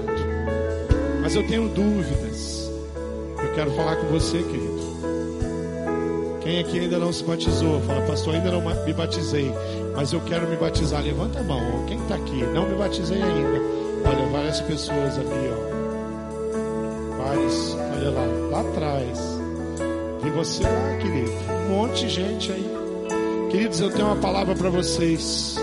mas 1.21 1.35
eu 1.35 1.47
tenho 1.47 1.69
dúvidas. 1.69 2.69
Eu 3.41 3.53
quero 3.55 3.71
falar 3.71 3.95
com 3.95 4.07
você, 4.07 4.39
querido. 4.39 4.77
Quem 6.41 6.59
aqui 6.59 6.79
ainda 6.79 6.99
não 6.99 7.13
se 7.13 7.23
batizou, 7.23 7.79
fala, 7.81 8.01
pastor, 8.01 8.35
ainda 8.35 8.51
não 8.51 8.61
me 8.85 8.93
batizei. 8.93 9.49
mas 9.95 10.11
eu 10.11 10.19
quero 10.21 10.47
me 10.49 10.57
batizar. 10.57 11.01
Levanta 11.01 11.39
a 11.39 11.43
mão. 11.43 11.85
Quem 11.87 11.97
está 11.97 12.15
aqui? 12.15 12.43
Não 12.53 12.67
me 12.67 12.75
batizei 12.75 13.21
ainda. 13.21 13.61
Olha, 14.05 14.25
várias 14.31 14.59
pessoas 14.61 15.17
ali, 15.17 15.49
ó. 15.53 17.23
Vários, 17.23 17.73
olha 17.73 18.11
lá, 18.11 18.25
lá 18.51 18.61
atrás. 18.61 19.36
E 20.27 20.29
você 20.29 20.63
lá, 20.63 20.97
querido. 20.97 21.31
Um 21.67 21.69
monte 21.69 22.05
de 22.05 22.09
gente 22.09 22.51
aí. 22.51 22.69
Queridos, 23.49 23.79
eu 23.79 23.89
tenho 23.89 24.07
uma 24.07 24.17
palavra 24.17 24.53
para 24.53 24.69
vocês. 24.69 25.55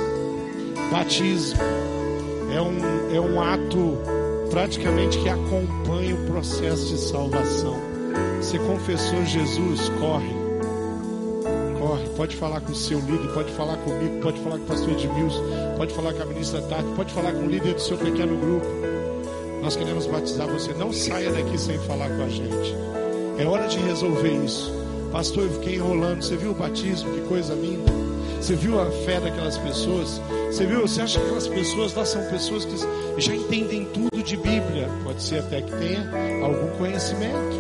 Batismo 0.91 1.61
é 2.51 2.63
um, 2.63 3.15
é 3.15 3.21
um 3.21 3.41
ato 3.43 3.99
praticamente 4.49 5.19
que 5.19 5.29
acompanha 5.29 6.15
o 6.15 6.27
processo 6.27 6.87
de 6.87 6.99
salvação. 6.99 7.77
Você 8.39 8.59
confessou 8.59 9.25
Jesus, 9.27 9.91
corre 10.01 10.45
corre, 11.85 12.09
pode 12.17 12.37
falar 12.37 12.61
com 12.63 12.73
o 12.73 12.75
seu 12.75 12.99
líder, 12.99 13.29
pode 13.35 13.53
falar 13.53 13.77
comigo, 13.79 14.21
pode 14.23 14.41
falar 14.41 14.57
com 14.57 14.65
o 14.65 14.67
pastor 14.67 14.91
Edmilson, 14.91 15.43
pode 15.77 15.93
falar 15.95 16.15
com 16.15 16.23
a 16.23 16.27
ministra 16.27 16.63
Tati, 16.63 16.89
pode 16.97 17.13
falar 17.13 17.33
com 17.33 17.41
o 17.41 17.51
líder 17.51 17.75
do 17.75 17.81
seu 17.81 17.99
pequeno 17.99 18.37
grupo. 18.39 18.67
Nós 19.63 19.77
queremos 19.77 20.07
batizar 20.07 20.47
você. 20.49 20.73
Não 20.75 20.93
saia 20.93 21.31
daqui 21.31 21.59
sem 21.59 21.79
falar 21.81 22.09
com 22.09 22.23
a 22.23 22.29
gente. 22.29 22.94
É 23.39 23.47
hora 23.47 23.67
de 23.67 23.79
resolver 23.79 24.33
isso. 24.45 24.73
Pastor, 25.11 25.45
eu 25.45 25.51
fiquei 25.51 25.77
enrolando. 25.77 26.23
Você 26.23 26.37
viu 26.37 26.53
o 26.53 26.55
batismo? 26.55 27.13
Que 27.13 27.21
coisa 27.23 27.55
linda. 27.55 27.93
Você 28.41 28.55
viu 28.55 28.81
a 28.81 28.91
fé 28.91 29.21
daquelas 29.21 29.57
pessoas? 29.59 30.21
Você 30.51 30.67
viu? 30.67 30.83
Você 30.83 31.01
acha 31.01 31.19
que 31.19 31.25
aquelas 31.25 31.49
pessoas 31.49 31.95
lá 31.95 32.05
são 32.05 32.23
pessoas 32.27 32.65
que 32.65 32.77
já 33.19 33.35
entendem 33.35 33.87
tudo 33.87 34.23
de 34.23 34.37
Bíblia? 34.37 34.89
Pode 35.03 35.23
ser 35.23 35.39
até 35.39 35.63
que 35.63 35.73
tenha 35.73 36.11
algum 36.45 36.69
conhecimento, 36.77 37.57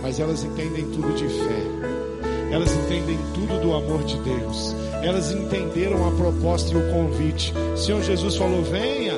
mas 0.00 0.20
elas 0.20 0.44
entendem 0.44 0.84
tudo 0.90 1.12
de 1.14 1.28
fé. 1.28 1.86
Elas 2.52 2.72
entendem 2.72 3.18
tudo 3.34 3.60
do 3.60 3.74
amor 3.74 4.04
de 4.04 4.16
Deus. 4.20 4.76
Elas 5.02 5.32
entenderam 5.32 6.06
a 6.06 6.12
proposta 6.12 6.72
e 6.72 6.76
o 6.76 6.92
convite. 6.92 7.52
O 7.74 7.76
Senhor 7.76 8.02
Jesus 8.02 8.36
falou: 8.36 8.62
venha, 8.62 9.14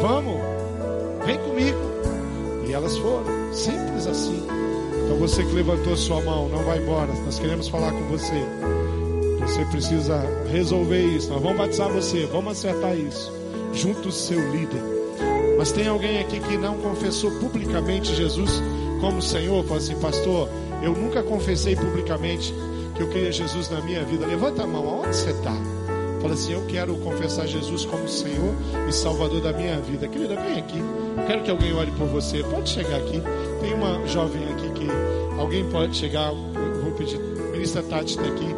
vamos, 0.00 0.37
você 5.28 5.44
que 5.44 5.52
levantou 5.52 5.94
sua 5.94 6.22
mão, 6.22 6.48
não 6.48 6.64
vai 6.64 6.78
embora. 6.78 7.12
Nós 7.12 7.38
queremos 7.38 7.68
falar 7.68 7.92
com 7.92 8.02
você. 8.08 8.42
Você 9.42 9.62
precisa 9.66 10.22
resolver 10.50 11.02
isso. 11.02 11.28
Nós 11.28 11.42
vamos 11.42 11.58
batizar 11.58 11.90
você, 11.90 12.24
vamos 12.24 12.52
acertar 12.52 12.96
isso. 12.96 13.30
Junto 13.74 14.00
do 14.00 14.12
seu 14.12 14.40
líder. 14.50 14.80
Mas 15.58 15.70
tem 15.70 15.86
alguém 15.86 16.18
aqui 16.20 16.40
que 16.40 16.56
não 16.56 16.78
confessou 16.78 17.30
publicamente 17.40 18.14
Jesus 18.14 18.62
como 19.02 19.20
Senhor? 19.20 19.62
Fala 19.64 19.78
assim, 19.78 20.00
pastor, 20.00 20.48
eu 20.82 20.92
nunca 20.92 21.22
confessei 21.22 21.76
publicamente 21.76 22.54
que 22.94 23.02
eu 23.02 23.08
queria 23.10 23.30
Jesus 23.30 23.68
na 23.68 23.82
minha 23.82 24.02
vida. 24.04 24.26
Levanta 24.26 24.62
a 24.62 24.66
mão, 24.66 24.88
aonde 24.88 25.14
você 25.14 25.30
está? 25.30 25.54
Fala 26.20 26.34
assim: 26.34 26.52
Eu 26.52 26.64
quero 26.66 26.96
confessar 26.96 27.46
Jesus 27.46 27.84
como 27.84 28.08
Senhor 28.08 28.54
e 28.88 28.92
Salvador 28.92 29.40
da 29.40 29.52
minha 29.52 29.78
vida. 29.80 30.08
Querida, 30.08 30.36
vem 30.36 30.58
aqui. 30.58 30.82
Quero 31.26 31.42
que 31.42 31.50
alguém 31.50 31.72
ore 31.72 31.90
por 31.92 32.06
você. 32.06 32.42
Pode 32.42 32.68
chegar 32.70 32.96
aqui. 32.96 33.22
Tem 33.60 33.74
uma 33.74 34.06
jovem 34.06 34.44
aqui 34.52 34.57
alguém 35.48 35.64
pode 35.70 35.96
chegar. 35.96 36.30
Vou 36.30 36.92
pedir. 36.92 37.18
Ministra 37.52 37.82
Tati 37.82 38.18
está 38.18 38.22
aqui. 38.22 38.54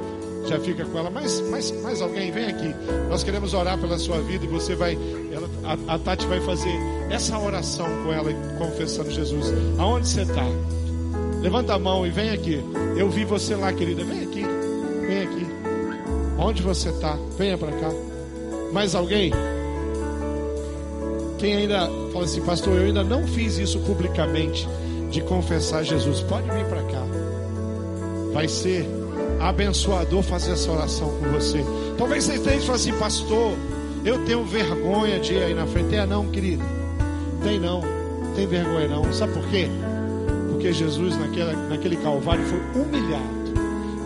Já 0.49 0.59
fica 0.59 0.85
com 0.85 0.99
ela. 0.99 1.09
Mas, 1.09 1.41
mas, 1.49 1.71
mais 1.83 2.03
alguém, 2.03 2.33
vem 2.33 2.47
aqui. 2.47 2.75
Nós 3.09 3.23
queremos 3.23 3.55
orar 3.55 3.79
pela 3.79 3.97
sua 3.97 4.21
vida 4.21 4.45
e 4.45 4.49
você 4.49 4.75
vai. 4.75 4.99
Ela, 5.33 5.49
a, 5.65 5.95
a 5.95 5.99
Tati 5.99 6.27
vai 6.27 6.41
fazer 6.41 6.73
essa 7.09 7.39
oração 7.39 7.87
com 8.03 8.13
ela, 8.13 8.33
confessando 8.59 9.11
Jesus. 9.11 9.53
Aonde 9.79 10.09
você 10.09 10.23
está? 10.23 10.45
Levanta 11.41 11.75
a 11.75 11.79
mão 11.79 12.05
e 12.05 12.11
vem 12.11 12.31
aqui. 12.31 12.61
Eu 12.97 13.09
vi 13.09 13.25
você 13.25 13.55
lá, 13.55 13.73
querida. 13.73 14.03
Vem 14.03 14.25
aqui. 14.25 14.45
Vem 15.07 15.23
aqui. 15.23 15.47
Onde 16.39 16.63
você 16.63 16.89
está? 16.89 17.17
Venha 17.39 17.57
para 17.57 17.71
cá. 17.73 17.91
Mais 18.73 18.97
alguém? 18.97 19.33
Quem 21.39 21.57
ainda 21.57 21.89
fala 22.13 22.25
assim, 22.25 22.43
pastor, 22.43 22.77
eu 22.77 22.87
ainda 22.87 23.03
não 23.03 23.27
fiz 23.27 23.59
isso 23.59 23.79
publicamente 23.81 24.69
de 25.11 25.21
confessar 25.23 25.83
Jesus. 25.83 26.21
Pode 26.21 26.49
vir 26.51 26.65
para 26.67 26.83
cá. 26.85 27.05
Vai 28.33 28.49
ser 28.49 28.87
abençoador 29.41 30.23
fazer 30.23 30.53
essa 30.53 30.71
oração 30.71 31.09
com 31.19 31.29
você. 31.31 31.65
Talvez 31.99 32.25
você 32.25 32.35
esteja 32.35 32.61
falando 32.61 32.75
assim, 32.77 32.93
pastor, 32.93 33.53
eu 34.05 34.25
tenho 34.25 34.45
vergonha 34.45 35.19
de 35.19 35.35
ir 35.35 35.43
aí 35.43 35.55
na 35.55 35.67
frente. 35.67 35.95
É 35.95 36.07
não, 36.07 36.29
querido. 36.29 36.65
Tem 37.43 37.59
não. 37.59 37.83
Tem 38.35 38.47
vergonha 38.47 38.89
não. 38.89 39.13
Sabe 39.13 39.33
por 39.33 39.47
quê? 39.49 39.69
porque 40.61 40.75
Jesus 40.75 41.15
naquele 41.71 41.97
Calvário 41.97 42.45
foi 42.45 42.83
humilhado. 42.83 43.41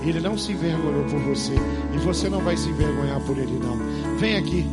Ele 0.07 0.21
não 0.21 0.39
se 0.39 0.53
envergonhou 0.53 1.03
por 1.07 1.19
você. 1.19 1.53
E 1.93 1.99
você 1.99 2.29
não 2.29 2.39
vai 2.39 2.57
se 2.57 2.69
envergonhar 2.69 3.21
por 3.23 3.37
ele, 3.37 3.59
não. 3.59 3.77
Vem 4.19 4.37
aqui. 4.37 4.65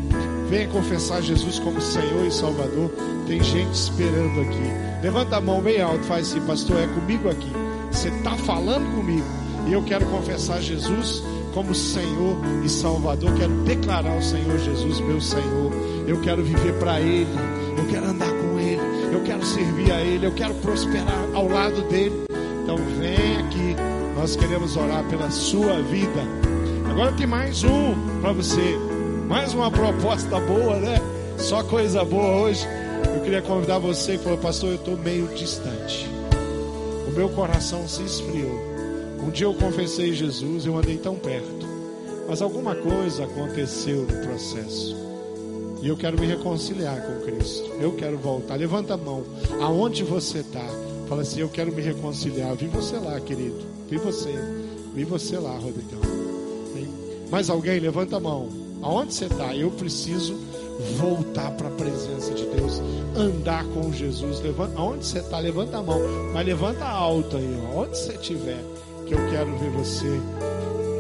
Venha 0.48 0.68
confessar 0.68 1.24
Jesus 1.24 1.58
como 1.58 1.82
Senhor 1.82 2.28
e 2.28 2.32
Salvador. 2.32 2.92
Tem 3.26 3.42
gente 3.42 3.74
esperando 3.74 4.42
aqui. 4.42 4.91
Levanta 5.02 5.38
a 5.38 5.42
mão 5.42 5.62
bem 5.62 5.82
alto. 5.82 6.04
Faz 6.04 6.30
assim, 6.30 6.42
pastor, 6.42 6.78
é 6.80 6.88
comigo 6.88 7.30
aqui. 7.30 7.52
Você 7.92 8.10
está 8.10 8.36
falando 8.38 8.96
comigo. 8.96 9.26
E 9.68 9.74
eu 9.74 9.84
quero 9.84 10.06
confessar 10.08 10.62
Jesus 10.62 11.24
como 11.54 11.76
Senhor 11.76 12.38
e 12.64 12.70
Salvador. 12.70 13.34
Quero 13.36 13.54
declarar 13.64 14.18
o 14.18 14.24
Senhor 14.24 14.58
Jesus, 14.60 15.00
meu 15.00 15.22
Senhor. 15.22 15.72
Eu 16.08 16.20
quero 16.22 16.44
viver 16.44 16.74
para 16.80 17.00
Ele. 17.00 17.28
Eu 17.78 17.88
quero 17.88 18.06
andar 18.06 18.30
com 18.30 18.60
Ele 18.60 19.02
eu 19.12 19.22
quero 19.24 19.46
servir 19.46 19.92
a 19.92 20.02
Ele, 20.02 20.26
eu 20.26 20.32
quero 20.32 20.54
prosperar 20.56 21.26
ao 21.34 21.48
lado 21.48 21.82
dele. 21.84 22.26
Então 22.64 22.78
vem 22.78 23.38
aqui, 23.38 23.76
nós 24.16 24.36
queremos 24.36 24.76
orar 24.78 25.04
pela 25.06 25.30
sua 25.30 25.82
vida. 25.82 26.22
Agora 26.90 27.12
tem 27.14 27.28
mais 27.28 27.64
um 27.64 27.94
para 28.22 28.34
você, 28.34 28.78
mais 29.28 29.54
uma 29.54 29.70
proposta 29.70 30.40
boa, 30.40 30.78
né? 30.78 30.98
Só 31.38 31.64
coisa 31.64 32.04
boa 32.04 32.42
hoje. 32.42 32.68
Eu 33.16 33.22
queria 33.22 33.42
convidar 33.42 33.80
você 33.80 34.18
que 34.18 34.24
falou, 34.24 34.38
pastor, 34.38 34.70
eu 34.70 34.76
estou 34.76 34.98
meio 34.98 35.28
distante. 35.30 36.08
O 37.08 37.12
meu 37.12 37.30
coração 37.30 37.88
se 37.88 38.04
esfriou. 38.04 38.60
Um 39.22 39.30
dia 39.30 39.46
eu 39.46 39.54
confessei 39.54 40.14
Jesus, 40.14 40.66
eu 40.66 40.78
andei 40.78 40.98
tão 40.98 41.16
perto. 41.16 41.68
Mas 42.28 42.42
alguma 42.42 42.76
coisa 42.76 43.26
aconteceu 43.26 44.04
no 44.04 44.28
processo. 44.28 44.96
E 45.82 45.88
eu 45.88 45.98
quero 45.98 46.20
me 46.20 46.28
reconciliar 46.28 47.02
com 47.02 47.26
Cristo. 47.26 47.70
Eu 47.80 47.94
quero 47.94 48.18
voltar. 48.18 48.56
Levanta 48.56 48.94
a 48.94 48.98
mão. 48.98 49.24
Aonde 49.60 50.04
você 50.04 50.40
está? 50.40 50.66
Fala 51.10 51.24
assim: 51.24 51.42
Eu 51.42 51.50
quero 51.50 51.74
me 51.74 51.82
reconciliar. 51.82 52.56
Vi 52.56 52.68
você 52.68 52.98
lá, 52.98 53.20
querido. 53.20 53.60
Vi 53.90 53.98
você. 53.98 54.34
Vi 54.94 55.04
você 55.04 55.38
lá, 55.38 55.52
Rodrigão. 55.52 56.00
Mais 57.32 57.50
alguém? 57.50 57.80
Levanta 57.80 58.18
a 58.18 58.20
mão. 58.20 58.50
Aonde 58.82 59.14
você 59.14 59.26
está? 59.26 59.56
Eu 59.56 59.72
preciso 59.72 60.36
voltar 60.98 61.52
para 61.52 61.68
a 61.68 61.72
presença 61.72 62.34
de 62.34 62.46
Deus. 62.46 62.82
Andar 63.16 63.66
com 63.66 63.92
Jesus. 63.92 64.40
Levanta, 64.42 64.80
aonde 64.80 65.06
você 65.06 65.20
está? 65.20 65.40
Levanta 65.40 65.78
a 65.78 65.84
mão. 65.84 66.00
Mas 66.34 66.46
levanta 66.46 66.86
alto 66.86 67.38
aí. 67.38 67.60
Ó. 67.74 67.82
Onde 67.82 67.98
você 67.98 68.14
estiver. 68.14 68.64
Que 69.06 69.14
eu 69.14 69.30
quero 69.30 69.58
ver 69.58 69.70
você. 69.72 70.22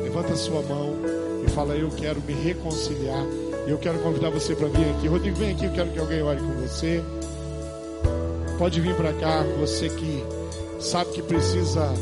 Levanta 0.03 0.33
a 0.33 0.37
sua 0.37 0.61
mão 0.63 0.93
e 1.45 1.49
fala: 1.49 1.75
Eu 1.75 1.89
quero 1.89 2.21
me 2.21 2.33
reconciliar 2.33 3.25
eu 3.67 3.77
quero 3.77 3.99
convidar 3.99 4.29
você 4.29 4.55
para 4.55 4.67
vir 4.67 4.89
aqui. 4.89 5.07
Rodrigo, 5.07 5.37
vem 5.37 5.51
aqui, 5.51 5.65
eu 5.65 5.71
quero 5.71 5.91
que 5.91 5.99
alguém 5.99 6.21
ore 6.21 6.39
com 6.39 6.53
você. 6.61 7.03
Pode 8.57 8.81
vir 8.81 8.95
para 8.95 9.13
cá, 9.13 9.43
você 9.59 9.89
que 9.89 10.23
sabe 10.79 11.11
que 11.11 11.21
precisa 11.21 11.93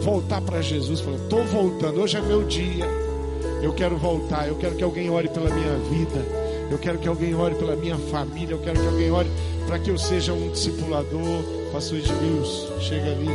voltar 0.00 0.40
para 0.40 0.60
Jesus. 0.62 1.00
Falou, 1.00 1.18
estou 1.18 1.44
voltando, 1.44 2.00
hoje 2.00 2.16
é 2.16 2.20
meu 2.20 2.44
dia. 2.44 2.86
Eu 3.62 3.72
quero 3.72 3.96
voltar, 3.96 4.46
eu 4.48 4.56
quero 4.56 4.76
que 4.76 4.84
alguém 4.84 5.10
ore 5.10 5.28
pela 5.28 5.50
minha 5.50 5.76
vida. 5.90 6.47
Eu 6.70 6.78
quero 6.78 6.98
que 6.98 7.08
alguém 7.08 7.34
ore 7.34 7.54
pela 7.54 7.76
minha 7.76 7.96
família. 7.96 8.54
Eu 8.54 8.58
quero 8.58 8.80
que 8.80 8.86
alguém 8.86 9.10
ore 9.10 9.30
para 9.66 9.78
que 9.78 9.90
eu 9.90 9.98
seja 9.98 10.32
um 10.32 10.50
discipulador. 10.50 11.42
Pastor 11.72 11.98
Edmilson, 11.98 12.80
chega 12.80 13.12
ali. 13.12 13.28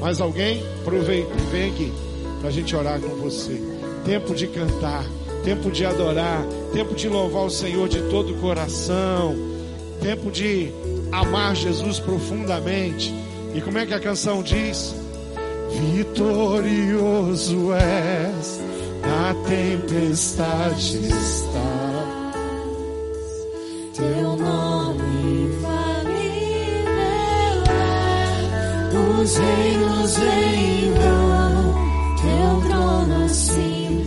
Mais 0.00 0.20
alguém? 0.20 0.62
Aproveita 0.80 1.32
e 1.34 1.50
vem 1.50 1.70
aqui 1.70 1.92
para 2.40 2.48
a 2.48 2.52
gente 2.52 2.74
orar 2.74 3.00
com 3.00 3.16
você. 3.16 3.60
Tempo 4.04 4.34
de 4.34 4.46
cantar 4.48 5.04
tempo 5.44 5.70
de 5.70 5.84
adorar, 5.84 6.44
tempo 6.72 6.94
de 6.94 7.08
louvar 7.08 7.44
o 7.44 7.50
Senhor 7.50 7.88
de 7.88 8.00
todo 8.02 8.32
o 8.32 8.38
coração, 8.38 9.34
tempo 10.00 10.30
de 10.30 10.72
amar 11.10 11.54
Jesus 11.54 11.98
profundamente. 11.98 13.12
E 13.54 13.60
como 13.60 13.78
é 13.78 13.86
que 13.86 13.94
a 13.94 14.00
canção 14.00 14.42
diz? 14.42 14.94
Vitorioso 15.92 17.72
és, 17.72 18.60
na 19.02 19.34
tempestade 19.48 20.98
está. 21.06 21.81
Os 29.22 29.36
reinos 29.36 30.16
vêm 30.16 30.92
teu 32.20 32.68
trono 32.68 33.24
acima 33.24 34.01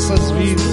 nossas 0.00 0.30
vidas. 0.30 0.64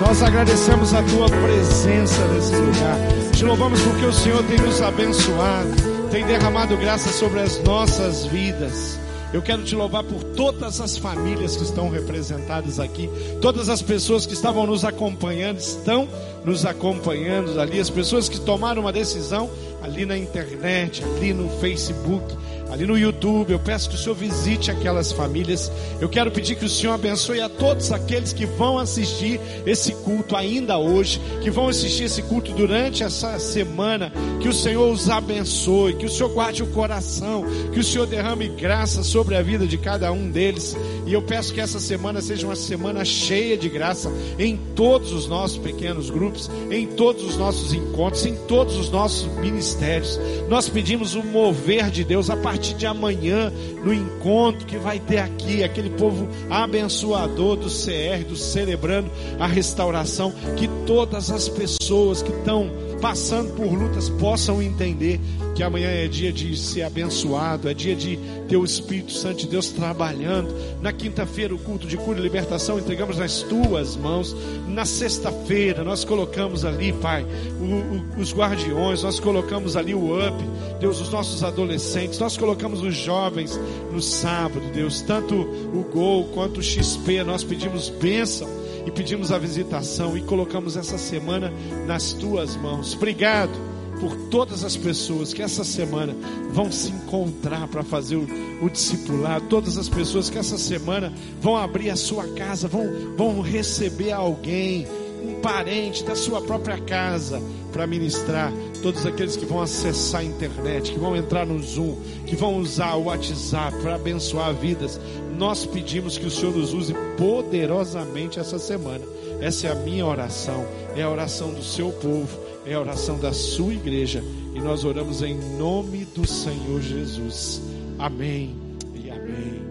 Nós 0.00 0.20
agradecemos 0.20 0.92
a 0.92 1.02
tua 1.04 1.28
presença 1.28 2.26
nesse 2.26 2.56
lugar. 2.56 2.98
Te 3.32 3.44
louvamos 3.44 3.80
porque 3.82 4.04
o 4.04 4.12
Senhor 4.12 4.42
tem 4.44 4.58
nos 4.58 4.82
abençoado, 4.82 5.70
tem 6.10 6.26
derramado 6.26 6.76
graça 6.76 7.08
sobre 7.12 7.40
as 7.40 7.62
nossas 7.62 8.24
vidas. 8.26 8.98
Eu 9.32 9.42
quero 9.42 9.62
te 9.62 9.76
louvar 9.76 10.02
por 10.02 10.24
todas 10.24 10.80
as 10.80 10.96
famílias 10.96 11.56
que 11.56 11.62
estão 11.62 11.88
representadas 11.88 12.80
aqui, 12.80 13.08
todas 13.40 13.68
as 13.68 13.80
pessoas 13.80 14.26
que 14.26 14.32
estavam 14.32 14.66
nos 14.66 14.84
acompanhando, 14.84 15.58
estão 15.58 16.08
nos 16.44 16.66
acompanhando 16.66 17.60
ali, 17.60 17.78
as 17.78 17.90
pessoas 17.90 18.28
que 18.28 18.40
tomaram 18.40 18.82
uma 18.82 18.92
decisão 18.92 19.48
ali 19.82 20.04
na 20.04 20.18
internet, 20.18 21.04
ali 21.04 21.32
no 21.32 21.48
Facebook 21.60 22.24
ali 22.70 22.86
no 22.86 22.98
YouTube. 22.98 23.52
Eu 23.52 23.58
peço 23.58 23.88
que 23.88 23.94
o 23.94 23.98
Senhor 23.98 24.14
visite 24.14 24.70
aquelas 24.70 25.12
famílias. 25.12 25.70
Eu 26.00 26.08
quero 26.08 26.30
pedir 26.30 26.56
que 26.56 26.64
o 26.64 26.68
Senhor 26.68 26.92
abençoe 26.92 27.40
a 27.40 27.48
todos 27.48 27.92
aqueles 27.92 28.32
que 28.32 28.46
vão 28.46 28.78
assistir 28.78 29.40
esse 29.64 29.92
culto 29.92 30.36
ainda 30.36 30.78
hoje, 30.78 31.20
que 31.42 31.50
vão 31.50 31.68
assistir 31.68 32.04
esse 32.04 32.22
culto 32.22 32.52
durante 32.52 33.02
essa 33.02 33.38
semana. 33.38 34.12
Que 34.40 34.48
o 34.48 34.52
Senhor 34.52 34.90
os 34.90 35.08
abençoe, 35.08 35.94
que 35.94 36.06
o 36.06 36.10
Senhor 36.10 36.28
guarde 36.30 36.62
o 36.62 36.66
coração, 36.68 37.44
que 37.72 37.80
o 37.80 37.84
Senhor 37.84 38.06
derrame 38.06 38.48
graça 38.48 39.02
sobre 39.02 39.36
a 39.36 39.42
vida 39.42 39.66
de 39.66 39.78
cada 39.78 40.12
um 40.12 40.30
deles. 40.30 40.76
E 41.06 41.12
eu 41.12 41.22
peço 41.22 41.54
que 41.54 41.60
essa 41.60 41.78
semana 41.78 42.20
seja 42.20 42.46
uma 42.46 42.56
semana 42.56 43.04
cheia 43.04 43.56
de 43.56 43.68
graça 43.68 44.10
em 44.38 44.56
todos 44.74 45.12
os 45.12 45.26
nossos 45.26 45.58
pequenos 45.58 46.10
grupos, 46.10 46.50
em 46.70 46.86
todos 46.86 47.24
os 47.24 47.36
nossos 47.36 47.72
encontros, 47.72 48.26
em 48.26 48.34
todos 48.46 48.76
os 48.76 48.90
nossos 48.90 49.26
ministérios. 49.36 50.18
Nós 50.48 50.68
pedimos 50.68 51.14
o 51.14 51.22
mover 51.22 51.90
de 51.90 52.04
Deus 52.04 52.28
a 52.28 52.36
partir 52.56 52.74
de 52.74 52.86
amanhã, 52.86 53.52
no 53.84 53.92
encontro 53.92 54.66
que 54.66 54.78
vai 54.78 54.98
ter 54.98 55.18
aqui, 55.18 55.62
aquele 55.62 55.90
povo 55.90 56.26
abençoador 56.48 57.54
do 57.56 57.66
CR, 57.66 58.24
do 58.26 58.34
celebrando 58.34 59.10
a 59.38 59.46
restauração, 59.46 60.32
que 60.56 60.66
todas 60.86 61.30
as 61.30 61.50
pessoas 61.50 62.22
que 62.22 62.32
estão 62.32 62.70
passando 63.00 63.54
por 63.54 63.72
lutas 63.72 64.08
possam 64.08 64.62
entender 64.62 65.20
que 65.54 65.62
amanhã 65.62 65.88
é 65.88 66.06
dia 66.06 66.32
de 66.32 66.56
ser 66.56 66.82
abençoado, 66.82 67.68
é 67.68 67.74
dia 67.74 67.94
de 67.96 68.18
ter 68.48 68.56
o 68.56 68.64
Espírito 68.64 69.12
Santo 69.12 69.38
de 69.38 69.48
Deus 69.48 69.68
trabalhando. 69.68 70.54
Na 70.82 70.92
quinta-feira, 70.92 71.54
o 71.54 71.58
culto 71.58 71.86
de 71.86 71.96
cura 71.96 72.18
e 72.18 72.22
libertação 72.22 72.78
entregamos 72.78 73.18
nas 73.18 73.42
tuas 73.42 73.96
mãos. 73.96 74.36
Na 74.68 74.84
sexta-feira, 74.84 75.82
nós 75.82 76.04
colocamos 76.04 76.64
ali, 76.64 76.92
Pai, 76.92 77.24
o, 77.60 78.18
o, 78.18 78.20
os 78.20 78.34
guardiões, 78.34 79.02
nós 79.02 79.18
colocamos 79.18 79.76
ali 79.76 79.94
o 79.94 80.14
UP, 80.14 80.44
Deus, 80.80 81.00
os 81.00 81.10
nossos 81.10 81.42
adolescentes, 81.42 82.18
nós 82.18 82.36
colocamos 82.36 82.82
os 82.82 82.94
jovens 82.94 83.58
no 83.92 84.02
sábado, 84.02 84.60
Deus, 84.72 85.00
tanto 85.00 85.34
o 85.34 85.86
Gol 85.90 86.24
quanto 86.34 86.60
o 86.60 86.62
XP, 86.62 87.24
nós 87.24 87.42
pedimos 87.42 87.88
bênção 87.88 88.65
e 88.86 88.90
pedimos 88.90 89.32
a 89.32 89.38
visitação 89.38 90.16
e 90.16 90.22
colocamos 90.22 90.76
essa 90.76 90.96
semana 90.96 91.52
nas 91.86 92.12
tuas 92.12 92.56
mãos. 92.56 92.94
Obrigado 92.94 93.52
por 94.00 94.14
todas 94.28 94.62
as 94.62 94.76
pessoas 94.76 95.32
que 95.34 95.42
essa 95.42 95.64
semana 95.64 96.14
vão 96.52 96.70
se 96.70 96.90
encontrar 96.90 97.66
para 97.66 97.82
fazer 97.82 98.16
o, 98.16 98.26
o 98.62 98.70
discipulado, 98.70 99.46
todas 99.48 99.76
as 99.76 99.88
pessoas 99.88 100.30
que 100.30 100.38
essa 100.38 100.58
semana 100.58 101.12
vão 101.40 101.56
abrir 101.56 101.90
a 101.90 101.96
sua 101.96 102.26
casa, 102.28 102.68
vão, 102.68 103.16
vão 103.16 103.40
receber 103.40 104.12
alguém, 104.12 104.86
um 105.26 105.40
parente 105.40 106.04
da 106.04 106.14
sua 106.14 106.40
própria 106.40 106.78
casa 106.78 107.42
para 107.72 107.86
ministrar, 107.86 108.52
todos 108.82 109.04
aqueles 109.04 109.36
que 109.36 109.44
vão 109.44 109.60
acessar 109.60 110.20
a 110.20 110.24
internet, 110.24 110.92
que 110.92 110.98
vão 110.98 111.16
entrar 111.16 111.44
no 111.44 111.60
Zoom, 111.62 111.96
que 112.26 112.36
vão 112.36 112.56
usar 112.58 112.94
o 112.94 113.04
WhatsApp 113.04 113.76
para 113.82 113.96
abençoar 113.96 114.54
vidas. 114.54 115.00
Nós 115.36 115.66
pedimos 115.66 116.16
que 116.16 116.26
o 116.26 116.30
Senhor 116.30 116.56
nos 116.56 116.72
use 116.72 116.94
poderosamente 117.18 118.38
essa 118.38 118.58
semana. 118.58 119.04
Essa 119.40 119.66
é 119.66 119.72
a 119.72 119.74
minha 119.74 120.06
oração, 120.06 120.66
é 120.96 121.02
a 121.02 121.10
oração 121.10 121.52
do 121.52 121.62
seu 121.62 121.90
povo 121.90 122.46
é 122.66 122.74
a 122.74 122.80
oração 122.80 123.18
da 123.18 123.32
sua 123.32 123.72
igreja 123.72 124.22
e 124.52 124.60
nós 124.60 124.84
oramos 124.84 125.22
em 125.22 125.36
nome 125.56 126.04
do 126.04 126.26
Senhor 126.26 126.82
Jesus. 126.82 127.62
Amém 127.98 128.56
e 128.92 129.08
amém. 129.08 129.62